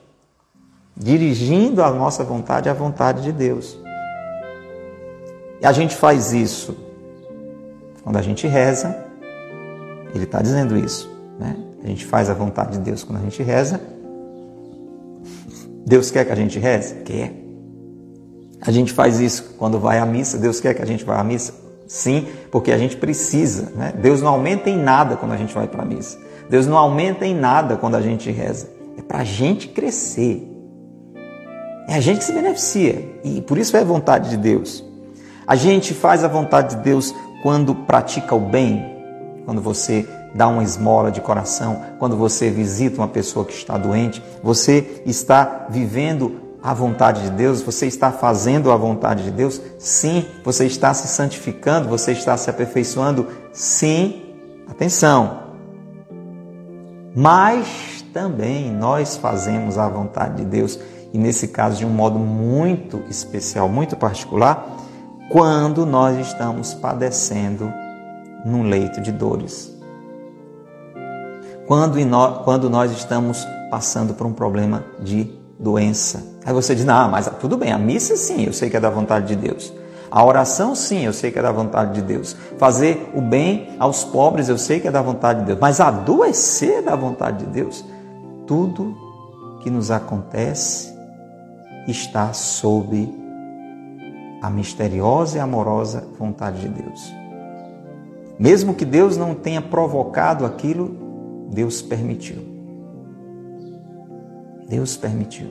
dirigindo 0.97 1.83
a 1.83 1.91
nossa 1.91 2.25
vontade 2.25 2.69
à 2.69 2.75
vontade 2.75 3.23
de 3.23 3.33
Deus. 3.33 3.79
E 5.61 5.67
a 5.67 5.73
gente 5.73 5.95
faz 5.95 6.33
isso 6.33 6.89
quando 8.09 8.17
a 8.17 8.23
gente 8.23 8.47
reza, 8.47 8.97
ele 10.15 10.25
está 10.25 10.41
dizendo 10.41 10.79
isso. 10.79 11.15
Né? 11.39 11.55
A 11.85 11.89
gente 11.89 12.07
faz 12.07 12.31
a 12.31 12.33
vontade 12.33 12.73
de 12.73 12.79
Deus 12.79 13.05
quando 13.05 13.19
a 13.19 13.23
gente 13.23 13.43
reza. 13.43 13.79
Deus 15.89 16.11
quer 16.11 16.27
que 16.27 16.33
a 16.33 16.35
gente 16.35 16.59
reze? 16.59 16.97
Quer. 16.97 17.33
A 18.61 18.71
gente 18.71 18.93
faz 18.93 19.21
isso 19.21 19.55
quando 19.59 19.81
vai 19.81 19.99
à 19.99 20.05
missa. 20.05 20.37
Deus 20.37 20.61
quer 20.61 20.75
que 20.75 20.83
a 20.83 20.87
gente 20.87 21.03
vá 21.03 21.19
à 21.19 21.25
missa? 21.25 21.55
Sim, 21.87 22.27
porque 22.51 22.71
a 22.71 22.77
gente 22.77 22.97
precisa. 22.99 23.73
Né? 23.75 23.95
Deus 23.99 24.21
não 24.21 24.33
aumenta 24.33 24.69
em 24.69 24.77
nada 24.77 25.17
quando 25.17 25.33
a 25.33 25.37
gente 25.39 25.55
vai 25.55 25.67
para 25.67 25.83
a 25.83 25.87
missa. 25.87 26.19
Deus 26.51 26.67
não 26.67 26.77
aumenta 26.77 27.25
em 27.25 27.35
nada 27.35 27.79
quando 27.79 27.95
a 27.95 28.03
gente 28.03 28.31
reza. 28.31 28.69
É 28.99 29.03
para 29.03 29.21
a 29.21 29.25
gente 29.25 29.69
crescer. 29.69 30.47
É 31.89 31.95
a 31.95 32.01
gente 32.01 32.19
que 32.19 32.25
se 32.25 32.33
beneficia. 32.33 33.21
E 33.25 33.41
por 33.41 33.57
isso 33.57 33.75
é 33.75 33.81
a 33.81 33.85
vontade 33.85 34.29
de 34.29 34.37
Deus. 34.37 34.85
A 35.47 35.57
gente 35.57 35.95
faz 35.95 36.23
a 36.23 36.29
vontade 36.29 36.77
de 36.77 36.83
Deus 36.83 37.15
quando 37.43 37.75
pratica 37.75 38.35
o 38.35 38.41
bem, 38.41 38.85
quando 39.47 39.63
você 39.63 40.07
dá 40.35 40.49
uma 40.49 40.63
esmola 40.63 41.11
de 41.11 41.21
coração, 41.21 41.83
quando 41.99 42.17
você 42.17 42.51
visita 42.51 42.99
uma 42.99 43.09
pessoa 43.09 43.45
que 43.45 43.53
está 43.53 43.77
doente, 43.79 44.23
você 44.43 45.03
está 45.07 45.67
vivendo 45.71 46.49
a 46.63 46.75
vontade 46.75 47.23
de 47.23 47.31
Deus, 47.31 47.63
você 47.63 47.87
está 47.87 48.11
fazendo 48.11 48.71
a 48.71 48.77
vontade 48.77 49.25
de 49.25 49.31
Deus? 49.31 49.61
Sim. 49.79 50.27
Você 50.45 50.67
está 50.67 50.93
se 50.93 51.07
santificando, 51.09 51.89
você 51.89 52.13
está 52.13 52.37
se 52.37 52.51
aperfeiçoando? 52.51 53.27
Sim. 53.53 54.23
Atenção. 54.69 55.45
Mas 57.15 58.05
também 58.13 58.71
nós 58.71 59.17
fazemos 59.17 59.79
a 59.79 59.89
vontade 59.89 60.37
de 60.37 60.45
Deus, 60.45 60.79
e 61.13 61.19
nesse 61.19 61.49
caso 61.49 61.79
de 61.79 61.87
um 61.87 61.91
modo 61.91 62.19
muito 62.19 63.03
especial, 63.09 63.69
muito 63.69 63.97
particular, 63.97 64.77
quando 65.31 65.87
nós 65.87 66.19
estamos 66.19 66.75
padecendo 66.75 67.73
num 68.45 68.63
leito 68.63 69.01
de 69.01 69.13
dores. 69.13 69.78
Quando, 71.69 71.99
quando 72.45 72.71
nós 72.71 72.91
estamos 72.91 73.47
passando 73.71 74.15
por 74.15 74.27
um 74.27 74.33
problema 74.33 74.87
de 75.01 75.31
doença. 75.59 76.25
Aí 76.43 76.53
você 76.53 76.75
diz: 76.75 76.87
Não, 76.87 77.11
mas 77.11 77.31
tudo 77.39 77.59
bem, 77.59 77.73
a 77.73 77.79
missa 77.79 78.17
sim, 78.17 78.45
eu 78.45 78.55
sei 78.55 78.71
que 78.71 78.77
é 78.79 78.81
da 78.81 78.89
vontade 78.89 79.27
de 79.27 79.37
Deus. 79.37 79.71
A 80.11 80.25
oração, 80.25 80.75
sim, 80.75 81.05
eu 81.05 81.13
sei 81.13 81.31
que 81.31 81.39
é 81.39 81.43
da 81.43 81.53
vontade 81.53 81.93
de 81.93 82.01
Deus. 82.01 82.35
Fazer 82.57 83.11
o 83.15 83.21
bem 83.21 83.77
aos 83.79 84.03
pobres, 84.03 84.49
eu 84.49 84.57
sei 84.57 84.81
que 84.81 84.89
é 84.89 84.91
da 84.91 85.03
vontade 85.03 85.41
de 85.41 85.47
Deus. 85.47 85.59
Mas 85.61 85.79
adoecer 85.79 86.83
da 86.83 86.97
vontade 86.97 87.45
de 87.45 87.53
Deus. 87.53 87.85
Tudo 88.47 88.97
que 89.63 89.69
nos 89.69 89.91
acontece 89.91 90.97
está 91.87 92.33
sob 92.33 93.15
a 94.41 94.49
misteriosa 94.49 95.37
e 95.37 95.41
amorosa 95.41 96.09
vontade 96.19 96.63
de 96.63 96.69
Deus. 96.69 97.13
Mesmo 98.39 98.73
que 98.73 98.87
Deus 98.87 99.19
não 99.19 99.35
tenha 99.35 99.61
provocado 99.61 100.47
aquilo, 100.47 101.08
Deus 101.49 101.83
permitiu. 101.83 102.37
Deus 104.69 104.97
permitiu. 104.97 105.49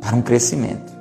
Para 0.00 0.16
um 0.16 0.22
crescimento. 0.22 0.92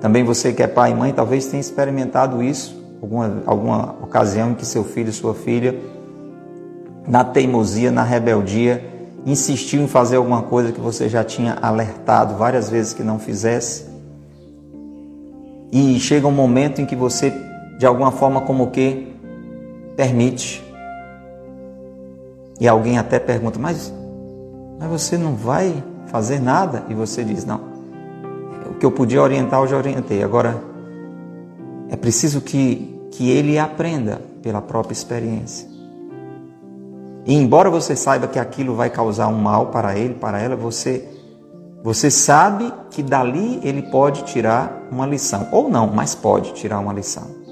Também 0.00 0.22
você 0.22 0.52
que 0.52 0.62
é 0.62 0.66
pai 0.66 0.92
e 0.92 0.94
mãe, 0.94 1.12
talvez 1.12 1.46
tenha 1.46 1.60
experimentado 1.60 2.42
isso, 2.42 2.76
alguma, 3.00 3.42
alguma 3.46 3.92
ocasião 4.02 4.50
em 4.50 4.54
que 4.54 4.66
seu 4.66 4.84
filho, 4.84 5.10
sua 5.12 5.34
filha, 5.34 5.74
na 7.08 7.24
teimosia, 7.24 7.90
na 7.90 8.02
rebeldia, 8.02 8.84
insistiu 9.24 9.82
em 9.82 9.88
fazer 9.88 10.16
alguma 10.16 10.42
coisa 10.42 10.72
que 10.72 10.80
você 10.80 11.08
já 11.08 11.24
tinha 11.24 11.54
alertado 11.54 12.36
várias 12.36 12.68
vezes 12.68 12.92
que 12.92 13.02
não 13.02 13.18
fizesse. 13.18 13.86
E 15.72 15.98
chega 15.98 16.26
um 16.26 16.32
momento 16.32 16.80
em 16.80 16.86
que 16.86 16.94
você, 16.94 17.32
de 17.78 17.86
alguma 17.86 18.12
forma, 18.12 18.42
como 18.42 18.70
que 18.70 19.14
permite. 19.96 20.62
E 22.60 22.68
alguém 22.68 22.98
até 22.98 23.18
pergunta, 23.18 23.58
mas, 23.58 23.92
mas 24.78 24.88
você 24.88 25.18
não 25.18 25.34
vai 25.34 25.82
fazer 26.06 26.40
nada? 26.40 26.84
E 26.88 26.94
você 26.94 27.24
diz, 27.24 27.44
não. 27.44 27.60
O 28.70 28.74
que 28.74 28.86
eu 28.86 28.90
podia 28.90 29.22
orientar, 29.22 29.60
eu 29.60 29.66
já 29.66 29.76
orientei. 29.76 30.22
Agora, 30.22 30.62
é 31.90 31.96
preciso 31.96 32.40
que, 32.40 33.08
que 33.10 33.30
ele 33.30 33.58
aprenda 33.58 34.20
pela 34.42 34.60
própria 34.60 34.92
experiência. 34.92 35.68
E 37.26 37.34
embora 37.34 37.70
você 37.70 37.96
saiba 37.96 38.26
que 38.28 38.38
aquilo 38.38 38.74
vai 38.74 38.90
causar 38.90 39.28
um 39.28 39.38
mal 39.38 39.66
para 39.66 39.96
ele, 39.96 40.14
para 40.14 40.38
ela, 40.38 40.54
você 40.54 41.08
você 41.82 42.10
sabe 42.10 42.72
que 42.90 43.02
dali 43.02 43.60
ele 43.62 43.82
pode 43.82 44.24
tirar 44.24 44.88
uma 44.90 45.04
lição, 45.04 45.48
ou 45.52 45.68
não, 45.68 45.86
mas 45.86 46.14
pode 46.14 46.54
tirar 46.54 46.78
uma 46.78 46.94
lição. 46.94 47.43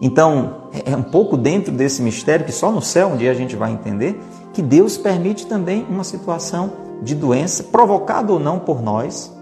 Então, 0.00 0.68
é, 0.72 0.92
é 0.92 0.96
um 0.96 1.02
pouco 1.02 1.36
dentro 1.36 1.72
desse 1.72 2.02
mistério 2.02 2.44
que 2.44 2.52
só 2.52 2.70
no 2.70 2.82
céu 2.82 3.08
um 3.08 3.16
dia 3.16 3.30
a 3.30 3.34
gente 3.34 3.56
vai 3.56 3.72
entender 3.72 4.20
que 4.52 4.62
Deus 4.62 4.96
permite 4.96 5.46
também 5.46 5.86
uma 5.88 6.04
situação 6.04 6.72
de 7.02 7.14
doença, 7.14 7.64
provocada 7.64 8.32
ou 8.32 8.40
não 8.40 8.58
por 8.58 8.82
nós, 8.82 9.32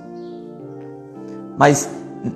mas 1.56 1.88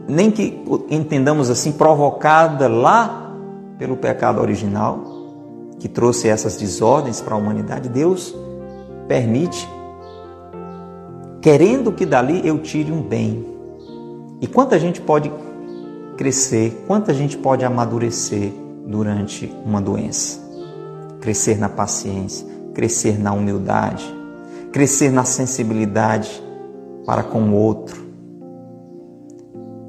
nem 0.07 0.31
que 0.31 0.62
entendamos 0.91 1.51
assim, 1.51 1.73
provocada 1.73 2.69
lá 2.69 3.35
pelo 3.79 3.97
pecado 3.97 4.41
original, 4.41 5.01
que 5.79 5.89
trouxe 5.89 6.29
essas 6.29 6.57
desordens 6.57 7.21
para 7.21 7.35
a 7.35 7.39
humanidade, 7.39 7.89
Deus 7.89 8.35
permite 9.07 9.69
querendo 11.41 11.93
que 11.93 12.05
dali 12.05 12.47
eu 12.47 12.59
tire 12.59 12.93
um 12.93 13.01
bem. 13.01 13.47
E 14.41 14.47
quanta 14.47 14.79
gente 14.79 15.01
pode 15.01 15.33
crescer, 16.19 16.85
quanta 16.89 17.14
gente 17.14 17.39
pode 17.39 17.64
amadurecer 17.64 18.53
durante 18.85 19.51
uma 19.64 19.81
doença. 19.81 20.41
Crescer 21.21 21.57
na 21.57 21.69
paciência, 21.69 22.45
crescer 22.75 23.19
na 23.19 23.33
humildade, 23.33 24.05
crescer 24.73 25.12
na 25.12 25.25
sensibilidade 25.25 26.43
para 27.07 27.23
com 27.23 27.41
o 27.43 27.55
outro. 27.55 28.05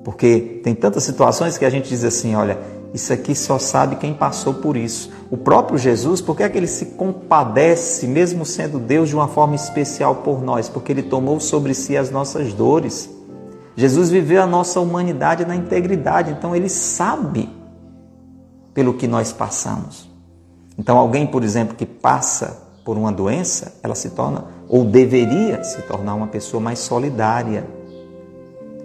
Porque 0.03 0.61
tem 0.63 0.75
tantas 0.75 1.03
situações 1.03 1.57
que 1.57 1.65
a 1.65 1.69
gente 1.69 1.89
diz 1.89 2.03
assim, 2.03 2.35
olha, 2.35 2.59
isso 2.93 3.11
aqui 3.11 3.33
só 3.33 3.57
sabe 3.57 3.95
quem 3.95 4.13
passou 4.13 4.53
por 4.53 4.77
isso. 4.77 5.11
O 5.31 5.37
próprio 5.37 5.79
Jesus, 5.79 6.21
por 6.21 6.37
que 6.37 6.43
é 6.43 6.49
que 6.49 6.57
ele 6.57 6.67
se 6.67 6.87
compadece, 6.87 8.05
mesmo 8.07 8.45
sendo 8.45 8.77
Deus, 8.77 9.09
de 9.09 9.15
uma 9.15 9.27
forma 9.27 9.55
especial 9.55 10.17
por 10.17 10.43
nós? 10.43 10.69
Porque 10.69 10.91
ele 10.91 11.03
tomou 11.03 11.39
sobre 11.39 11.73
si 11.73 11.97
as 11.97 12.11
nossas 12.11 12.53
dores. 12.53 13.09
Jesus 13.79 14.09
viveu 14.09 14.43
a 14.43 14.45
nossa 14.45 14.81
humanidade 14.81 15.45
na 15.45 15.55
integridade, 15.55 16.31
então 16.31 16.53
ele 16.53 16.67
sabe 16.67 17.47
pelo 18.73 18.93
que 18.95 19.07
nós 19.07 19.31
passamos. 19.31 20.09
Então, 20.77 20.97
alguém, 20.97 21.25
por 21.25 21.45
exemplo, 21.45 21.77
que 21.77 21.85
passa 21.85 22.61
por 22.83 22.97
uma 22.97 23.09
doença, 23.09 23.79
ela 23.81 23.95
se 23.95 24.09
torna, 24.09 24.43
ou 24.67 24.83
deveria 24.83 25.63
se 25.63 25.81
tornar, 25.83 26.13
uma 26.15 26.27
pessoa 26.27 26.59
mais 26.59 26.79
solidária, 26.79 27.65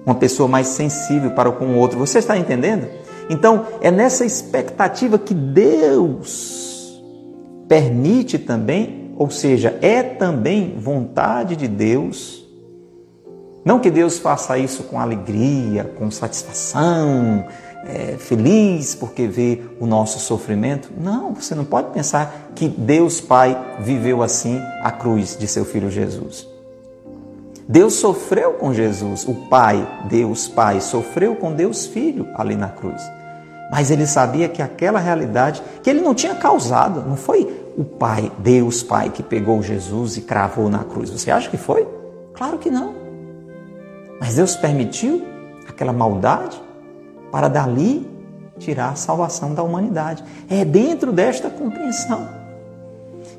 uma 0.06 0.14
pessoa 0.14 0.48
mais 0.48 0.68
sensível 0.68 1.32
para 1.32 1.50
com 1.50 1.64
o 1.64 1.76
outro. 1.76 1.98
Você 1.98 2.20
está 2.20 2.38
entendendo? 2.38 2.86
Então, 3.28 3.66
é 3.80 3.90
nessa 3.90 4.24
expectativa 4.24 5.18
que 5.18 5.34
Deus 5.34 7.02
permite 7.66 8.38
também, 8.38 9.12
ou 9.16 9.28
seja, 9.28 9.76
é 9.82 10.04
também 10.04 10.78
vontade 10.78 11.56
de 11.56 11.66
Deus. 11.66 12.43
Não 13.64 13.80
que 13.80 13.90
Deus 13.90 14.18
faça 14.18 14.58
isso 14.58 14.82
com 14.84 15.00
alegria, 15.00 15.84
com 15.96 16.10
satisfação, 16.10 17.46
é, 17.86 18.16
feliz 18.18 18.94
porque 18.94 19.26
vê 19.26 19.60
o 19.80 19.86
nosso 19.86 20.18
sofrimento. 20.18 20.90
Não, 20.98 21.34
você 21.34 21.54
não 21.54 21.64
pode 21.64 21.90
pensar 21.90 22.50
que 22.54 22.68
Deus 22.68 23.20
Pai 23.20 23.58
viveu 23.80 24.22
assim 24.22 24.60
a 24.82 24.90
cruz 24.90 25.36
de 25.36 25.46
seu 25.46 25.64
filho 25.64 25.90
Jesus. 25.90 26.48
Deus 27.66 27.94
sofreu 27.94 28.54
com 28.54 28.74
Jesus, 28.74 29.26
o 29.26 29.34
Pai, 29.48 29.86
Deus 30.04 30.46
Pai, 30.46 30.82
sofreu 30.82 31.34
com 31.34 31.52
Deus 31.52 31.86
Filho 31.86 32.28
ali 32.34 32.56
na 32.56 32.68
cruz. 32.68 33.00
Mas 33.70 33.90
ele 33.90 34.06
sabia 34.06 34.48
que 34.48 34.60
aquela 34.60 34.98
realidade 34.98 35.62
que 35.82 35.88
ele 35.88 36.02
não 36.02 36.14
tinha 36.14 36.34
causado, 36.34 37.02
não 37.08 37.16
foi 37.16 37.64
o 37.76 37.82
Pai, 37.82 38.30
Deus 38.38 38.82
Pai, 38.82 39.08
que 39.08 39.22
pegou 39.22 39.62
Jesus 39.62 40.18
e 40.18 40.20
cravou 40.20 40.68
na 40.68 40.84
cruz. 40.84 41.08
Você 41.08 41.30
acha 41.30 41.48
que 41.48 41.56
foi? 41.56 41.88
Claro 42.34 42.58
que 42.58 42.70
não. 42.70 43.03
Mas 44.24 44.36
Deus 44.36 44.56
permitiu 44.56 45.22
aquela 45.68 45.92
maldade 45.92 46.58
para 47.30 47.46
dali 47.46 48.10
tirar 48.58 48.88
a 48.88 48.94
salvação 48.94 49.52
da 49.52 49.62
humanidade. 49.62 50.24
É 50.48 50.64
dentro 50.64 51.12
desta 51.12 51.50
compreensão 51.50 52.26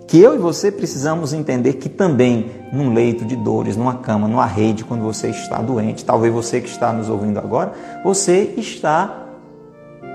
que 0.05 0.19
eu 0.21 0.36
e 0.36 0.38
você 0.38 0.71
precisamos 0.71 1.33
entender 1.33 1.73
que 1.73 1.89
também 1.89 2.51
num 2.71 2.93
leito 2.93 3.25
de 3.25 3.36
dores, 3.36 3.75
numa 3.75 3.95
cama, 3.95 4.27
numa 4.27 4.45
rede, 4.45 4.83
quando 4.83 5.01
você 5.01 5.29
está 5.29 5.59
doente, 5.59 6.05
talvez 6.05 6.31
você 6.31 6.61
que 6.61 6.69
está 6.69 6.93
nos 6.93 7.09
ouvindo 7.09 7.39
agora, 7.39 7.73
você 8.03 8.53
está 8.55 9.25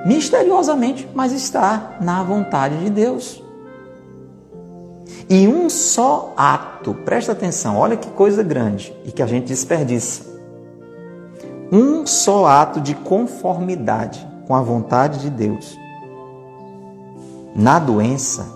misteriosamente, 0.06 1.08
mas 1.12 1.32
está 1.32 1.96
na 2.00 2.22
vontade 2.22 2.78
de 2.78 2.90
Deus. 2.90 3.42
E 5.28 5.48
um 5.48 5.68
só 5.68 6.32
ato, 6.36 6.94
presta 7.04 7.32
atenção, 7.32 7.76
olha 7.76 7.96
que 7.96 8.08
coisa 8.10 8.44
grande 8.44 8.94
e 9.04 9.10
que 9.10 9.20
a 9.20 9.26
gente 9.26 9.48
desperdiça. 9.48 10.30
Um 11.72 12.06
só 12.06 12.46
ato 12.46 12.80
de 12.80 12.94
conformidade 12.94 14.26
com 14.46 14.54
a 14.54 14.60
vontade 14.60 15.20
de 15.20 15.30
Deus 15.30 15.78
na 17.54 17.78
doença 17.78 18.46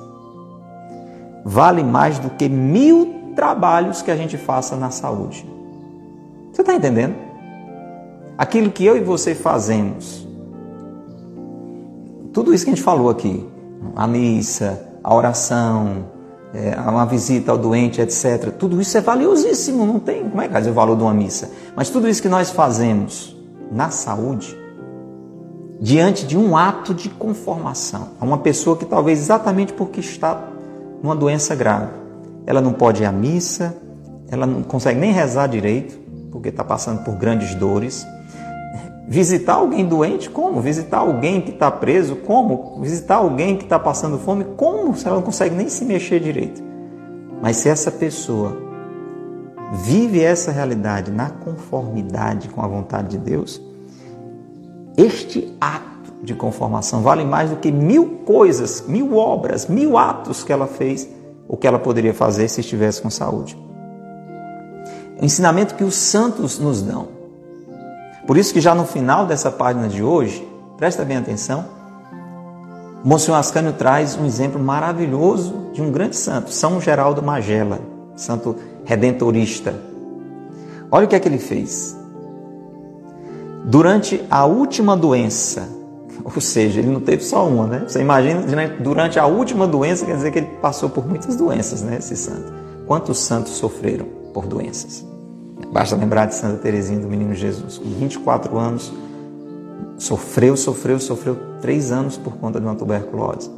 vale 1.45 1.83
mais 1.83 2.19
do 2.19 2.31
que 2.31 2.49
mil 2.49 3.33
trabalhos 3.37 4.03
que 4.03 4.11
a 4.11 4.17
gente 4.17 4.37
faça 4.37 4.77
na 4.77 4.91
saúde. 4.91 5.47
Você 6.53 6.63
está 6.63 6.75
entendendo? 6.75 7.15
Aquilo 8.39 8.71
que 8.71 8.85
eu 8.85 8.97
e 8.97 9.01
você 9.01 9.35
fazemos, 9.35 10.27
tudo 12.33 12.53
isso 12.53 12.65
que 12.65 12.71
a 12.71 12.75
gente 12.75 12.85
falou 12.85 13.11
aqui, 13.11 13.47
a 13.95 14.07
missa, 14.07 14.89
a 15.03 15.15
oração, 15.15 16.07
é, 16.55 16.79
uma 16.89 17.05
visita 17.05 17.51
ao 17.51 17.59
doente, 17.59 18.01
etc. 18.01 18.53
Tudo 18.57 18.81
isso 18.81 18.97
é 18.97 19.01
valiosíssimo, 19.01 19.85
não 19.85 19.99
tem 19.99 20.23
como 20.29 20.41
é 20.41 20.49
que 20.49 20.57
é 20.57 20.61
o 20.61 20.73
valor 20.73 20.97
de 20.97 21.03
uma 21.03 21.13
missa. 21.13 21.51
Mas 21.75 21.91
tudo 21.91 22.09
isso 22.09 22.23
que 22.23 22.29
nós 22.29 22.51
fazemos 22.51 23.37
na 23.73 23.91
saúde, 23.91 24.57
diante 25.81 26.25
de 26.25 26.39
um 26.39 26.57
ato 26.57 26.95
de 26.95 27.09
conformação, 27.09 28.11
a 28.21 28.25
uma 28.25 28.39
pessoa 28.39 28.77
que 28.77 28.85
talvez 28.85 29.19
exatamente 29.19 29.73
porque 29.73 29.99
está 29.99 30.49
numa 31.03 31.17
doença 31.17 31.55
grave. 31.57 31.91
Ela 32.47 32.61
não 32.61 32.73
pode 32.73 33.03
ir 33.03 33.07
à 33.07 33.13
missa, 33.13 33.77
ela 34.31 34.47
não 34.47 34.63
consegue 34.63 35.01
nem 35.01 35.13
rezar 35.13 35.49
direito, 35.49 35.99
porque 36.31 36.51
está 36.51 36.63
passando 36.63 37.03
por 37.05 37.17
grandes 37.17 37.55
dores. 37.55 38.07
Visitar 39.07 39.55
alguém 39.55 39.87
doente, 39.87 40.31
como? 40.31 40.61
Visitar 40.61 40.99
alguém 40.99 41.41
que 41.41 41.51
está 41.51 41.71
preso, 41.71 42.17
como? 42.17 42.81
Visitar 42.81 43.17
alguém 43.17 43.57
que 43.57 43.65
está 43.65 43.79
passando 43.79 44.19
fome, 44.19 44.45
como? 44.57 44.97
Se 44.97 45.07
ela 45.07 45.17
não 45.17 45.23
consegue 45.23 45.55
nem 45.55 45.69
se 45.69 45.85
mexer 45.85 46.21
direito. 46.21 46.63
Mas 47.43 47.59
se 47.59 47.69
essa 47.69 47.91
pessoa 47.91 48.57
vive 49.73 50.23
essa 50.23 50.51
realidade 50.51 51.11
na 51.11 51.29
conformidade 51.29 52.49
com 52.49 52.63
a 52.63 52.67
vontade 52.67 53.09
de 53.09 53.19
Deus, 53.19 53.61
este 54.97 55.55
ato 55.61 55.95
de 56.23 56.35
conformação 56.35 57.03
vale 57.03 57.25
mais 57.25 57.51
do 57.51 57.57
que 57.57 57.71
mil 57.71 58.21
coisas, 58.25 58.85
mil 58.89 59.17
obras, 59.17 59.67
mil 59.67 59.99
atos 59.99 60.43
que 60.43 60.53
ela 60.53 60.67
fez, 60.67 61.07
o 61.47 61.57
que 61.57 61.67
ela 61.67 61.79
poderia 61.79 62.15
fazer 62.15 62.49
se 62.49 62.61
estivesse 62.61 63.03
com 63.03 63.11
saúde. 63.11 63.57
O 65.21 65.25
ensinamento 65.25 65.75
que 65.75 65.85
os 65.85 65.95
santos 65.95 66.59
nos 66.59 66.81
dão. 66.81 67.14
Por 68.27 68.39
isso 68.39 68.53
que 68.53 68.61
já 68.61 68.75
no 68.75 68.87
final 68.87 69.27
dessa 69.27 69.51
página 69.51 69.87
de 69.89 70.03
hoje, 70.03 70.47
presta 70.77 71.05
bem 71.05 71.19
atenção, 71.19 71.65
Monsenhor 73.05 73.39
Ascânio 73.39 73.75
traz 73.75 74.17
um 74.17 74.25
exemplo 74.25 74.59
maravilhoso 74.59 75.67
de 75.75 75.83
um 75.83 75.93
grande 75.93 76.17
santo, 76.17 76.51
São 76.51 76.81
Geraldo 76.81 77.23
Magela, 77.23 77.81
santo 78.17 78.57
redentorista. 78.83 79.75
Olha 80.91 81.05
o 81.05 81.09
que 81.09 81.15
é 81.15 81.21
que 81.21 81.29
ele 81.29 81.39
fez. 81.39 81.95
Durante 83.67 84.25
a 84.31 84.47
última 84.47 84.97
doença, 84.97 85.69
ou 86.25 86.41
seja, 86.41 86.81
ele 86.81 86.91
não 86.91 87.01
teve 87.01 87.23
só 87.23 87.47
uma, 87.47 87.67
né? 87.67 87.85
Você 87.87 88.01
imagina, 88.01 88.69
durante 88.81 89.19
a 89.19 89.27
última 89.27 89.67
doença, 89.67 90.07
quer 90.07 90.17
dizer 90.17 90.31
que 90.31 90.39
ele 90.39 90.51
passou 90.63 90.89
por 90.89 91.07
muitas 91.07 91.37
doenças, 91.37 91.83
né? 91.83 91.99
Esse 91.99 92.17
santo. 92.17 92.55
Quantos 92.87 93.19
santos 93.19 93.53
sofreram 93.53 94.07
por 94.33 94.47
doenças? 94.47 95.05
Basta 95.73 95.97
lembrar 95.97 96.27
de 96.27 96.35
Santa 96.35 96.59
Teresinha 96.59 97.01
do 97.01 97.09
Menino 97.09 97.35
Jesus, 97.35 97.79
com 97.79 97.89
24 97.91 98.57
anos, 98.59 98.93
sofreu, 99.99 100.57
sofreu, 100.57 100.99
sofreu 100.99 101.37
três 101.61 101.91
anos 101.91 102.17
por 102.17 102.37
conta 102.37 102.61
de 102.61 102.67
uma 102.67 102.75
tuberculose. 102.75 103.51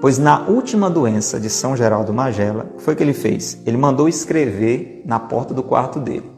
Pois 0.00 0.18
na 0.18 0.48
última 0.48 0.90
doença 0.90 1.38
de 1.38 1.48
São 1.48 1.76
Geraldo 1.76 2.12
Magela, 2.12 2.66
o 2.74 2.76
que 2.76 2.82
foi 2.82 2.96
que 2.96 3.02
ele 3.02 3.12
fez? 3.12 3.60
Ele 3.64 3.76
mandou 3.76 4.08
escrever 4.08 5.02
na 5.06 5.20
porta 5.20 5.54
do 5.54 5.62
quarto 5.62 6.00
dele. 6.00 6.30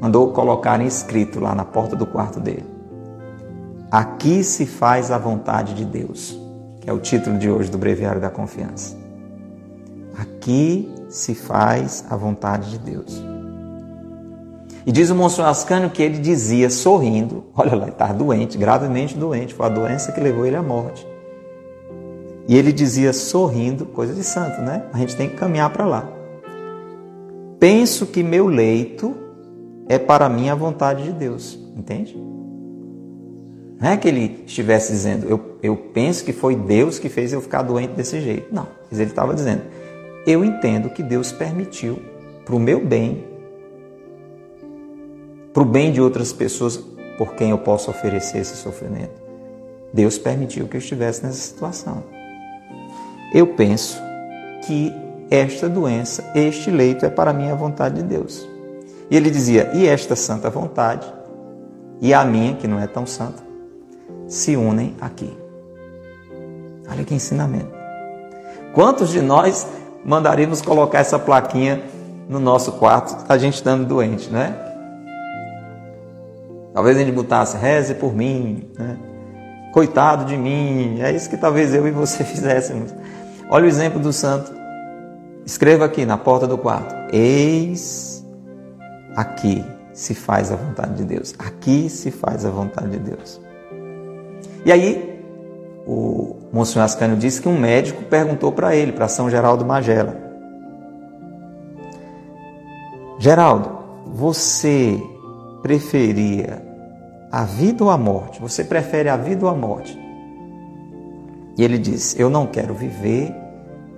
Mandou 0.00 0.32
colocar 0.32 0.80
escrito 0.80 1.40
lá 1.40 1.54
na 1.54 1.64
porta 1.64 1.94
do 1.94 2.06
quarto 2.06 2.40
dele. 2.40 2.64
Aqui 3.90 4.42
se 4.42 4.66
faz 4.66 5.10
a 5.10 5.18
vontade 5.18 5.74
de 5.74 5.84
Deus, 5.84 6.38
que 6.80 6.88
é 6.88 6.92
o 6.92 6.98
título 6.98 7.38
de 7.38 7.50
hoje 7.50 7.70
do 7.70 7.78
Breviário 7.78 8.20
da 8.20 8.30
Confiança. 8.30 8.96
Aqui 10.18 10.90
se 11.14 11.32
faz 11.32 12.04
a 12.10 12.16
vontade 12.16 12.72
de 12.72 12.78
Deus. 12.78 13.22
E 14.84 14.90
diz 14.90 15.10
o 15.10 15.14
Monsenhor 15.14 15.48
Ascânio 15.48 15.88
que 15.88 16.02
ele 16.02 16.18
dizia 16.18 16.68
sorrindo, 16.68 17.44
olha 17.56 17.76
lá, 17.76 17.88
estava 17.88 18.12
doente, 18.12 18.58
gravemente 18.58 19.16
doente, 19.16 19.54
foi 19.54 19.66
a 19.66 19.68
doença 19.68 20.10
que 20.10 20.20
levou 20.20 20.44
ele 20.44 20.56
à 20.56 20.62
morte. 20.62 21.06
E 22.48 22.56
ele 22.56 22.72
dizia 22.72 23.12
sorrindo, 23.12 23.86
coisa 23.86 24.12
de 24.12 24.24
santo, 24.24 24.60
né? 24.60 24.86
A 24.92 24.98
gente 24.98 25.14
tem 25.14 25.28
que 25.28 25.36
caminhar 25.36 25.70
para 25.70 25.86
lá. 25.86 26.08
Penso 27.60 28.06
que 28.06 28.22
meu 28.22 28.48
leito 28.48 29.14
é 29.88 29.98
para 29.98 30.28
mim 30.28 30.48
a 30.48 30.54
vontade 30.56 31.04
de 31.04 31.12
Deus, 31.12 31.56
entende? 31.76 32.20
Não 33.80 33.88
é 33.88 33.96
que 33.96 34.08
ele 34.08 34.42
estivesse 34.44 34.90
dizendo, 34.92 35.28
eu, 35.28 35.58
eu 35.62 35.76
penso 35.76 36.24
que 36.24 36.32
foi 36.32 36.56
Deus 36.56 36.98
que 36.98 37.08
fez 37.08 37.32
eu 37.32 37.40
ficar 37.40 37.62
doente 37.62 37.92
desse 37.92 38.20
jeito. 38.20 38.52
Não, 38.52 38.66
mas 38.90 38.98
ele 38.98 39.10
estava 39.10 39.32
dizendo, 39.32 39.62
eu 40.26 40.44
entendo 40.44 40.90
que 40.90 41.02
Deus 41.02 41.32
permitiu 41.32 42.00
para 42.44 42.54
o 42.54 42.58
meu 42.58 42.84
bem, 42.84 43.24
para 45.52 45.62
o 45.62 45.66
bem 45.66 45.92
de 45.92 46.00
outras 46.00 46.32
pessoas 46.32 46.76
por 47.16 47.34
quem 47.34 47.50
eu 47.50 47.58
posso 47.58 47.90
oferecer 47.90 48.38
esse 48.38 48.56
sofrimento. 48.56 49.22
Deus 49.92 50.18
permitiu 50.18 50.66
que 50.66 50.76
eu 50.76 50.80
estivesse 50.80 51.22
nessa 51.22 51.38
situação. 51.38 52.02
Eu 53.32 53.48
penso 53.48 53.96
que 54.66 54.92
esta 55.30 55.68
doença, 55.68 56.24
este 56.34 56.70
leito 56.70 57.06
é 57.06 57.10
para 57.10 57.32
mim 57.32 57.50
a 57.50 57.54
vontade 57.54 57.96
de 57.96 58.02
Deus. 58.02 58.46
E 59.10 59.16
ele 59.16 59.30
dizia: 59.30 59.70
e 59.74 59.86
esta 59.86 60.16
santa 60.16 60.50
vontade, 60.50 61.06
e 62.00 62.12
a 62.12 62.24
minha, 62.24 62.56
que 62.56 62.66
não 62.66 62.80
é 62.80 62.86
tão 62.86 63.06
santa, 63.06 63.42
se 64.26 64.56
unem 64.56 64.96
aqui. 65.00 65.32
Olha 66.88 67.04
que 67.04 67.14
ensinamento. 67.14 67.72
Quantos 68.74 69.10
de 69.10 69.22
nós 69.22 69.66
mandaríamos 70.04 70.60
colocar 70.60 70.98
essa 70.98 71.18
plaquinha 71.18 71.82
no 72.28 72.38
nosso 72.38 72.72
quarto, 72.72 73.24
a 73.28 73.38
gente 73.38 73.54
estando 73.54 73.86
doente, 73.86 74.30
né? 74.30 74.54
Talvez 76.72 76.96
a 76.96 77.00
gente 77.00 77.12
botasse, 77.12 77.56
reze 77.56 77.94
por 77.94 78.14
mim, 78.14 78.68
né? 78.78 78.96
Coitado 79.72 80.24
de 80.24 80.36
mim, 80.36 81.00
é 81.00 81.12
isso 81.12 81.28
que 81.28 81.36
talvez 81.36 81.74
eu 81.74 81.86
e 81.86 81.90
você 81.90 82.22
fizéssemos. 82.24 82.94
Olha 83.48 83.64
o 83.64 83.68
exemplo 83.68 84.00
do 84.00 84.12
santo. 84.12 84.52
Escreva 85.44 85.84
aqui 85.84 86.06
na 86.06 86.16
porta 86.16 86.46
do 86.46 86.56
quarto: 86.56 86.94
Eis 87.14 88.24
aqui 89.14 89.64
se 89.92 90.14
faz 90.14 90.50
a 90.50 90.56
vontade 90.56 90.94
de 90.94 91.04
Deus. 91.04 91.34
Aqui 91.38 91.88
se 91.88 92.10
faz 92.10 92.44
a 92.44 92.50
vontade 92.50 92.90
de 92.90 92.98
Deus. 92.98 93.40
E 94.64 94.72
aí, 94.72 95.13
o 95.86 96.36
Monsenhor 96.52 96.84
Ascânio 96.84 97.16
disse 97.16 97.40
que 97.40 97.48
um 97.48 97.58
médico 97.58 98.04
perguntou 98.04 98.52
para 98.52 98.74
ele, 98.74 98.92
para 98.92 99.08
São 99.08 99.28
Geraldo 99.28 99.64
Magela: 99.64 100.16
Geraldo, 103.18 103.70
você 104.06 105.00
preferia 105.62 106.62
a 107.30 107.44
vida 107.44 107.82
ou 107.84 107.90
a 107.90 107.98
morte? 107.98 108.40
Você 108.40 108.64
prefere 108.64 109.08
a 109.08 109.16
vida 109.16 109.44
ou 109.44 109.50
a 109.50 109.54
morte? 109.54 109.98
E 111.58 111.62
ele 111.62 111.78
disse: 111.78 112.20
Eu 112.20 112.30
não 112.30 112.46
quero 112.46 112.74
viver 112.74 113.34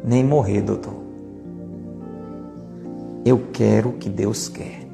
nem 0.05 0.25
morrer, 0.25 0.63
doutor. 0.63 0.95
Eu 3.25 3.49
quero 3.53 3.91
o 3.91 3.93
que 3.95 4.09
Deus 4.09 4.49
quer. 4.49 4.87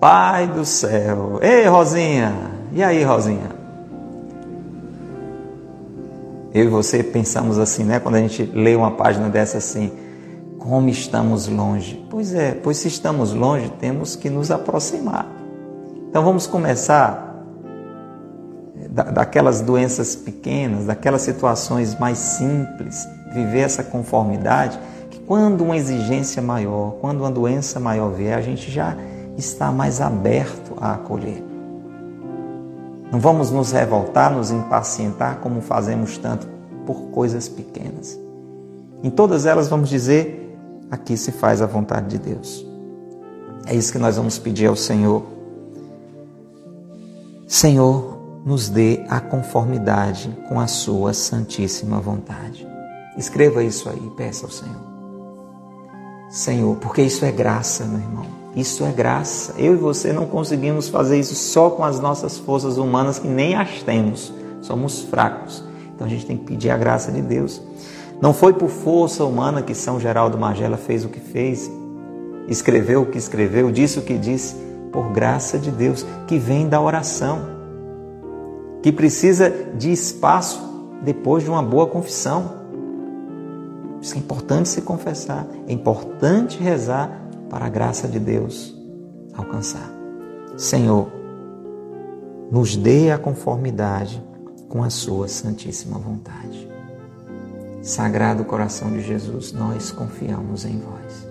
Pai 0.00 0.46
do 0.46 0.64
céu. 0.64 1.38
Ei, 1.42 1.66
Rosinha. 1.66 2.32
E 2.72 2.82
aí, 2.82 3.02
Rosinha? 3.02 3.59
Eu 6.52 6.64
e 6.64 6.68
você 6.68 7.02
pensamos 7.02 7.58
assim, 7.58 7.84
né? 7.84 8.00
Quando 8.00 8.16
a 8.16 8.20
gente 8.20 8.42
lê 8.42 8.74
uma 8.74 8.90
página 8.90 9.28
dessa 9.28 9.58
assim, 9.58 9.92
como 10.58 10.88
estamos 10.88 11.46
longe. 11.46 12.04
Pois 12.10 12.34
é, 12.34 12.52
pois 12.52 12.76
se 12.76 12.88
estamos 12.88 13.32
longe, 13.32 13.70
temos 13.80 14.16
que 14.16 14.28
nos 14.28 14.50
aproximar. 14.50 15.26
Então 16.08 16.24
vamos 16.24 16.46
começar 16.46 17.30
daquelas 18.90 19.60
doenças 19.60 20.16
pequenas, 20.16 20.86
daquelas 20.86 21.22
situações 21.22 21.96
mais 21.98 22.18
simples, 22.18 23.08
viver 23.32 23.60
essa 23.60 23.84
conformidade, 23.84 24.78
que 25.08 25.20
quando 25.20 25.62
uma 25.62 25.76
exigência 25.76 26.42
maior, 26.42 26.96
quando 27.00 27.20
uma 27.20 27.30
doença 27.30 27.78
maior 27.78 28.10
vier, 28.10 28.36
a 28.36 28.42
gente 28.42 28.70
já 28.70 28.96
está 29.38 29.70
mais 29.70 30.00
aberto 30.00 30.74
a 30.80 30.94
acolher. 30.94 31.49
Não 33.10 33.18
vamos 33.18 33.50
nos 33.50 33.72
revoltar, 33.72 34.32
nos 34.32 34.50
impacientar 34.50 35.38
como 35.38 35.60
fazemos 35.60 36.16
tanto 36.16 36.46
por 36.86 37.10
coisas 37.10 37.48
pequenas. 37.48 38.18
Em 39.02 39.10
todas 39.10 39.46
elas 39.46 39.68
vamos 39.68 39.88
dizer: 39.88 40.56
aqui 40.90 41.16
se 41.16 41.32
faz 41.32 41.60
a 41.60 41.66
vontade 41.66 42.08
de 42.08 42.18
Deus. 42.18 42.66
É 43.66 43.74
isso 43.74 43.92
que 43.92 43.98
nós 43.98 44.16
vamos 44.16 44.38
pedir 44.38 44.66
ao 44.66 44.76
Senhor. 44.76 45.22
Senhor, 47.46 48.18
nos 48.44 48.68
dê 48.68 49.04
a 49.08 49.20
conformidade 49.20 50.36
com 50.48 50.60
a 50.60 50.66
Sua 50.66 51.12
santíssima 51.12 52.00
vontade. 52.00 52.66
Escreva 53.16 53.62
isso 53.62 53.88
aí, 53.88 54.10
peça 54.16 54.46
ao 54.46 54.52
Senhor. 54.52 54.90
Senhor, 56.30 56.76
porque 56.76 57.02
isso 57.02 57.24
é 57.24 57.32
graça, 57.32 57.84
meu 57.84 57.98
irmão. 57.98 58.39
Isso 58.54 58.84
é 58.84 58.90
graça. 58.90 59.54
Eu 59.58 59.74
e 59.74 59.76
você 59.76 60.12
não 60.12 60.26
conseguimos 60.26 60.88
fazer 60.88 61.18
isso 61.18 61.34
só 61.34 61.70
com 61.70 61.84
as 61.84 62.00
nossas 62.00 62.38
forças 62.38 62.78
humanas 62.78 63.18
que 63.18 63.28
nem 63.28 63.54
as 63.54 63.82
temos. 63.82 64.32
Somos 64.60 65.02
fracos. 65.02 65.64
Então 65.94 66.06
a 66.06 66.10
gente 66.10 66.26
tem 66.26 66.36
que 66.36 66.44
pedir 66.44 66.70
a 66.70 66.76
graça 66.76 67.12
de 67.12 67.22
Deus. 67.22 67.60
Não 68.20 68.34
foi 68.34 68.52
por 68.52 68.68
força 68.68 69.24
humana 69.24 69.62
que 69.62 69.74
São 69.74 69.98
Geraldo 69.98 70.36
Magela 70.36 70.76
fez 70.76 71.04
o 71.04 71.08
que 71.08 71.20
fez, 71.20 71.70
escreveu 72.48 73.02
o 73.02 73.06
que 73.06 73.16
escreveu, 73.16 73.70
disse 73.70 73.98
o 73.98 74.02
que 74.02 74.18
disse, 74.18 74.56
por 74.92 75.10
graça 75.10 75.58
de 75.58 75.70
Deus, 75.70 76.04
que 76.26 76.36
vem 76.36 76.68
da 76.68 76.80
oração, 76.80 77.38
que 78.82 78.92
precisa 78.92 79.48
de 79.74 79.90
espaço 79.90 80.60
depois 81.02 81.44
de 81.44 81.50
uma 81.50 81.62
boa 81.62 81.86
confissão. 81.86 82.60
Isso 84.02 84.14
é 84.14 84.18
importante 84.18 84.68
se 84.68 84.82
confessar, 84.82 85.46
é 85.66 85.72
importante 85.72 86.62
rezar 86.62 87.19
para 87.50 87.66
a 87.66 87.68
graça 87.68 88.06
de 88.06 88.20
Deus 88.20 88.72
alcançar. 89.34 89.90
Senhor, 90.56 91.10
nos 92.50 92.76
dê 92.76 93.10
a 93.10 93.18
conformidade 93.18 94.22
com 94.68 94.84
a 94.84 94.88
Sua 94.88 95.26
Santíssima 95.26 95.98
vontade. 95.98 96.70
Sagrado 97.82 98.44
coração 98.44 98.92
de 98.92 99.02
Jesus, 99.02 99.52
nós 99.52 99.90
confiamos 99.90 100.64
em 100.64 100.78
vós. 100.78 101.28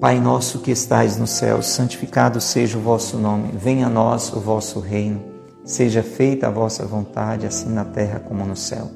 Pai 0.00 0.18
nosso 0.18 0.58
que 0.58 0.70
estais 0.70 1.16
no 1.16 1.26
céu, 1.26 1.62
santificado 1.62 2.40
seja 2.40 2.76
o 2.76 2.80
vosso 2.80 3.16
nome, 3.16 3.52
venha 3.52 3.86
a 3.86 3.90
nós 3.90 4.32
o 4.32 4.40
vosso 4.40 4.80
reino, 4.80 5.22
seja 5.64 6.02
feita 6.02 6.48
a 6.48 6.50
vossa 6.50 6.84
vontade, 6.84 7.46
assim 7.46 7.70
na 7.70 7.84
terra 7.84 8.18
como 8.18 8.44
no 8.44 8.56
céu. 8.56 8.90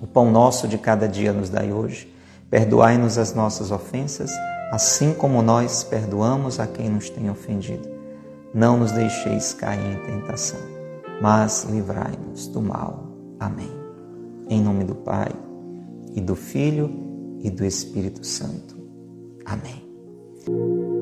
O 0.00 0.06
pão 0.06 0.30
nosso 0.30 0.66
de 0.66 0.78
cada 0.78 1.06
dia 1.06 1.32
nos 1.32 1.50
dai 1.50 1.72
hoje 1.72 2.13
Perdoai-nos 2.54 3.18
as 3.18 3.34
nossas 3.34 3.72
ofensas, 3.72 4.30
assim 4.70 5.12
como 5.12 5.42
nós 5.42 5.82
perdoamos 5.82 6.60
a 6.60 6.68
quem 6.68 6.88
nos 6.88 7.10
tem 7.10 7.28
ofendido. 7.28 7.88
Não 8.54 8.78
nos 8.78 8.92
deixeis 8.92 9.52
cair 9.52 9.80
em 9.80 10.20
tentação, 10.20 10.60
mas 11.20 11.64
livrai-nos 11.68 12.46
do 12.46 12.62
mal. 12.62 13.08
Amém. 13.40 13.72
Em 14.48 14.62
nome 14.62 14.84
do 14.84 14.94
Pai, 14.94 15.32
e 16.14 16.20
do 16.20 16.36
Filho, 16.36 16.92
e 17.40 17.50
do 17.50 17.64
Espírito 17.64 18.24
Santo. 18.24 18.76
Amém. 19.44 20.93